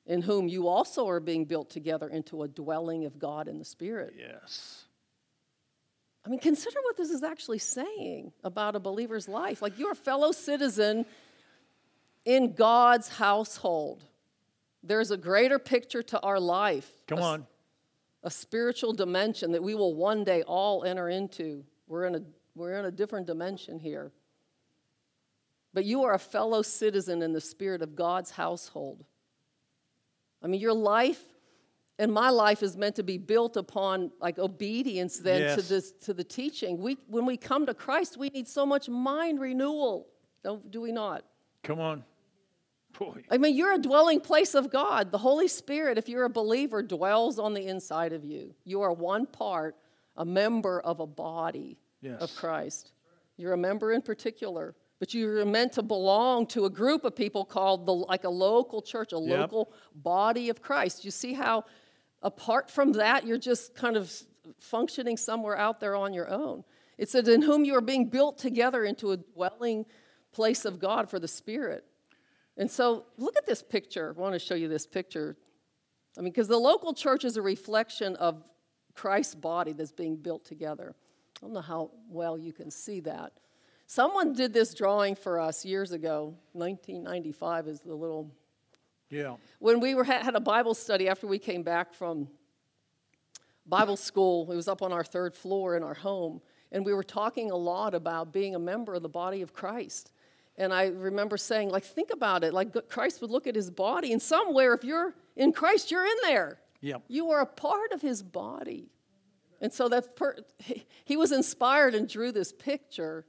in 0.04 0.20
whom 0.20 0.48
you 0.48 0.68
also 0.68 1.08
are 1.08 1.20
being 1.20 1.46
built 1.46 1.70
together 1.70 2.08
into 2.08 2.42
a 2.42 2.48
dwelling 2.48 3.06
of 3.06 3.18
God 3.18 3.48
in 3.48 3.58
the 3.58 3.64
Spirit. 3.64 4.12
Yes. 4.18 4.83
I 6.24 6.30
mean, 6.30 6.40
consider 6.40 6.78
what 6.82 6.96
this 6.96 7.10
is 7.10 7.22
actually 7.22 7.58
saying 7.58 8.32
about 8.42 8.76
a 8.76 8.80
believer's 8.80 9.28
life. 9.28 9.60
Like 9.60 9.78
you're 9.78 9.92
a 9.92 9.96
fellow 9.96 10.32
citizen 10.32 11.04
in 12.24 12.54
God's 12.54 13.08
household. 13.08 14.04
There's 14.82 15.10
a 15.10 15.18
greater 15.18 15.58
picture 15.58 16.02
to 16.02 16.20
our 16.20 16.40
life. 16.40 16.90
Come 17.06 17.18
a 17.18 17.22
on. 17.22 17.46
a 18.22 18.30
spiritual 18.30 18.94
dimension 18.94 19.52
that 19.52 19.62
we 19.62 19.74
will 19.74 19.94
one 19.94 20.24
day 20.24 20.42
all 20.42 20.84
enter 20.84 21.08
into. 21.10 21.64
We're 21.86 22.06
in 22.06 22.14
a, 22.14 22.22
we're 22.54 22.78
in 22.78 22.86
a 22.86 22.90
different 22.90 23.26
dimension 23.26 23.78
here. 23.78 24.10
But 25.74 25.84
you 25.84 26.04
are 26.04 26.14
a 26.14 26.18
fellow 26.18 26.62
citizen 26.62 27.20
in 27.20 27.32
the 27.32 27.40
spirit 27.40 27.82
of 27.82 27.96
God's 27.96 28.30
household. 28.30 29.04
I 30.42 30.46
mean, 30.46 30.60
your 30.60 30.72
life 30.72 31.22
and 31.98 32.12
my 32.12 32.30
life 32.30 32.62
is 32.62 32.76
meant 32.76 32.96
to 32.96 33.02
be 33.02 33.18
built 33.18 33.56
upon 33.56 34.10
like 34.20 34.38
obedience 34.38 35.18
then 35.18 35.40
to 35.56 35.62
this 35.62 35.92
to 36.02 36.14
the 36.14 36.24
teaching. 36.24 36.78
We 36.78 36.96
when 37.08 37.26
we 37.26 37.36
come 37.36 37.66
to 37.66 37.74
Christ, 37.74 38.16
we 38.16 38.28
need 38.30 38.48
so 38.48 38.66
much 38.66 38.88
mind 38.88 39.40
renewal. 39.40 40.08
Don't, 40.42 40.70
do 40.70 40.80
we 40.80 40.92
not? 40.92 41.24
Come 41.62 41.80
on. 41.80 42.04
Boy. 42.98 43.22
I 43.30 43.38
mean, 43.38 43.56
you're 43.56 43.72
a 43.72 43.78
dwelling 43.78 44.20
place 44.20 44.54
of 44.54 44.70
God. 44.70 45.10
The 45.10 45.18
Holy 45.18 45.48
Spirit, 45.48 45.98
if 45.98 46.08
you're 46.08 46.24
a 46.24 46.30
believer, 46.30 46.82
dwells 46.82 47.38
on 47.38 47.54
the 47.54 47.66
inside 47.66 48.12
of 48.12 48.24
you. 48.24 48.54
You 48.64 48.82
are 48.82 48.92
one 48.92 49.26
part, 49.26 49.74
a 50.16 50.24
member 50.24 50.80
of 50.80 51.00
a 51.00 51.06
body 51.06 51.76
of 52.20 52.34
Christ. 52.36 52.92
You're 53.36 53.54
a 53.54 53.58
member 53.58 53.90
in 53.92 54.02
particular, 54.02 54.76
but 55.00 55.12
you're 55.12 55.44
meant 55.44 55.72
to 55.72 55.82
belong 55.82 56.46
to 56.48 56.66
a 56.66 56.70
group 56.70 57.04
of 57.04 57.16
people 57.16 57.44
called 57.44 57.84
the, 57.86 57.92
like 57.94 58.22
a 58.24 58.28
local 58.30 58.80
church, 58.80 59.12
a 59.12 59.18
Yep. 59.18 59.40
local 59.40 59.72
body 59.96 60.48
of 60.50 60.62
Christ. 60.62 61.04
You 61.04 61.10
see 61.10 61.32
how, 61.32 61.64
apart 62.24 62.70
from 62.70 62.92
that, 62.92 63.26
you're 63.26 63.38
just 63.38 63.76
kind 63.76 63.96
of 63.96 64.12
functioning 64.58 65.16
somewhere 65.16 65.56
out 65.56 65.78
there 65.78 65.94
on 65.94 66.12
your 66.12 66.28
own. 66.28 66.64
It 66.98 67.08
said, 67.08 67.28
In 67.28 67.42
whom 67.42 67.64
you 67.64 67.76
are 67.76 67.80
being 67.80 68.08
built 68.08 68.38
together 68.38 68.84
into 68.84 69.12
a 69.12 69.16
dwelling 69.16 69.86
place 70.32 70.64
of 70.64 70.80
God 70.80 71.08
for 71.08 71.20
the 71.20 71.28
Spirit. 71.28 71.84
And 72.56 72.70
so 72.70 73.04
look 73.18 73.36
at 73.36 73.46
this 73.46 73.62
picture. 73.62 74.14
I 74.16 74.20
want 74.20 74.34
to 74.34 74.38
show 74.38 74.54
you 74.54 74.68
this 74.68 74.86
picture. 74.86 75.36
I 76.16 76.20
mean, 76.20 76.32
because 76.32 76.48
the 76.48 76.56
local 76.56 76.94
church 76.94 77.24
is 77.24 77.36
a 77.36 77.42
reflection 77.42 78.16
of 78.16 78.42
Christ's 78.94 79.34
body 79.34 79.72
that's 79.72 79.92
being 79.92 80.16
built 80.16 80.44
together. 80.44 80.94
I 81.38 81.46
don't 81.46 81.52
know 81.52 81.60
how 81.60 81.90
well 82.08 82.38
you 82.38 82.52
can 82.52 82.70
see 82.70 83.00
that. 83.00 83.32
Someone 83.86 84.32
did 84.32 84.52
this 84.52 84.72
drawing 84.72 85.14
for 85.14 85.40
us 85.40 85.64
years 85.64 85.92
ago. 85.92 86.34
1995 86.52 87.68
is 87.68 87.80
the 87.80 87.94
little. 87.94 88.30
Yeah. 89.14 89.36
When 89.60 89.80
we 89.80 89.94
were, 89.94 90.04
had 90.04 90.34
a 90.34 90.40
Bible 90.40 90.74
study 90.74 91.08
after 91.08 91.26
we 91.26 91.38
came 91.38 91.62
back 91.62 91.94
from 91.94 92.28
Bible 93.66 93.96
school, 93.96 94.50
it 94.50 94.56
was 94.56 94.68
up 94.68 94.82
on 94.82 94.92
our 94.92 95.04
third 95.04 95.34
floor 95.34 95.76
in 95.76 95.82
our 95.82 95.94
home, 95.94 96.40
and 96.72 96.84
we 96.84 96.92
were 96.92 97.04
talking 97.04 97.50
a 97.50 97.56
lot 97.56 97.94
about 97.94 98.32
being 98.32 98.54
a 98.54 98.58
member 98.58 98.94
of 98.94 99.02
the 99.02 99.08
body 99.08 99.40
of 99.42 99.52
Christ. 99.52 100.10
And 100.56 100.72
I 100.72 100.86
remember 100.88 101.36
saying, 101.36 101.70
like, 101.70 101.84
think 101.84 102.10
about 102.10 102.44
it. 102.44 102.52
Like, 102.52 102.88
Christ 102.88 103.20
would 103.20 103.30
look 103.30 103.46
at 103.46 103.54
his 103.54 103.70
body, 103.70 104.12
and 104.12 104.20
somewhere, 104.20 104.74
if 104.74 104.84
you're 104.84 105.14
in 105.36 105.52
Christ, 105.52 105.90
you're 105.90 106.04
in 106.04 106.16
there. 106.22 106.58
Yep. 106.80 107.04
You 107.08 107.30
are 107.30 107.40
a 107.40 107.46
part 107.46 107.92
of 107.92 108.02
his 108.02 108.22
body. 108.22 108.90
And 109.60 109.72
so 109.72 109.88
that 109.88 110.16
per- 110.16 110.36
he- 110.58 110.84
he 111.04 111.16
was 111.16 111.32
inspired 111.32 111.94
and 111.94 112.08
drew 112.08 112.32
this 112.32 112.52
picture. 112.52 113.24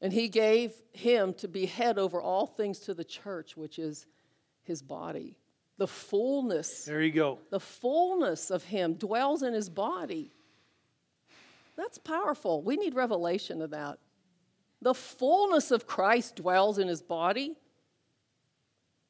And 0.00 0.12
he 0.12 0.28
gave 0.28 0.74
him 0.92 1.32
to 1.34 1.48
be 1.48 1.64
head 1.64 1.98
over 1.98 2.20
all 2.20 2.46
things 2.46 2.80
to 2.80 2.92
the 2.92 3.04
church, 3.04 3.56
which 3.56 3.78
is 3.78 4.06
his 4.64 4.82
body. 4.82 5.36
The 5.76 5.86
fullness, 5.88 6.84
There 6.84 7.02
you 7.02 7.10
go. 7.12 7.38
the 7.50 7.60
fullness 7.60 8.50
of 8.50 8.62
him 8.64 8.94
dwells 8.94 9.42
in 9.42 9.52
his 9.54 9.68
body. 9.68 10.32
That's 11.76 11.98
powerful. 11.98 12.62
We 12.62 12.76
need 12.76 12.94
revelation 12.94 13.60
of 13.60 13.70
that. 13.70 13.98
The 14.80 14.94
fullness 14.94 15.70
of 15.70 15.86
Christ 15.86 16.36
dwells 16.36 16.78
in 16.78 16.86
his 16.88 17.02
body. 17.02 17.56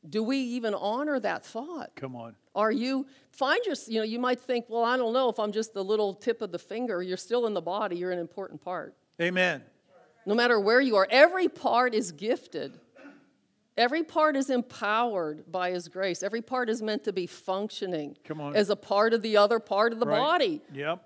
Do 0.09 0.23
we 0.23 0.39
even 0.39 0.75
honor 0.75 1.19
that 1.21 1.45
thought? 1.45 1.91
Come 1.97 2.15
on. 2.17 2.35
Are 2.55 2.71
you 2.71 3.07
find 3.33 3.61
your 3.67 3.75
you 3.89 3.99
know 3.99 4.05
you 4.05 4.19
might 4.19 4.39
think, 4.41 4.67
well, 4.69 4.85
I 4.85 4.97
don't 4.97 5.13
know 5.13 5.29
if 5.29 5.39
I'm 5.39 5.51
just 5.53 5.75
the 5.75 5.83
little 5.83 6.15
tip 6.15 6.41
of 6.43 6.53
the 6.53 6.59
finger. 6.59 7.03
You're 7.03 7.17
still 7.17 7.47
in 7.47 7.55
the 7.55 7.63
body. 7.63 7.97
You're 7.97 8.13
an 8.13 8.19
important 8.19 8.61
part. 8.63 8.95
Amen. 9.21 9.63
No 10.27 10.35
matter 10.35 10.59
where 10.61 10.81
you 10.81 10.97
are, 10.97 11.07
every 11.11 11.49
part 11.49 11.95
is 11.95 12.13
gifted. 12.13 12.79
Every 13.77 14.05
part 14.05 14.37
is 14.37 14.51
empowered 14.51 15.51
by 15.51 15.71
His 15.73 15.89
grace. 15.89 16.23
Every 16.23 16.43
part 16.43 16.71
is 16.71 16.81
meant 16.81 17.05
to 17.05 17.13
be 17.13 17.27
functioning 17.27 18.17
as 18.55 18.71
a 18.71 18.77
part 18.77 19.13
of 19.15 19.23
the 19.23 19.37
other 19.37 19.59
part 19.59 19.93
of 19.93 19.99
the 20.01 20.07
Right. 20.07 20.19
body. 20.19 20.63
Yep. 20.73 21.05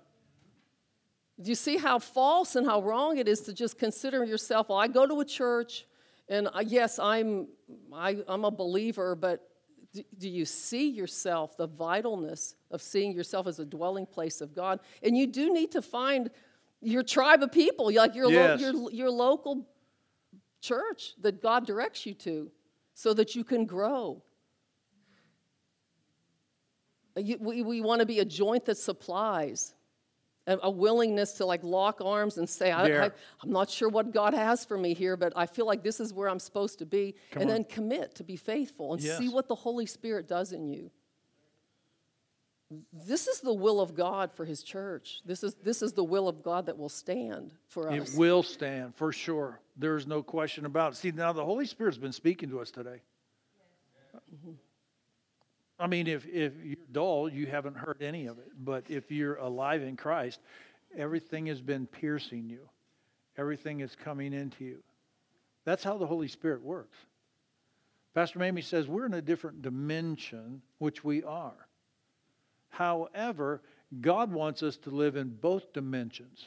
Do 1.41 1.49
you 1.49 1.55
see 1.55 1.77
how 1.77 1.99
false 1.99 2.55
and 2.55 2.67
how 2.67 2.81
wrong 2.81 3.17
it 3.17 3.27
is 3.27 3.41
to 3.41 3.53
just 3.53 3.79
consider 3.79 4.23
yourself, 4.25 4.69
well, 4.69 4.77
I 4.77 4.87
go 4.87 5.07
to 5.07 5.19
a 5.21 5.25
church 5.25 5.85
and 6.27 6.47
I, 6.53 6.61
yes, 6.61 6.99
I'm, 6.99 7.47
I, 7.93 8.17
I'm 8.27 8.43
a 8.45 8.51
believer, 8.51 9.15
but 9.15 9.47
do, 9.93 10.03
do 10.17 10.29
you 10.29 10.45
see 10.45 10.89
yourself, 10.89 11.57
the 11.57 11.67
vitalness 11.67 12.53
of 12.69 12.81
seeing 12.81 13.13
yourself 13.13 13.47
as 13.47 13.57
a 13.59 13.65
dwelling 13.65 14.05
place 14.05 14.41
of 14.41 14.53
God? 14.53 14.79
And 15.01 15.17
you 15.17 15.25
do 15.25 15.51
need 15.53 15.71
to 15.71 15.81
find 15.81 16.29
your 16.81 17.01
tribe 17.03 17.41
of 17.41 17.51
people, 17.51 17.91
like 17.91 18.13
your, 18.15 18.29
lo- 18.29 18.55
your, 18.55 18.91
your 18.91 19.09
local 19.09 19.65
church 20.61 21.13
that 21.21 21.41
God 21.41 21.65
directs 21.65 22.05
you 22.05 22.13
to 22.15 22.51
so 22.99 23.13
that 23.13 23.33
you 23.33 23.45
can 23.45 23.65
grow. 23.65 24.21
You- 27.15 27.37
we 27.39 27.63
we 27.63 27.79
want 27.81 27.99
to 28.01 28.05
be 28.05 28.19
a 28.19 28.25
joint 28.25 28.65
that 28.65 28.77
supplies. 28.77 29.73
a, 30.47 30.57
a 30.63 30.69
willingness 30.69 31.33
to 31.33 31.45
like 31.45 31.63
lock 31.63 32.01
arms 32.01 32.37
and 32.39 32.49
say, 32.49 32.71
I, 32.71 32.87
I'm 33.41 33.51
not 33.51 33.69
sure 33.69 33.87
what 33.87 34.11
God 34.11 34.33
has 34.33 34.65
for 34.65 34.77
me 34.77 34.93
here, 34.93 35.15
but 35.15 35.31
I 35.35 35.45
feel 35.45 35.65
like 35.67 35.81
this 35.83 35.99
is 35.99 36.11
where 36.11 36.27
I'm 36.27 36.39
supposed 36.39 36.79
to 36.79 36.85
be. 36.85 37.15
Come 37.31 37.41
and 37.43 37.51
on. 37.51 37.55
then 37.55 37.63
commit 37.65 38.15
to 38.15 38.23
be 38.23 38.35
faithful 38.35 38.93
and 38.93 39.01
see 39.19 39.29
what 39.29 39.47
the 39.47 39.55
Holy 39.55 39.85
Spirit 39.85 40.27
does 40.27 40.51
in 40.51 40.67
you. 40.67 40.91
This 42.93 43.27
is 43.27 43.41
the 43.41 43.53
will 43.53 43.81
of 43.81 43.95
God 43.95 44.31
for 44.31 44.45
His 44.45 44.61
church. 44.61 45.21
This 45.25 45.43
is, 45.43 45.55
this 45.55 45.81
is 45.81 45.93
the 45.93 46.03
will 46.03 46.27
of 46.27 46.43
God 46.43 46.67
that 46.67 46.77
will 46.77 46.89
stand 46.89 47.51
for 47.67 47.89
us. 47.89 48.13
It 48.13 48.17
will 48.17 48.43
stand 48.43 48.95
for 48.95 49.11
sure. 49.11 49.59
There's 49.75 50.05
no 50.05 50.21
question 50.21 50.65
about 50.65 50.93
it. 50.93 50.95
See, 50.97 51.11
now 51.11 51.33
the 51.33 51.43
Holy 51.43 51.65
Spirit's 51.65 51.97
been 51.97 52.13
speaking 52.13 52.49
to 52.49 52.59
us 52.59 52.69
today. 52.69 53.01
I 55.79 55.87
mean, 55.87 56.07
if, 56.07 56.27
if 56.27 56.53
you're 56.63 56.75
dull, 56.91 57.29
you 57.29 57.47
haven't 57.47 57.77
heard 57.77 58.01
any 58.01 58.27
of 58.27 58.37
it. 58.37 58.51
But 58.59 58.85
if 58.89 59.11
you're 59.11 59.37
alive 59.37 59.81
in 59.81 59.95
Christ, 59.95 60.39
everything 60.95 61.47
has 61.47 61.61
been 61.61 61.87
piercing 61.87 62.49
you, 62.49 62.69
everything 63.37 63.79
is 63.79 63.95
coming 63.95 64.33
into 64.33 64.65
you. 64.65 64.83
That's 65.65 65.83
how 65.83 65.97
the 65.97 66.07
Holy 66.07 66.27
Spirit 66.27 66.63
works. 66.63 66.97
Pastor 68.13 68.39
Mamie 68.39 68.61
says 68.61 68.87
we're 68.87 69.05
in 69.05 69.13
a 69.13 69.21
different 69.21 69.61
dimension, 69.61 70.61
which 70.77 71.03
we 71.03 71.23
are. 71.23 71.68
However, 72.69 73.61
God 74.01 74.31
wants 74.31 74.63
us 74.63 74.77
to 74.77 74.89
live 74.89 75.15
in 75.15 75.29
both 75.29 75.73
dimensions. 75.73 76.45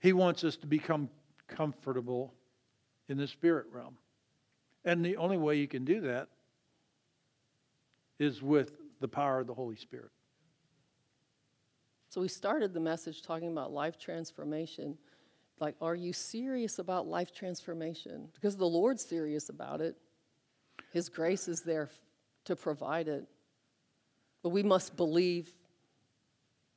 He 0.00 0.12
wants 0.12 0.44
us 0.44 0.56
to 0.56 0.66
become 0.66 1.10
comfortable 1.48 2.32
in 3.08 3.18
the 3.18 3.26
spirit 3.26 3.66
realm. 3.72 3.96
And 4.84 5.04
the 5.04 5.16
only 5.16 5.36
way 5.36 5.56
you 5.56 5.68
can 5.68 5.84
do 5.84 6.00
that 6.02 6.28
is 8.18 8.40
with 8.40 8.72
the 9.00 9.08
power 9.08 9.40
of 9.40 9.46
the 9.46 9.54
Holy 9.54 9.76
Spirit. 9.76 10.10
So 12.08 12.20
we 12.20 12.28
started 12.28 12.72
the 12.72 12.80
message 12.80 13.22
talking 13.22 13.48
about 13.48 13.72
life 13.72 13.98
transformation. 13.98 14.96
Like, 15.58 15.74
are 15.80 15.94
you 15.94 16.12
serious 16.12 16.78
about 16.78 17.06
life 17.06 17.34
transformation? 17.34 18.28
Because 18.34 18.56
the 18.56 18.66
Lord's 18.66 19.04
serious 19.04 19.48
about 19.48 19.80
it. 19.80 19.96
His 20.92 21.08
grace 21.08 21.48
is 21.48 21.62
there 21.62 21.90
to 22.44 22.56
provide 22.56 23.08
it. 23.08 23.26
But 24.46 24.50
we 24.50 24.62
must 24.62 24.96
believe 24.96 25.52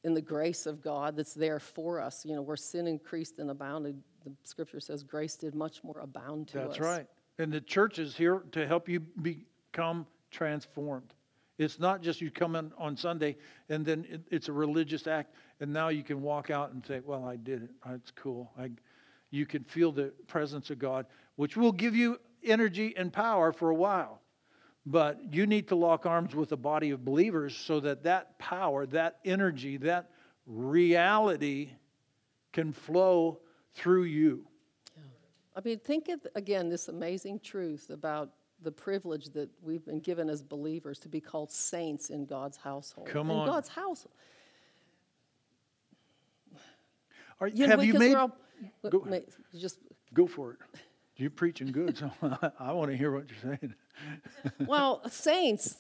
in 0.03 0.15
the 0.15 0.23
grace 0.23 0.65
of 0.65 0.81
God 0.81 1.15
that's 1.15 1.35
there 1.35 1.59
for 1.59 2.01
us. 2.01 2.25
You 2.25 2.33
know, 2.33 2.41
where 2.41 2.57
sin 2.57 2.87
increased 2.87 3.37
and 3.37 3.51
abounded, 3.51 4.01
the 4.25 4.31
scripture 4.43 4.79
says 4.79 5.03
grace 5.03 5.35
did 5.35 5.53
much 5.53 5.83
more 5.83 5.99
abound 5.99 6.47
to 6.47 6.61
us. 6.61 6.67
That's 6.69 6.79
right. 6.79 7.05
And 7.37 7.51
the 7.51 7.61
church 7.61 7.99
is 7.99 8.15
here 8.15 8.41
to 8.53 8.65
help 8.65 8.89
you 8.89 9.01
become 9.21 10.07
transformed. 10.31 11.13
It's 11.59 11.77
not 11.77 12.01
just 12.01 12.21
you 12.21 12.31
come 12.31 12.55
in 12.55 12.71
on 12.75 12.97
Sunday 12.97 13.37
and 13.69 13.85
then 13.85 14.03
it, 14.09 14.21
it's 14.31 14.49
a 14.49 14.53
religious 14.53 15.05
act, 15.05 15.35
and 15.59 15.71
now 15.71 15.89
you 15.89 16.01
can 16.01 16.23
walk 16.23 16.49
out 16.49 16.71
and 16.71 16.83
say, 16.83 17.01
"Well, 17.05 17.23
I 17.23 17.35
did 17.35 17.61
it. 17.61 17.69
It's 17.87 18.09
cool." 18.09 18.51
I, 18.57 18.71
you 19.29 19.45
can 19.45 19.63
feel 19.63 19.91
the 19.91 20.11
presence 20.25 20.71
of 20.71 20.79
God, 20.79 21.05
which 21.35 21.55
will 21.55 21.71
give 21.71 21.95
you 21.95 22.19
energy 22.43 22.95
and 22.97 23.13
power 23.13 23.53
for 23.53 23.69
a 23.69 23.75
while. 23.75 24.21
But 24.89 25.19
you 25.31 25.45
need 25.45 25.67
to 25.67 25.75
lock 25.75 26.07
arms 26.07 26.33
with 26.33 26.51
a 26.51 26.57
body 26.57 26.89
of 26.89 27.05
believers 27.05 27.55
so 27.55 27.79
that 27.81 28.01
that 28.03 28.39
power, 28.39 28.87
that 28.87 29.19
energy, 29.23 29.77
that 29.77 30.09
reality 30.47 31.69
can 32.53 32.73
flow 32.73 33.39
through 33.75 34.05
you. 34.05 34.47
Yeah. 34.97 35.03
I 35.55 35.61
mean, 35.63 35.77
think 35.77 36.09
of, 36.09 36.25
again, 36.33 36.69
this 36.69 36.87
amazing 36.87 37.41
truth 37.41 37.91
about 37.91 38.31
the 38.63 38.71
privilege 38.71 39.25
that 39.29 39.47
we've 39.61 39.85
been 39.85 39.99
given 39.99 40.27
as 40.27 40.41
believers 40.41 40.97
to 40.99 41.07
be 41.07 41.21
called 41.21 41.51
saints 41.51 42.09
in 42.09 42.25
God's 42.25 42.57
household. 42.57 43.07
Come 43.07 43.29
in 43.29 43.37
on. 43.37 43.45
God's 43.47 43.69
household. 43.69 44.15
Are, 47.39 47.47
You 47.47 47.67
know, 47.67 47.77
have 47.77 47.85
you 47.85 47.93
made? 47.93 48.15
all- 48.15 48.35
Go- 48.89 49.05
just 49.55 49.77
Go 50.15 50.25
for 50.25 50.53
it. 50.53 50.59
You're 51.19 51.29
preaching 51.29 51.73
good, 51.73 51.97
so 51.97 52.09
I 52.59 52.71
want 52.71 52.91
to 52.91 52.97
hear 52.97 53.11
what 53.11 53.25
you're 53.29 53.57
saying. 53.57 53.73
well, 54.67 55.01
saints. 55.09 55.75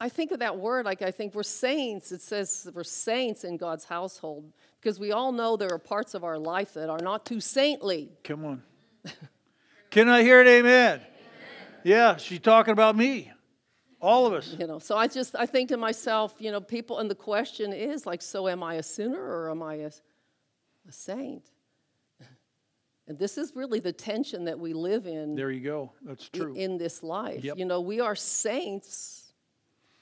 I 0.00 0.08
think 0.08 0.30
of 0.30 0.38
that 0.38 0.56
word 0.56 0.84
like 0.84 1.02
I 1.02 1.10
think 1.10 1.34
we're 1.34 1.42
saints. 1.42 2.12
It 2.12 2.22
says 2.22 2.70
we're 2.72 2.84
saints 2.84 3.42
in 3.42 3.56
God's 3.56 3.84
household 3.84 4.52
because 4.80 5.00
we 5.00 5.10
all 5.10 5.32
know 5.32 5.56
there 5.56 5.72
are 5.72 5.78
parts 5.78 6.14
of 6.14 6.22
our 6.22 6.38
life 6.38 6.74
that 6.74 6.88
are 6.88 7.00
not 7.00 7.26
too 7.26 7.40
saintly. 7.40 8.12
Come 8.22 8.44
on. 8.44 8.62
Can 9.90 10.08
I 10.08 10.22
hear 10.22 10.40
it? 10.40 10.46
Amen. 10.46 11.00
Yeah, 11.82 12.16
she's 12.16 12.38
talking 12.38 12.72
about 12.72 12.94
me. 12.94 13.32
All 14.00 14.24
of 14.24 14.34
us. 14.34 14.54
You 14.56 14.68
know, 14.68 14.78
so 14.78 14.96
I 14.96 15.08
just 15.08 15.34
I 15.34 15.46
think 15.46 15.70
to 15.70 15.76
myself, 15.76 16.36
you 16.38 16.52
know, 16.52 16.60
people, 16.60 17.00
and 17.00 17.10
the 17.10 17.16
question 17.16 17.72
is 17.72 18.06
like, 18.06 18.22
so 18.22 18.46
am 18.46 18.62
I 18.62 18.74
a 18.74 18.84
sinner 18.84 19.20
or 19.20 19.50
am 19.50 19.64
I 19.64 19.74
a, 19.74 19.90
a 20.88 20.92
saint? 20.92 21.50
And 23.06 23.18
this 23.18 23.36
is 23.36 23.54
really 23.54 23.80
the 23.80 23.92
tension 23.92 24.44
that 24.46 24.58
we 24.58 24.72
live 24.72 25.06
in 25.06 25.34
There 25.34 25.50
you 25.50 25.60
go. 25.60 25.92
That's 26.02 26.28
true. 26.28 26.54
in 26.54 26.78
this 26.78 27.02
life. 27.02 27.44
Yep. 27.44 27.58
You 27.58 27.66
know, 27.66 27.80
we 27.80 28.00
are 28.00 28.14
saints 28.14 29.32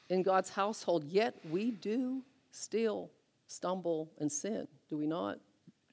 in 0.08 0.22
God's 0.22 0.50
household, 0.50 1.04
yet 1.04 1.34
we 1.50 1.70
do 1.70 2.22
still 2.52 3.10
stumble 3.46 4.10
and 4.18 4.30
sin, 4.30 4.68
do 4.88 4.96
we 4.96 5.06
not? 5.06 5.38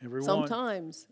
Everyone. 0.03 0.25
Sometimes. 0.25 1.07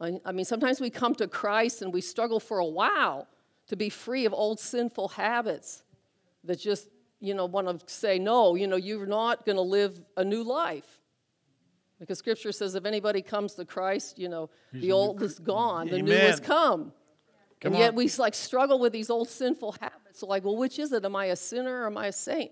I, 0.00 0.20
I 0.24 0.32
mean, 0.32 0.44
sometimes 0.44 0.80
we 0.80 0.90
come 0.90 1.14
to 1.16 1.26
Christ 1.26 1.82
and 1.82 1.92
we 1.92 2.00
struggle 2.00 2.40
for 2.40 2.58
a 2.58 2.66
while 2.66 3.26
to 3.68 3.76
be 3.76 3.88
free 3.88 4.26
of 4.26 4.34
old 4.34 4.60
sinful 4.60 5.08
habits 5.08 5.82
that 6.44 6.60
just, 6.60 6.88
you 7.20 7.34
know, 7.34 7.46
want 7.46 7.66
to 7.66 7.92
say, 7.92 8.18
no, 8.18 8.54
you 8.54 8.66
know, 8.66 8.76
you're 8.76 9.06
not 9.06 9.46
going 9.46 9.56
to 9.56 9.62
live 9.62 9.98
a 10.16 10.24
new 10.24 10.42
life. 10.42 11.00
Because 11.98 12.18
scripture 12.18 12.52
says 12.52 12.74
if 12.74 12.84
anybody 12.84 13.22
comes 13.22 13.54
to 13.54 13.64
Christ, 13.64 14.18
you 14.18 14.28
know, 14.28 14.50
He's 14.72 14.82
the 14.82 14.92
old 14.92 15.22
is 15.22 15.38
gone, 15.38 15.88
the 15.88 16.02
new 16.02 16.12
has 16.12 16.40
come. 16.40 16.92
Come 17.60 17.72
and 17.72 17.78
yet 17.78 17.94
we 17.94 18.10
like 18.18 18.34
struggle 18.34 18.78
with 18.78 18.92
these 18.92 19.08
old 19.08 19.28
sinful 19.28 19.72
habits. 19.80 20.20
So 20.20 20.26
like, 20.26 20.44
well, 20.44 20.56
which 20.56 20.78
is 20.78 20.92
it? 20.92 21.04
Am 21.04 21.16
I 21.16 21.26
a 21.26 21.36
sinner 21.36 21.82
or 21.82 21.86
am 21.86 21.96
I 21.96 22.08
a 22.08 22.12
saint? 22.12 22.50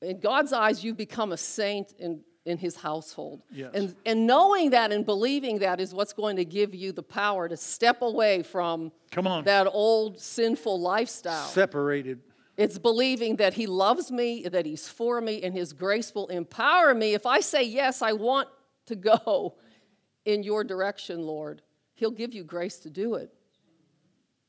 In 0.00 0.18
God's 0.18 0.52
eyes, 0.52 0.82
you've 0.82 0.96
become 0.96 1.32
a 1.32 1.36
saint 1.36 1.92
in, 1.98 2.20
in 2.46 2.56
his 2.56 2.74
household. 2.74 3.42
Yes. 3.50 3.70
And, 3.74 3.94
and 4.06 4.26
knowing 4.26 4.70
that 4.70 4.92
and 4.92 5.04
believing 5.04 5.58
that 5.58 5.78
is 5.78 5.92
what's 5.92 6.14
going 6.14 6.36
to 6.36 6.44
give 6.46 6.74
you 6.74 6.92
the 6.92 7.02
power 7.02 7.50
to 7.50 7.56
step 7.56 8.00
away 8.00 8.42
from 8.42 8.92
Come 9.10 9.26
on. 9.26 9.44
that 9.44 9.66
old 9.70 10.18
sinful 10.18 10.80
lifestyle. 10.80 11.46
Separated. 11.46 12.20
It's 12.56 12.78
believing 12.78 13.36
that 13.36 13.54
He 13.54 13.66
loves 13.66 14.10
me, 14.10 14.48
that 14.48 14.64
He's 14.64 14.88
for 14.88 15.20
me, 15.20 15.42
and 15.42 15.54
His 15.54 15.74
grace 15.74 16.14
will 16.14 16.28
empower 16.28 16.94
me. 16.94 17.12
If 17.12 17.26
I 17.26 17.40
say, 17.40 17.62
Yes, 17.62 18.00
I 18.00 18.12
want 18.12 18.48
to 18.90 18.96
go 18.96 19.56
in 20.24 20.42
your 20.42 20.62
direction, 20.64 21.22
Lord, 21.22 21.62
He'll 21.94 22.10
give 22.10 22.32
you 22.34 22.44
grace 22.44 22.78
to 22.80 22.90
do 22.90 23.14
it. 23.14 23.32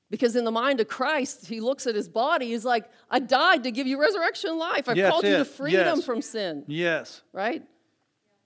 Because 0.10 0.36
in 0.36 0.44
the 0.44 0.52
mind 0.52 0.82
of 0.82 0.88
Christ, 0.90 1.48
He 1.48 1.62
looks 1.62 1.88
at 1.88 1.96
His 1.96 2.10
body, 2.10 2.48
He's 2.48 2.66
like, 2.66 2.86
I 3.10 3.20
died 3.20 3.64
to 3.64 3.72
give 3.72 3.88
you 3.88 4.00
resurrection 4.00 4.58
life. 4.58 4.90
I've 4.90 4.98
Yes, 4.98 5.10
called 5.12 5.24
you 5.24 5.38
to 5.38 5.46
freedom 5.46 5.98
yes. 5.98 6.06
from 6.06 6.22
sin, 6.22 6.66
Yes. 6.68 7.22
right? 7.32 7.64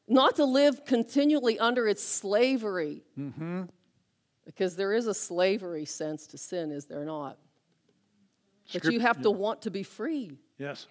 Not 0.07 0.35
to 0.35 0.45
live 0.45 0.85
continually 0.85 1.57
under 1.57 1.87
its 1.87 2.03
slavery. 2.03 3.03
Mm-hmm. 3.17 3.63
Because 4.45 4.75
there 4.75 4.93
is 4.93 5.07
a 5.07 5.13
slavery 5.15 5.85
sense 5.85 6.27
to 6.27 6.37
sin, 6.37 6.71
is 6.71 6.85
there 6.85 7.03
not? 7.03 7.39
But 8.71 8.85
you 8.85 8.99
have 8.99 9.21
to 9.23 9.31
want 9.31 9.63
to 9.63 9.71
be 9.71 9.81
free 9.81 10.37
Yes. 10.59 10.85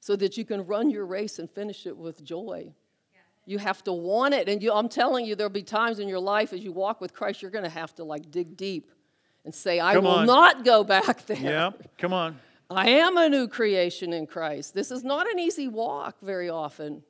so 0.00 0.16
that 0.16 0.38
you 0.38 0.46
can 0.46 0.66
run 0.66 0.88
your 0.88 1.04
race 1.04 1.38
and 1.38 1.50
finish 1.50 1.86
it 1.86 1.94
with 1.96 2.24
joy. 2.24 2.72
You 3.46 3.58
have 3.58 3.82
to 3.84 3.92
want 3.92 4.34
it. 4.34 4.48
And 4.48 4.62
you, 4.62 4.72
I'm 4.72 4.88
telling 4.88 5.26
you, 5.26 5.34
there'll 5.34 5.50
be 5.52 5.62
times 5.62 5.98
in 5.98 6.08
your 6.08 6.20
life 6.20 6.52
as 6.52 6.60
you 6.60 6.72
walk 6.72 7.00
with 7.00 7.12
Christ, 7.14 7.42
you're 7.42 7.50
going 7.50 7.64
to 7.64 7.70
have 7.70 7.94
to 7.96 8.04
like 8.04 8.30
dig 8.30 8.56
deep 8.56 8.90
and 9.44 9.54
say, 9.54 9.80
I 9.80 9.94
Come 9.94 10.04
will 10.04 10.10
on. 10.12 10.26
not 10.26 10.64
go 10.64 10.84
back 10.84 11.26
there. 11.26 11.38
Yeah. 11.38 11.70
Come 11.98 12.12
on. 12.12 12.38
I 12.68 12.90
am 12.90 13.16
a 13.16 13.28
new 13.28 13.48
creation 13.48 14.12
in 14.12 14.26
Christ. 14.26 14.74
This 14.74 14.90
is 14.92 15.02
not 15.02 15.28
an 15.28 15.38
easy 15.40 15.66
walk 15.66 16.16
very 16.22 16.48
often. 16.48 17.02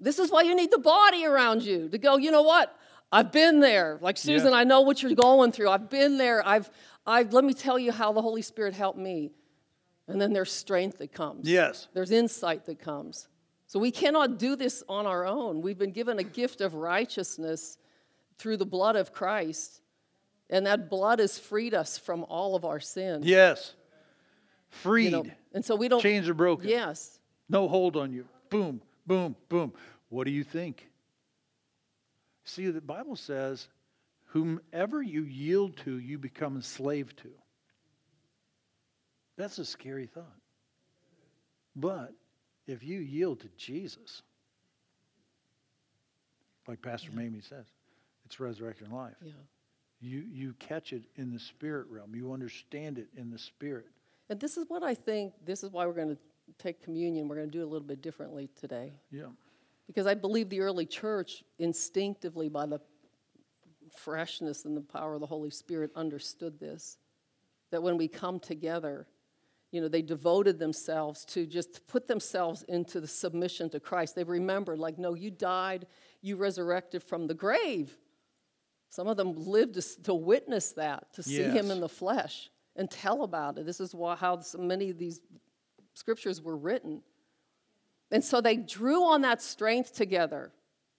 This 0.00 0.18
is 0.18 0.30
why 0.30 0.42
you 0.42 0.54
need 0.54 0.70
the 0.70 0.78
body 0.78 1.26
around 1.26 1.62
you 1.62 1.88
to 1.88 1.98
go, 1.98 2.16
you 2.16 2.30
know 2.30 2.42
what? 2.42 2.74
I've 3.10 3.32
been 3.32 3.60
there. 3.60 3.98
Like 4.00 4.16
Susan, 4.16 4.52
Yeah. 4.52 4.58
I 4.58 4.64
know 4.64 4.80
what 4.82 5.02
you're 5.02 5.14
going 5.14 5.50
through. 5.52 5.68
I've 5.70 5.90
been 5.90 6.18
there. 6.18 6.46
I've, 6.46 6.70
I've, 7.06 7.32
let 7.32 7.44
me 7.44 7.52
tell 7.52 7.78
you 7.78 7.90
how 7.92 8.12
the 8.12 8.22
Holy 8.22 8.42
Spirit 8.42 8.74
helped 8.74 8.98
me. 8.98 9.32
And 10.06 10.20
then 10.20 10.32
there's 10.32 10.52
strength 10.52 10.98
that 10.98 11.12
comes. 11.12 11.48
Yes. 11.48 11.88
There's 11.92 12.10
insight 12.12 12.64
that 12.66 12.78
comes. 12.78 13.28
So 13.68 13.78
we 13.78 13.90
cannot 13.90 14.38
do 14.38 14.56
this 14.56 14.82
on 14.88 15.06
our 15.06 15.26
own. 15.26 15.60
We've 15.60 15.78
been 15.78 15.92
given 15.92 16.18
a 16.18 16.24
gift 16.24 16.62
of 16.62 16.74
righteousness 16.74 17.76
through 18.38 18.56
the 18.56 18.66
blood 18.66 18.96
of 18.96 19.12
Christ. 19.12 19.82
And 20.48 20.66
that 20.66 20.88
blood 20.88 21.18
has 21.18 21.38
freed 21.38 21.74
us 21.74 21.98
from 21.98 22.24
all 22.24 22.56
of 22.56 22.64
our 22.64 22.80
sin. 22.80 23.20
Yes. 23.22 23.74
you 23.76 24.78
Freed. 24.78 25.12
know. 25.12 25.26
And 25.52 25.62
so 25.62 25.76
we 25.76 25.88
don't. 25.88 26.00
Chains 26.00 26.28
are 26.30 26.34
broken. 26.34 26.66
Yes. 26.66 27.18
No 27.50 27.68
hold 27.68 27.96
on 27.96 28.10
you. 28.10 28.26
Boom, 28.48 28.80
boom, 29.06 29.36
boom. 29.50 29.74
What 30.08 30.24
do 30.24 30.30
you 30.30 30.44
think? 30.44 30.88
See, 32.44 32.70
the 32.70 32.80
Bible 32.80 33.16
says, 33.16 33.68
whomever 34.28 35.02
you 35.02 35.24
yield 35.24 35.76
to, 35.84 35.98
you 35.98 36.16
become 36.16 36.56
a 36.56 36.62
slave 36.62 37.14
to. 37.16 37.28
That's 39.36 39.58
a 39.58 39.64
scary 39.66 40.06
thought. 40.06 40.24
But 41.76 42.14
if 42.68 42.84
you 42.84 43.00
yield 43.00 43.40
to 43.40 43.48
Jesus, 43.56 44.22
like 46.68 46.80
Pastor 46.82 47.10
Yeah. 47.10 47.22
Mamie 47.22 47.40
says, 47.40 47.64
it's 48.26 48.38
resurrection 48.38 48.90
life. 48.92 49.16
Yeah. 49.24 49.32
You, 50.00 50.24
you 50.30 50.54
catch 50.60 50.92
it 50.92 51.06
in 51.16 51.32
the 51.32 51.40
spirit 51.40 51.86
realm. 51.90 52.14
You 52.14 52.32
understand 52.32 52.98
it 52.98 53.08
in 53.16 53.30
the 53.30 53.38
spirit. 53.38 53.86
And 54.28 54.38
this 54.38 54.56
is 54.56 54.66
what 54.68 54.82
I 54.82 54.94
think, 54.94 55.32
this 55.44 55.64
is 55.64 55.72
why 55.72 55.86
we're 55.86 55.94
going 55.94 56.14
to 56.14 56.18
take 56.58 56.82
communion. 56.82 57.26
We're 57.26 57.36
going 57.36 57.50
to 57.50 57.52
do 57.52 57.62
it 57.62 57.64
a 57.64 57.68
little 57.68 57.86
bit 57.86 58.02
differently 58.02 58.50
today. 58.54 58.92
Yeah. 59.10 59.28
Because 59.86 60.06
I 60.06 60.14
believe 60.14 60.50
the 60.50 60.60
early 60.60 60.84
church 60.84 61.42
instinctively, 61.58 62.50
by 62.50 62.66
the 62.66 62.80
freshness 63.96 64.66
and 64.66 64.76
the 64.76 64.82
power 64.82 65.14
of 65.14 65.20
the 65.20 65.26
Holy 65.26 65.50
Spirit, 65.50 65.90
understood 65.96 66.60
this. 66.60 66.98
That 67.70 67.82
when 67.82 67.96
we 67.96 68.06
come 68.06 68.38
together, 68.38 69.06
you 69.70 69.80
know, 69.80 69.88
they 69.88 70.02
devoted 70.02 70.58
themselves 70.58 71.24
to 71.26 71.46
just 71.46 71.86
put 71.86 72.08
themselves 72.08 72.62
into 72.68 73.00
the 73.00 73.06
submission 73.06 73.68
to 73.70 73.80
Christ. 73.80 74.14
They 74.14 74.24
remembered, 74.24 74.78
like, 74.78 74.98
no, 74.98 75.14
you 75.14 75.30
died, 75.30 75.86
you 76.22 76.36
resurrected 76.36 77.02
from 77.02 77.26
the 77.26 77.34
grave. 77.34 77.96
Some 78.88 79.06
of 79.08 79.18
them 79.18 79.34
lived 79.36 79.74
to, 79.74 80.02
to 80.04 80.14
witness 80.14 80.72
that, 80.72 81.12
to 81.14 81.22
see 81.22 81.42
him 81.42 81.70
in 81.70 81.80
the 81.80 81.88
flesh 81.88 82.50
and 82.76 82.90
tell 82.90 83.22
about 83.22 83.58
it. 83.58 83.66
This 83.66 83.80
is 83.80 83.94
why, 83.94 84.16
how 84.16 84.40
so 84.40 84.58
many 84.58 84.88
of 84.88 84.98
these 84.98 85.20
scriptures 85.92 86.40
were 86.40 86.56
written. 86.56 87.02
And 88.10 88.24
so 88.24 88.40
they 88.40 88.56
drew 88.56 89.04
on 89.04 89.20
that 89.22 89.42
strength 89.42 89.92
together. 89.92 90.52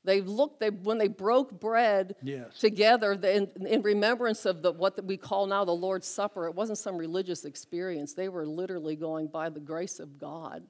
They 0.09 0.21
looked, 0.21 0.59
they, 0.59 0.71
when 0.71 0.97
they 0.97 1.07
broke 1.07 1.59
bread 1.59 2.15
Yes. 2.23 2.57
together 2.57 3.15
the, 3.15 3.31
in, 3.35 3.67
in 3.67 3.83
remembrance 3.83 4.47
of 4.47 4.63
the, 4.63 4.71
what 4.71 5.05
we 5.05 5.17
call 5.17 5.45
now 5.45 5.63
the 5.65 5.71
Lord's 5.71 6.07
Supper, 6.07 6.47
it 6.47 6.55
wasn't 6.55 6.79
some 6.79 6.97
religious 6.97 7.45
experience. 7.45 8.15
They 8.15 8.27
were 8.27 8.47
literally 8.47 8.95
going 8.95 9.27
by 9.27 9.49
the 9.49 9.59
grace 9.59 9.99
of 9.99 10.17
God. 10.17 10.63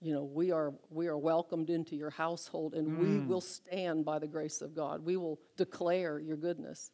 You 0.00 0.14
know, 0.14 0.24
we 0.24 0.52
are, 0.52 0.72
we 0.88 1.06
are 1.06 1.18
welcomed 1.18 1.68
into 1.68 1.96
your 1.96 2.08
household 2.08 2.72
and 2.72 2.98
we 2.98 3.08
mm. 3.08 3.26
will 3.26 3.42
stand 3.42 4.06
by 4.06 4.18
the 4.18 4.26
grace 4.26 4.62
of 4.62 4.74
God. 4.74 5.04
We 5.04 5.18
will 5.18 5.38
declare 5.58 6.18
your 6.18 6.38
goodness. 6.38 6.92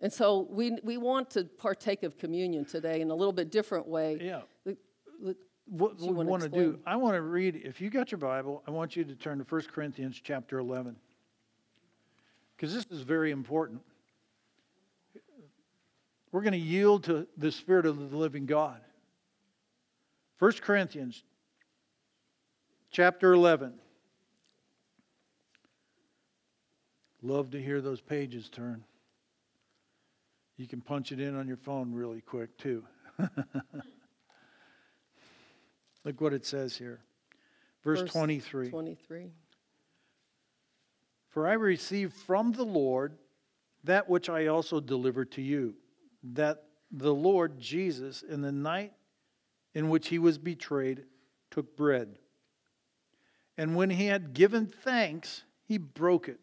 And 0.00 0.12
so 0.12 0.48
we, 0.50 0.76
we 0.82 0.96
want 0.96 1.30
to 1.30 1.44
partake 1.44 2.02
of 2.02 2.18
communion 2.18 2.64
today 2.64 3.00
in 3.00 3.12
a 3.12 3.14
little 3.14 3.32
bit 3.32 3.52
different 3.52 3.86
way. 3.86 4.18
Yeah. 4.20 4.40
The- 4.64 4.76
the- 5.22 5.36
What 5.66 5.98
we 5.98 6.12
wanna 6.12 6.48
do. 6.48 6.80
I 6.84 6.96
want 6.96 7.14
to 7.14 7.22
read, 7.22 7.56
if 7.64 7.80
you 7.80 7.88
got 7.88 8.10
your 8.10 8.18
Bible, 8.18 8.62
I 8.66 8.70
want 8.70 8.96
you 8.96 9.04
to 9.04 9.14
turn 9.14 9.38
to 9.38 9.44
1 9.44 9.62
Corinthians 9.72 10.20
chapter 10.22 10.58
11. 10.58 10.96
Because 12.56 12.74
this 12.74 12.86
is 12.90 13.02
very 13.02 13.30
important. 13.30 13.80
We're 16.30 16.40
going 16.42 16.52
to 16.52 16.58
yield 16.58 17.04
to 17.04 17.26
the 17.36 17.52
Spirit 17.52 17.86
of 17.86 18.10
the 18.10 18.16
living 18.16 18.46
God. 18.46 18.80
1 20.38 20.52
Corinthians 20.62 21.22
chapter 22.90 23.32
11. 23.32 23.74
Love 27.22 27.50
to 27.50 27.62
hear 27.62 27.80
those 27.80 28.00
pages 28.00 28.48
turn. 28.48 28.82
You 30.56 30.66
can 30.66 30.80
punch 30.80 31.12
it 31.12 31.20
in 31.20 31.36
on 31.36 31.46
your 31.46 31.56
phone 31.56 31.92
really 31.92 32.20
quick, 32.20 32.56
too. 32.56 32.84
Look 36.04 36.20
what 36.20 36.32
it 36.32 36.44
says 36.44 36.76
here. 36.76 37.00
Verse, 37.82 38.00
Verse 38.00 38.12
23. 38.12 38.70
23. 38.70 39.30
For 41.28 41.48
I 41.48 41.54
received 41.54 42.14
from 42.14 42.52
the 42.52 42.64
Lord 42.64 43.16
that 43.84 44.08
which 44.08 44.28
I 44.28 44.46
also 44.46 44.80
delivered 44.80 45.32
to 45.32 45.42
you, 45.42 45.74
that 46.34 46.64
the 46.90 47.14
Lord 47.14 47.58
Jesus, 47.58 48.22
in 48.22 48.42
the 48.42 48.52
night 48.52 48.92
in 49.74 49.88
which 49.88 50.08
he 50.08 50.18
was 50.18 50.38
betrayed, 50.38 51.04
took 51.50 51.76
bread. 51.76 52.18
And 53.56 53.76
when 53.76 53.90
he 53.90 54.06
had 54.06 54.34
given 54.34 54.66
thanks, 54.66 55.42
he 55.64 55.78
broke 55.78 56.28
it 56.28 56.40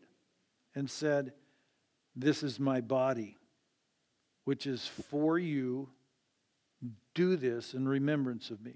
and 0.75 0.89
said, 0.89 1.33
This 2.15 2.43
is 2.43 2.59
my 2.59 2.81
body, 2.81 3.37
which 4.45 4.65
is 4.65 4.87
for 4.87 5.37
you. 5.37 5.89
Do 7.13 7.35
this 7.35 7.73
in 7.73 7.87
remembrance 7.87 8.49
of 8.49 8.61
me. 8.61 8.75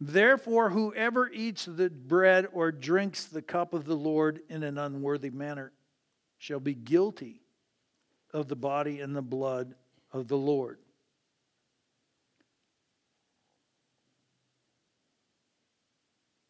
Therefore, 0.00 0.70
whoever 0.70 1.30
eats 1.30 1.64
the 1.64 1.88
bread 1.88 2.48
or 2.52 2.70
drinks 2.70 3.24
the 3.24 3.40
cup 3.40 3.72
of 3.72 3.86
the 3.86 3.94
Lord 3.94 4.40
in 4.50 4.62
an 4.62 4.76
unworthy 4.76 5.30
manner 5.30 5.72
shall 6.38 6.60
be 6.60 6.74
guilty 6.74 7.40
of 8.34 8.48
the 8.48 8.56
body 8.56 9.00
and 9.00 9.16
the 9.16 9.22
blood 9.22 9.74
of 10.12 10.28
the 10.28 10.36
Lord. 10.36 10.78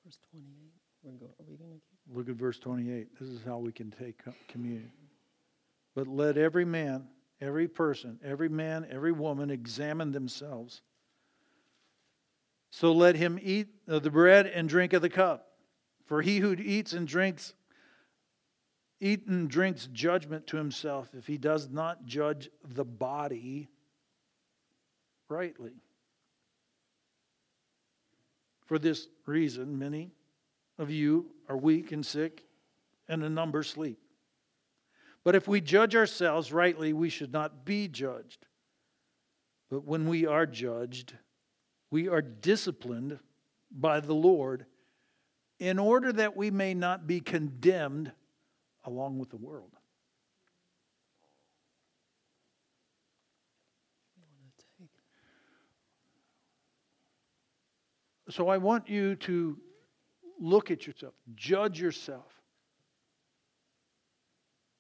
Verse 0.05 0.19
28. 0.31 0.43
We're 1.05 1.13
go, 1.13 1.27
are 1.27 1.45
we 1.49 1.57
going 1.57 1.71
to 1.71 1.77
keep? 1.77 2.17
Look 2.17 2.29
at 2.29 2.35
verse 2.35 2.59
28. 2.59 3.09
This 3.21 3.29
is 3.29 3.41
how 3.45 3.59
we 3.59 3.71
can 3.71 3.93
take 3.93 4.21
communion. 4.49 4.91
But 5.95 6.09
let 6.09 6.37
every 6.37 6.65
man, 6.65 7.07
every 7.41 7.69
person, 7.69 8.19
every 8.25 8.49
man, 8.49 8.87
every 8.91 9.13
woman 9.13 9.51
examine 9.51 10.11
themselves. 10.11 10.83
So 12.77 12.93
let 12.93 13.17
him 13.17 13.39
eat 13.43 13.69
of 13.89 14.03
the 14.03 14.11
bread 14.11 14.47
and 14.47 14.69
drink 14.69 14.93
of 14.93 15.01
the 15.01 15.09
cup. 15.09 15.49
For 16.05 16.21
he 16.21 16.41
who 16.41 16.53
eats 16.53 16.93
and 16.93 17.09
drinks, 17.09 17.55
eat 19.01 19.27
and 19.27 19.49
drinks 19.49 19.89
judgment 19.95 20.47
to 20.49 20.59
himself 20.59 21.09
if 21.15 21.27
he 21.27 21.39
does 21.39 21.71
not 21.71 22.05
judge 22.05 22.51
the 22.63 22.85
body 22.85 23.71
rightly. 25.31 25.73
For 28.67 28.79
this 28.79 29.09
reason, 29.25 29.79
many 29.79 30.11
of 30.77 30.91
you 30.91 31.31
are 31.49 31.57
weak 31.57 31.93
and 31.93 32.05
sick, 32.05 32.45
and 33.09 33.25
a 33.25 33.31
number 33.31 33.63
sleep. 33.63 33.99
But 35.25 35.35
if 35.35 35.49
we 35.49 35.63
judge 35.63 35.97
ourselves 35.97 36.53
rightly, 36.53 36.93
we 36.93 37.09
should 37.09 37.33
not 37.33 37.65
be 37.65 37.89
judged. 37.89 38.45
But 39.71 39.87
when 39.87 40.07
we 40.07 40.27
are 40.27 40.45
judged, 40.45 41.15
we 41.91 42.09
are 42.09 42.23
disciplined 42.23 43.19
by 43.71 44.01
the 44.01 44.15
Lord 44.15 44.67
in 45.59 45.79
order 45.79 46.13
that 46.13 46.37
we 46.37 46.51
may 46.51 46.75
not 46.75 47.07
be 47.07 47.21
condemned 47.21 48.13
along 48.85 49.19
with 49.19 49.31
the 49.31 49.37
world. 49.37 49.71
So 58.29 58.49
I 58.49 58.59
want 58.59 58.89
you 58.89 59.15
to 59.17 59.57
look 60.41 60.71
at 60.71 60.87
yourself, 60.87 61.15
judge 61.35 61.81
yourself. 61.81 62.33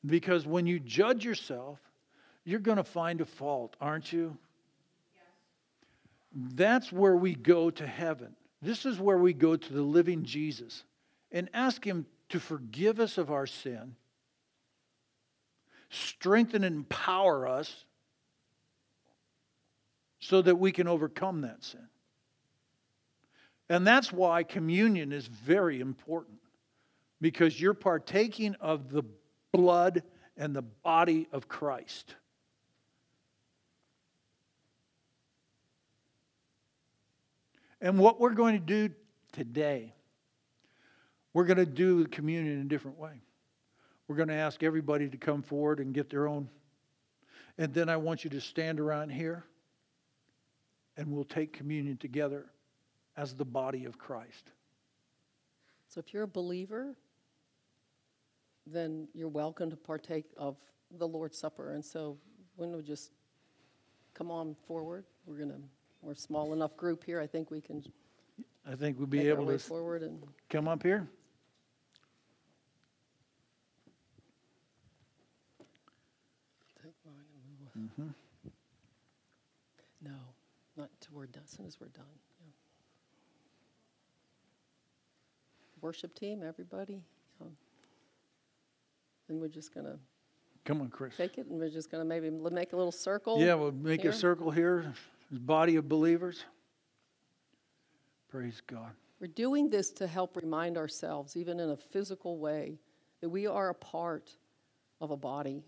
Because 0.04 0.46
when 0.46 0.66
you 0.66 0.78
judge 0.78 1.24
yourself, 1.24 1.78
you're 2.44 2.60
going 2.60 2.76
to 2.76 2.84
find 2.84 3.20
a 3.20 3.24
fault, 3.24 3.76
aren't 3.80 4.12
you? 4.12 4.36
That's 6.38 6.92
where 6.92 7.16
we 7.16 7.34
go 7.34 7.70
to 7.70 7.86
heaven. 7.86 8.36
This 8.60 8.84
is 8.84 9.00
where 9.00 9.16
we 9.16 9.32
go 9.32 9.56
to 9.56 9.72
the 9.72 9.80
living 9.82 10.24
Jesus 10.24 10.84
and 11.32 11.48
ask 11.54 11.82
Him 11.82 12.04
to 12.28 12.38
forgive 12.38 13.00
us 13.00 13.16
of 13.16 13.30
our 13.30 13.46
sin, 13.46 13.96
strengthen 15.88 16.62
and 16.62 16.76
empower 16.76 17.48
us 17.48 17.86
so 20.18 20.42
that 20.42 20.56
we 20.56 20.72
can 20.72 20.86
overcome 20.86 21.40
that 21.40 21.64
sin. 21.64 21.88
And 23.70 23.86
that's 23.86 24.12
why 24.12 24.42
communion 24.42 25.12
is 25.12 25.26
very 25.26 25.80
important 25.80 26.38
because 27.20 27.58
you're 27.58 27.74
partaking 27.74 28.54
of 28.60 28.90
the 28.90 29.04
blood 29.52 30.02
and 30.36 30.54
the 30.54 30.62
body 30.62 31.28
of 31.32 31.48
Christ. 31.48 32.14
And 37.80 37.98
what 37.98 38.20
we're 38.20 38.34
going 38.34 38.54
to 38.54 38.64
do 38.64 38.94
today, 39.32 39.94
we're 41.32 41.44
going 41.44 41.58
to 41.58 41.66
do 41.66 42.06
communion 42.06 42.54
in 42.54 42.60
a 42.62 42.68
different 42.68 42.98
way. 42.98 43.20
We're 44.08 44.16
going 44.16 44.28
to 44.28 44.34
ask 44.34 44.62
everybody 44.62 45.08
to 45.08 45.16
come 45.16 45.42
forward 45.42 45.80
and 45.80 45.92
get 45.92 46.08
their 46.08 46.28
own. 46.28 46.48
And 47.58 47.74
then 47.74 47.88
I 47.88 47.96
want 47.96 48.24
you 48.24 48.30
to 48.30 48.40
stand 48.40 48.80
around 48.80 49.10
here 49.10 49.44
and 50.96 51.12
we'll 51.12 51.24
take 51.24 51.52
communion 51.52 51.96
together 51.96 52.46
as 53.16 53.34
the 53.34 53.44
body 53.44 53.84
of 53.84 53.98
Christ. 53.98 54.52
So 55.88 56.00
if 56.00 56.12
you're 56.12 56.24
a 56.24 56.28
believer, 56.28 56.96
then 58.66 59.08
you're 59.14 59.28
welcome 59.28 59.70
to 59.70 59.76
partake 59.76 60.26
of 60.36 60.56
the 60.98 61.06
Lord's 61.06 61.38
Supper. 61.38 61.72
And 61.72 61.84
so, 61.84 62.18
when 62.56 62.74
we 62.74 62.82
just 62.82 63.12
come 64.14 64.30
on 64.30 64.56
forward, 64.66 65.04
we're 65.26 65.38
gonna 65.38 65.60
we're 66.02 66.12
a 66.12 66.16
small 66.16 66.52
enough 66.52 66.76
group 66.76 67.04
here. 67.04 67.20
I 67.20 67.26
think 67.26 67.50
we 67.50 67.60
can 67.60 67.82
I 68.68 68.74
think 68.74 68.98
we'll 68.98 69.06
make 69.08 69.22
be 69.22 69.30
our 69.30 69.36
able 69.36 69.46
way 69.46 69.52
to 69.54 69.60
s- 69.60 69.66
forward 69.66 70.02
and 70.02 70.22
come 70.50 70.68
up 70.68 70.82
here. 70.82 71.08
take 76.82 76.94
mine 77.04 77.14
and 77.74 77.90
move. 77.98 78.14
No, 80.02 80.10
not 80.76 80.88
till 81.00 81.16
we're 81.16 81.26
done. 81.26 81.42
As 81.44 81.50
soon 81.50 81.66
as 81.66 81.78
we're 81.80 81.88
done. 81.88 82.04
Yeah. 82.40 82.46
Worship 85.80 86.14
team, 86.14 86.42
everybody. 86.46 87.02
Um, 87.40 87.56
and 89.28 89.40
we're 89.40 89.48
just 89.48 89.74
gonna 89.74 89.98
Come 90.64 90.80
on, 90.80 90.88
Chris. 90.90 91.16
take 91.16 91.38
it, 91.38 91.46
and 91.46 91.58
we're 91.58 91.70
just 91.70 91.90
gonna 91.90 92.04
maybe 92.04 92.28
l- 92.28 92.50
make 92.50 92.72
a 92.72 92.76
little 92.76 92.92
circle. 92.92 93.40
Yeah, 93.40 93.54
we'll 93.54 93.72
make 93.72 94.02
here. 94.02 94.10
a 94.10 94.14
circle 94.14 94.50
here, 94.50 94.92
this 95.30 95.38
body 95.38 95.76
of 95.76 95.88
believers. 95.88 96.44
Praise 98.28 98.60
God. 98.66 98.90
We're 99.20 99.28
doing 99.28 99.68
this 99.68 99.90
to 99.92 100.06
help 100.06 100.36
remind 100.36 100.76
ourselves, 100.76 101.36
even 101.36 101.58
in 101.58 101.70
a 101.70 101.76
physical 101.76 102.38
way, 102.38 102.78
that 103.20 103.28
we 103.28 103.46
are 103.46 103.70
a 103.70 103.74
part 103.74 104.30
of 105.00 105.10
a 105.10 105.16
body. 105.16 105.64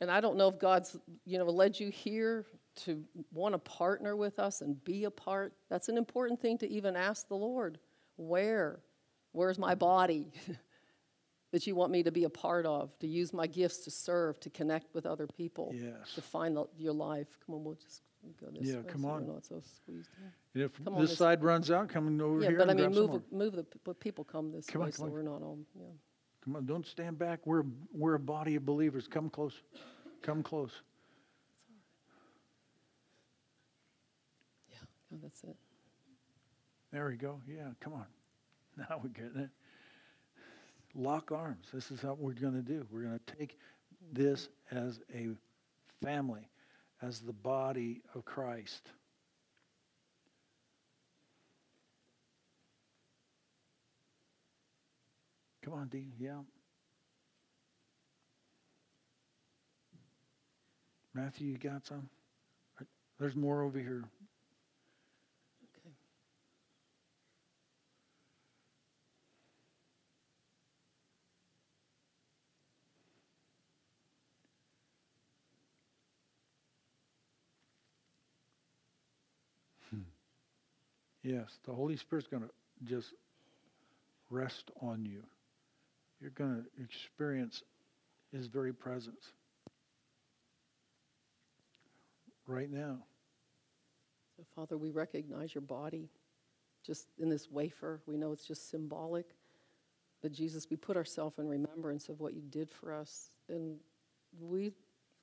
And 0.00 0.10
I 0.10 0.20
don't 0.20 0.36
know 0.36 0.48
if 0.48 0.58
God's, 0.58 0.96
you 1.24 1.38
know, 1.38 1.46
led 1.46 1.78
you 1.78 1.90
here 1.90 2.46
to 2.84 3.02
want 3.32 3.54
to 3.54 3.58
partner 3.58 4.14
with 4.14 4.38
us 4.38 4.60
and 4.60 4.82
be 4.84 5.04
a 5.04 5.10
part. 5.10 5.54
That's 5.70 5.88
an 5.88 5.96
important 5.96 6.40
thing 6.40 6.58
to 6.58 6.68
even 6.68 6.94
ask 6.94 7.26
the 7.28 7.34
Lord. 7.34 7.78
Where? 8.16 8.80
Where's 9.32 9.58
my 9.58 9.74
body 9.74 10.32
that 11.56 11.66
you 11.66 11.74
want 11.74 11.90
me 11.90 12.02
to 12.02 12.12
be 12.12 12.24
a 12.24 12.28
part 12.28 12.66
of, 12.66 12.90
to 12.98 13.06
use 13.06 13.32
my 13.32 13.46
gifts 13.46 13.78
to 13.78 13.90
serve, 13.90 14.38
to 14.38 14.50
connect 14.50 14.92
with 14.94 15.06
other 15.06 15.26
people, 15.26 15.72
Yes. 15.74 16.12
to 16.14 16.20
find 16.20 16.54
the, 16.54 16.66
your 16.76 16.92
life? 16.92 17.28
Come 17.46 17.54
on, 17.54 17.64
we'll 17.64 17.76
just 17.76 18.02
go 18.38 18.48
this 18.50 18.68
Yeah, 18.68 18.76
way. 18.80 18.82
come 18.86 19.00
so 19.00 19.08
we're 19.08 19.14
on. 19.14 19.26
not 19.26 19.46
so 19.46 19.62
squeezed 19.62 20.10
in. 20.18 20.32
And 20.52 20.62
if 20.64 20.84
Come 20.84 20.96
on, 20.96 21.00
this 21.00 21.10
this- 21.12 21.18
side 21.18 21.42
runs 21.42 21.70
out, 21.70 21.88
come 21.88 22.20
over 22.20 22.42
Yeah, 22.42 22.48
here 22.50 22.58
but 22.58 22.68
I 22.68 22.74
mean, 22.74 22.92
move, 22.92 23.10
the- 23.12 23.34
move 23.34 23.54
the, 23.56 23.64
but 23.84 23.98
people 24.00 24.22
come 24.22 24.52
this 24.52 24.66
Come 24.66 24.82
way, 24.82 24.88
on, 24.88 24.92
come 24.92 24.98
so 24.98 25.04
on. 25.04 25.12
we're 25.12 25.22
not 25.22 25.40
all, 25.40 25.58
yeah. 25.74 25.86
Come 26.44 26.56
on, 26.56 26.66
don't 26.66 26.84
stand 26.86 27.18
back. 27.18 27.46
We're, 27.46 27.64
we're 27.90 28.14
a 28.16 28.20
body 28.20 28.56
of 28.56 28.66
believers. 28.66 29.08
Come 29.08 29.30
close. 29.30 29.54
Come 30.20 30.42
close. 30.42 30.72
Yeah, 34.70 34.76
no, 35.10 35.16
that's 35.22 35.42
it. 35.42 35.56
There 36.92 37.06
we 37.08 37.16
go. 37.16 37.40
Yeah, 37.48 37.68
come 37.80 37.94
on. 37.94 38.04
Now 38.76 39.00
we're 39.02 39.08
getting 39.08 39.40
it. 39.40 39.48
Lock 40.96 41.30
arms. 41.30 41.66
This 41.74 41.90
is 41.90 42.02
what 42.02 42.18
we're 42.18 42.32
going 42.32 42.54
to 42.54 42.62
do. 42.62 42.86
We're 42.90 43.02
going 43.02 43.20
to 43.26 43.36
take 43.36 43.58
this 44.12 44.48
as 44.70 44.98
a 45.14 45.28
family, 46.02 46.48
as 47.02 47.20
the 47.20 47.34
body 47.34 48.00
of 48.14 48.24
Christ. 48.24 48.88
Come 55.62 55.74
on, 55.74 55.88
Dee. 55.88 56.12
Yeah. 56.18 56.38
Matthew, 61.12 61.48
you 61.48 61.58
got 61.58 61.84
some? 61.86 62.08
There's 63.18 63.34
more 63.34 63.62
over 63.62 63.78
here. 63.78 64.04
Yes, 81.26 81.58
the 81.64 81.72
Holy 81.72 81.96
Spirit's 81.96 82.28
going 82.28 82.44
to 82.44 82.50
just 82.84 83.08
rest 84.30 84.70
on 84.80 85.04
you. 85.04 85.24
You're 86.20 86.30
going 86.30 86.54
to 86.54 86.84
experience 86.84 87.64
His 88.30 88.46
very 88.46 88.72
presence 88.72 89.32
right 92.46 92.70
now. 92.70 92.98
So, 94.36 94.44
Father, 94.54 94.78
we 94.78 94.90
recognize 94.90 95.52
your 95.52 95.62
body 95.62 96.10
just 96.86 97.08
in 97.18 97.28
this 97.28 97.50
wafer. 97.50 98.02
We 98.06 98.16
know 98.16 98.30
it's 98.30 98.46
just 98.46 98.70
symbolic. 98.70 99.26
But, 100.22 100.30
Jesus, 100.30 100.68
we 100.70 100.76
put 100.76 100.96
ourselves 100.96 101.40
in 101.40 101.48
remembrance 101.48 102.08
of 102.08 102.20
what 102.20 102.34
you 102.34 102.42
did 102.42 102.70
for 102.70 102.94
us. 102.94 103.30
And 103.48 103.78
we 104.40 104.70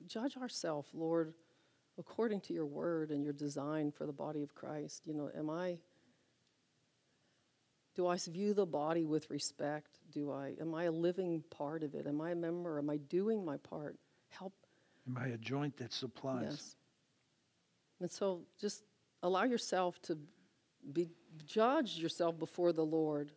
judge 0.06 0.36
ourselves, 0.36 0.90
Lord, 0.92 1.32
according 1.98 2.42
to 2.42 2.52
your 2.52 2.66
word 2.66 3.10
and 3.10 3.24
your 3.24 3.32
design 3.32 3.90
for 3.90 4.04
the 4.04 4.12
body 4.12 4.42
of 4.42 4.54
Christ. 4.54 5.06
You 5.06 5.14
know, 5.14 5.30
am 5.34 5.48
I. 5.48 5.78
Do 7.94 8.08
I 8.08 8.16
view 8.16 8.54
the 8.54 8.66
body 8.66 9.04
with 9.04 9.30
respect? 9.30 9.98
Do 10.12 10.32
I 10.32 10.54
am 10.60 10.74
I 10.74 10.84
a 10.84 10.92
living 10.92 11.42
part 11.50 11.82
of 11.82 11.94
it? 11.94 12.06
Am 12.06 12.20
I 12.20 12.30
a 12.30 12.34
member? 12.34 12.78
Am 12.78 12.90
I 12.90 12.96
doing 12.96 13.44
my 13.44 13.56
part? 13.58 13.96
Help 14.28 14.52
Am 15.06 15.18
I 15.18 15.28
a 15.28 15.36
joint 15.36 15.76
that 15.76 15.92
supplies? 15.92 16.44
Yes. 16.50 16.76
And 18.00 18.10
so 18.10 18.42
just 18.60 18.84
allow 19.22 19.44
yourself 19.44 20.00
to 20.02 20.18
be 20.92 21.08
judge 21.46 21.96
yourself 21.98 22.38
before 22.38 22.72
the 22.72 22.84
Lord. 22.84 23.32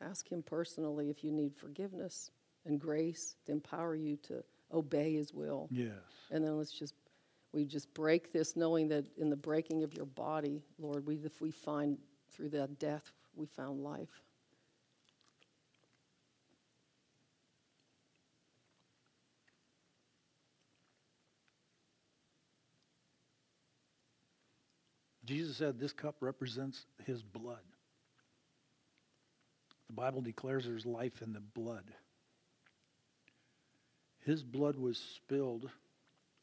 Ask 0.00 0.30
him 0.30 0.42
personally 0.42 1.10
if 1.10 1.24
you 1.24 1.32
need 1.32 1.56
forgiveness 1.56 2.30
and 2.66 2.78
grace 2.78 3.36
to 3.46 3.52
empower 3.52 3.94
you 3.96 4.16
to 4.24 4.44
obey 4.72 5.14
his 5.14 5.32
will. 5.32 5.68
Yes. 5.70 5.92
And 6.30 6.44
then 6.44 6.58
let's 6.58 6.72
just 6.72 6.94
we 7.52 7.64
just 7.64 7.92
break 7.94 8.32
this 8.32 8.56
knowing 8.56 8.88
that 8.88 9.06
in 9.16 9.30
the 9.30 9.36
breaking 9.36 9.82
of 9.82 9.94
your 9.94 10.06
body, 10.06 10.62
Lord, 10.78 11.06
we 11.06 11.16
if 11.24 11.40
we 11.40 11.50
find 11.50 11.96
through 12.30 12.50
that 12.50 12.78
death 12.78 13.12
we 13.38 13.46
found 13.46 13.82
life. 13.82 14.08
Jesus 25.24 25.58
said 25.58 25.78
this 25.78 25.92
cup 25.92 26.16
represents 26.20 26.86
His 27.04 27.22
blood. 27.22 27.58
The 29.88 29.92
Bible 29.92 30.22
declares 30.22 30.64
there's 30.64 30.86
life 30.86 31.22
in 31.22 31.32
the 31.32 31.40
blood. 31.40 31.84
His 34.24 34.42
blood 34.42 34.76
was 34.76 34.98
spilled 34.98 35.70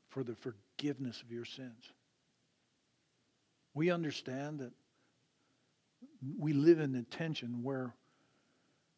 for 0.09 0.23
the 0.23 0.35
forgiveness 0.35 1.21
of 1.21 1.31
your 1.31 1.45
sins. 1.45 1.91
We 3.73 3.89
understand 3.89 4.59
that 4.59 4.71
we 6.38 6.53
live 6.53 6.80
in 6.80 6.91
the 6.91 7.03
tension 7.03 7.63
where, 7.63 7.93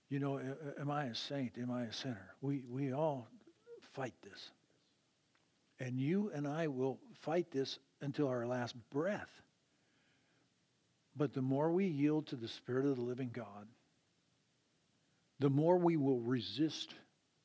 you 0.10 0.20
know, 0.20 0.40
am 0.80 0.90
I 0.92 1.06
a 1.06 1.16
saint? 1.16 1.58
Am 1.58 1.72
I 1.72 1.84
a 1.84 1.94
sinner? 1.94 2.34
We, 2.42 2.64
we 2.70 2.94
all 2.94 3.28
fight 3.94 4.16
this. 4.24 4.52
And 5.80 6.00
you 6.00 6.32
and 6.34 6.48
I 6.48 6.68
will 6.68 7.00
fight 7.22 7.52
this 7.52 7.80
until 8.02 8.28
our 8.28 8.48
last 8.48 8.76
breath. 8.90 9.30
But 11.16 11.34
the 11.34 11.42
more 11.42 11.72
we 11.72 11.86
yield 11.86 12.28
to 12.28 12.36
the 12.36 12.48
Spirit 12.48 12.86
of 12.86 12.96
the 12.96 13.02
living 13.02 13.32
God, 13.34 13.68
the 15.40 15.50
more 15.50 15.78
we 15.78 15.98
will 15.98 16.20
resist 16.20 16.94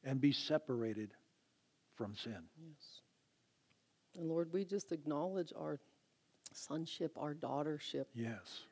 and 0.05 0.21
be 0.21 0.33
separated 0.33 1.11
from 1.97 2.15
sin. 2.17 2.39
Yes. 2.59 3.01
And 4.19 4.29
Lord, 4.29 4.53
we 4.53 4.65
just 4.65 4.93
acknowledge 4.93 5.53
our 5.59 5.79
sonship, 6.53 7.17
our 7.19 7.35
daughtership. 7.35 8.07
Yes. 8.15 8.63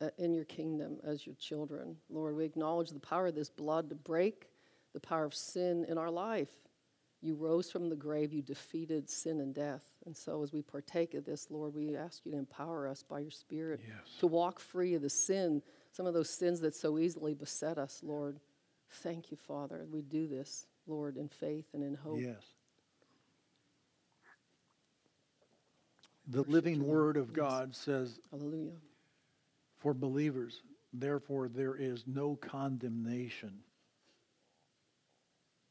Uh, 0.00 0.10
in 0.18 0.34
your 0.34 0.44
kingdom 0.44 0.98
as 1.04 1.26
your 1.26 1.34
children. 1.36 1.96
Lord, 2.10 2.36
we 2.36 2.44
acknowledge 2.44 2.90
the 2.90 3.00
power 3.00 3.28
of 3.28 3.34
this 3.34 3.48
blood 3.50 3.88
to 3.88 3.94
break 3.94 4.48
the 4.92 5.00
power 5.00 5.24
of 5.24 5.34
sin 5.34 5.84
in 5.88 5.98
our 5.98 6.10
life. 6.10 6.50
You 7.22 7.34
rose 7.34 7.70
from 7.70 7.88
the 7.88 7.96
grave, 7.96 8.32
you 8.32 8.42
defeated 8.42 9.08
sin 9.10 9.40
and 9.40 9.54
death. 9.54 9.82
And 10.04 10.16
so, 10.16 10.42
as 10.42 10.52
we 10.52 10.62
partake 10.62 11.14
of 11.14 11.24
this, 11.24 11.50
Lord, 11.50 11.74
we 11.74 11.96
ask 11.96 12.24
you 12.24 12.32
to 12.32 12.38
empower 12.38 12.86
us 12.86 13.02
by 13.02 13.20
your 13.20 13.30
Spirit 13.30 13.80
Yes. 13.86 14.18
to 14.20 14.26
walk 14.26 14.60
free 14.60 14.94
of 14.94 15.02
the 15.02 15.08
sin, 15.10 15.62
some 15.92 16.06
of 16.06 16.14
those 16.14 16.30
sins 16.38 16.60
that 16.60 16.74
so 16.74 16.98
easily 16.98 17.34
beset 17.34 17.78
us, 17.78 18.00
Lord. 18.02 18.38
Thank 19.02 19.30
you, 19.30 19.36
Father. 19.36 19.86
We 19.90 20.02
do 20.02 20.26
this, 20.28 20.66
Lord, 20.86 21.16
in 21.16 21.28
faith 21.28 21.66
and 21.72 21.82
in 21.82 21.94
hope. 21.94 22.20
Yes. 22.20 22.42
The 26.28 26.42
living 26.42 26.86
Word 26.86 27.16
of 27.16 27.28
Yes. 27.28 27.36
God 27.36 27.74
says, 27.74 28.20
Hallelujah. 28.30 28.72
For 29.86 29.94
believers, 29.94 30.62
therefore 30.92 31.46
there 31.46 31.76
is 31.76 32.02
no 32.08 32.34
condemnation 32.34 33.52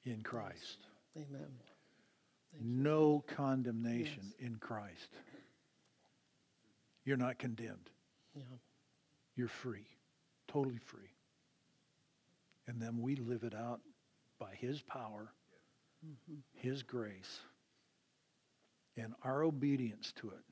in 0.05 0.21
Christ. 0.21 0.77
Amen. 1.17 1.49
No 2.61 3.25
condemnation 3.27 4.31
Yes. 4.39 4.47
in 4.47 4.55
Christ. 4.55 5.09
You're 7.03 7.17
not 7.17 7.39
condemned. 7.39 7.89
Yeah. 8.33 8.43
You're 9.35 9.49
free, 9.49 9.85
totally 10.47 10.77
free. 10.77 11.11
And 12.67 12.81
then 12.81 13.01
we 13.01 13.17
live 13.17 13.43
it 13.43 13.53
out 13.53 13.81
by 14.39 14.55
His 14.55 14.81
power, 14.81 15.33
His 16.53 16.83
grace, 16.83 17.41
and 18.95 19.13
our 19.23 19.43
obedience 19.43 20.13
to 20.21 20.29
it. 20.29 20.45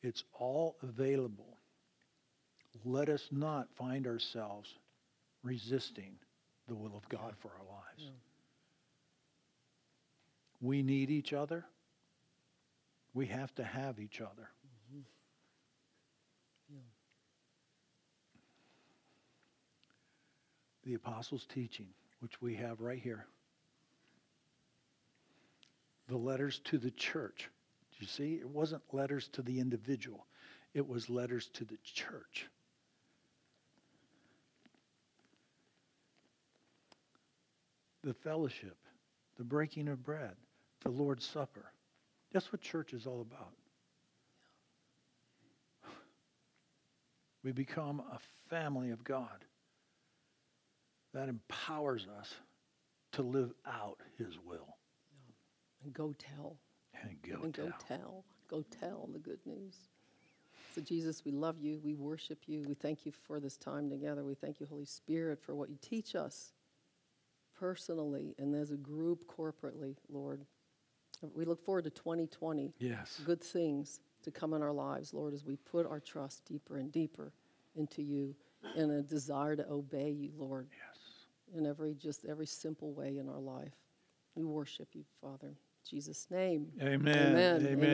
It's 0.00 0.24
all 0.32 0.76
available. 0.82 1.53
Let 2.84 3.08
us 3.08 3.28
not 3.30 3.68
find 3.74 4.06
ourselves 4.06 4.74
resisting 5.42 6.16
the 6.68 6.74
will 6.74 6.96
of 6.96 7.08
God 7.08 7.34
for 7.38 7.48
our 7.48 7.64
lives. 7.64 8.12
We 10.60 10.82
need 10.82 11.10
each 11.10 11.32
other. 11.32 11.64
We 13.14 13.26
have 13.26 13.54
to 13.54 13.64
have 13.64 14.00
each 14.00 14.20
other. 14.20 14.50
Mm-hmm. 14.92 15.00
The 20.84 20.94
apostles' 20.94 21.46
teaching, 21.46 21.88
which 22.20 22.40
we 22.42 22.54
have 22.56 22.80
right 22.80 23.00
here. 23.00 23.26
The 26.08 26.16
letters 26.16 26.60
to 26.64 26.78
the 26.78 26.90
church. 26.90 27.48
Do 27.92 27.96
you 28.00 28.06
see? 28.06 28.34
It 28.34 28.48
wasn't 28.48 28.82
letters 28.92 29.28
to 29.28 29.42
the 29.42 29.60
individual, 29.60 30.26
it 30.74 30.86
was 30.86 31.08
letters 31.08 31.48
to 31.54 31.64
the 31.64 31.78
church. 31.82 32.48
The 38.04 38.14
fellowship, 38.14 38.76
the 39.38 39.44
breaking 39.44 39.88
of 39.88 40.04
bread, 40.04 40.36
the 40.82 40.90
Lord's 40.90 41.24
Supper. 41.26 41.72
That's 42.32 42.52
what 42.52 42.60
church 42.60 42.92
is 42.92 43.06
all 43.06 43.20
about. 43.22 43.52
We 47.42 47.52
become 47.52 48.00
a 48.12 48.18
family 48.48 48.90
of 48.90 49.04
God 49.04 49.44
that 51.14 51.28
empowers 51.28 52.06
us 52.18 52.34
to 53.12 53.22
live 53.22 53.52
out 53.66 54.00
His 54.18 54.38
will 54.46 54.76
And 55.82 55.92
go 55.92 56.14
tell. 56.18 56.56
and 57.02 57.16
go 57.22 57.42
and 57.42 57.52
go 57.52 57.70
tell. 57.70 57.98
tell. 57.98 58.24
Go 58.48 58.64
tell 58.80 59.08
the 59.12 59.18
good 59.18 59.40
news. 59.46 59.76
So, 60.74 60.80
Jesus, 60.80 61.24
we 61.24 61.30
love 61.32 61.60
you. 61.60 61.80
We 61.84 61.94
worship 61.94 62.40
you. 62.46 62.64
We 62.66 62.74
thank 62.74 63.06
you 63.06 63.12
for 63.12 63.38
this 63.40 63.56
time 63.56 63.88
together. 63.88 64.24
We 64.24 64.34
thank 64.34 64.58
you, 64.60 64.66
Holy 64.66 64.84
Spirit, 64.86 65.38
for 65.40 65.54
what 65.54 65.70
you 65.70 65.76
teach 65.80 66.14
us 66.14 66.52
personally 67.68 68.34
and 68.38 68.54
as 68.54 68.72
a 68.72 68.76
group 68.76 69.24
corporately, 69.26 69.96
Lord. 70.10 70.44
We 71.34 71.46
look 71.46 71.64
forward 71.64 71.84
to 71.84 71.90
2020 71.90 72.74
Yes. 72.78 73.22
good 73.24 73.40
things 73.40 74.00
to 74.22 74.30
come 74.30 74.52
in 74.52 74.60
our 74.62 74.72
lives, 74.72 75.14
Lord, 75.14 75.32
as 75.32 75.46
we 75.46 75.56
put 75.56 75.86
our 75.86 75.98
trust 76.00 76.44
deeper 76.44 76.76
and 76.76 76.92
deeper 76.92 77.32
into 77.74 78.02
you 78.02 78.36
in 78.76 78.90
a 78.90 79.00
desire 79.00 79.56
to 79.56 79.66
obey 79.70 80.10
you, 80.10 80.32
Lord, 80.36 80.68
Yes. 80.72 81.26
in 81.56 81.64
every 81.64 81.94
just 81.94 82.26
every 82.26 82.46
simple 82.46 82.92
way 82.92 83.16
in 83.16 83.30
our 83.30 83.40
life. 83.40 83.72
We 84.34 84.44
worship 84.44 84.88
you, 84.94 85.04
Father. 85.22 85.48
In 85.48 85.56
Jesus' 85.88 86.30
name. 86.30 86.70
Amen. 86.82 87.30
Amen. 87.30 87.56
Amen. 87.62 87.66
Amen. 87.66 87.93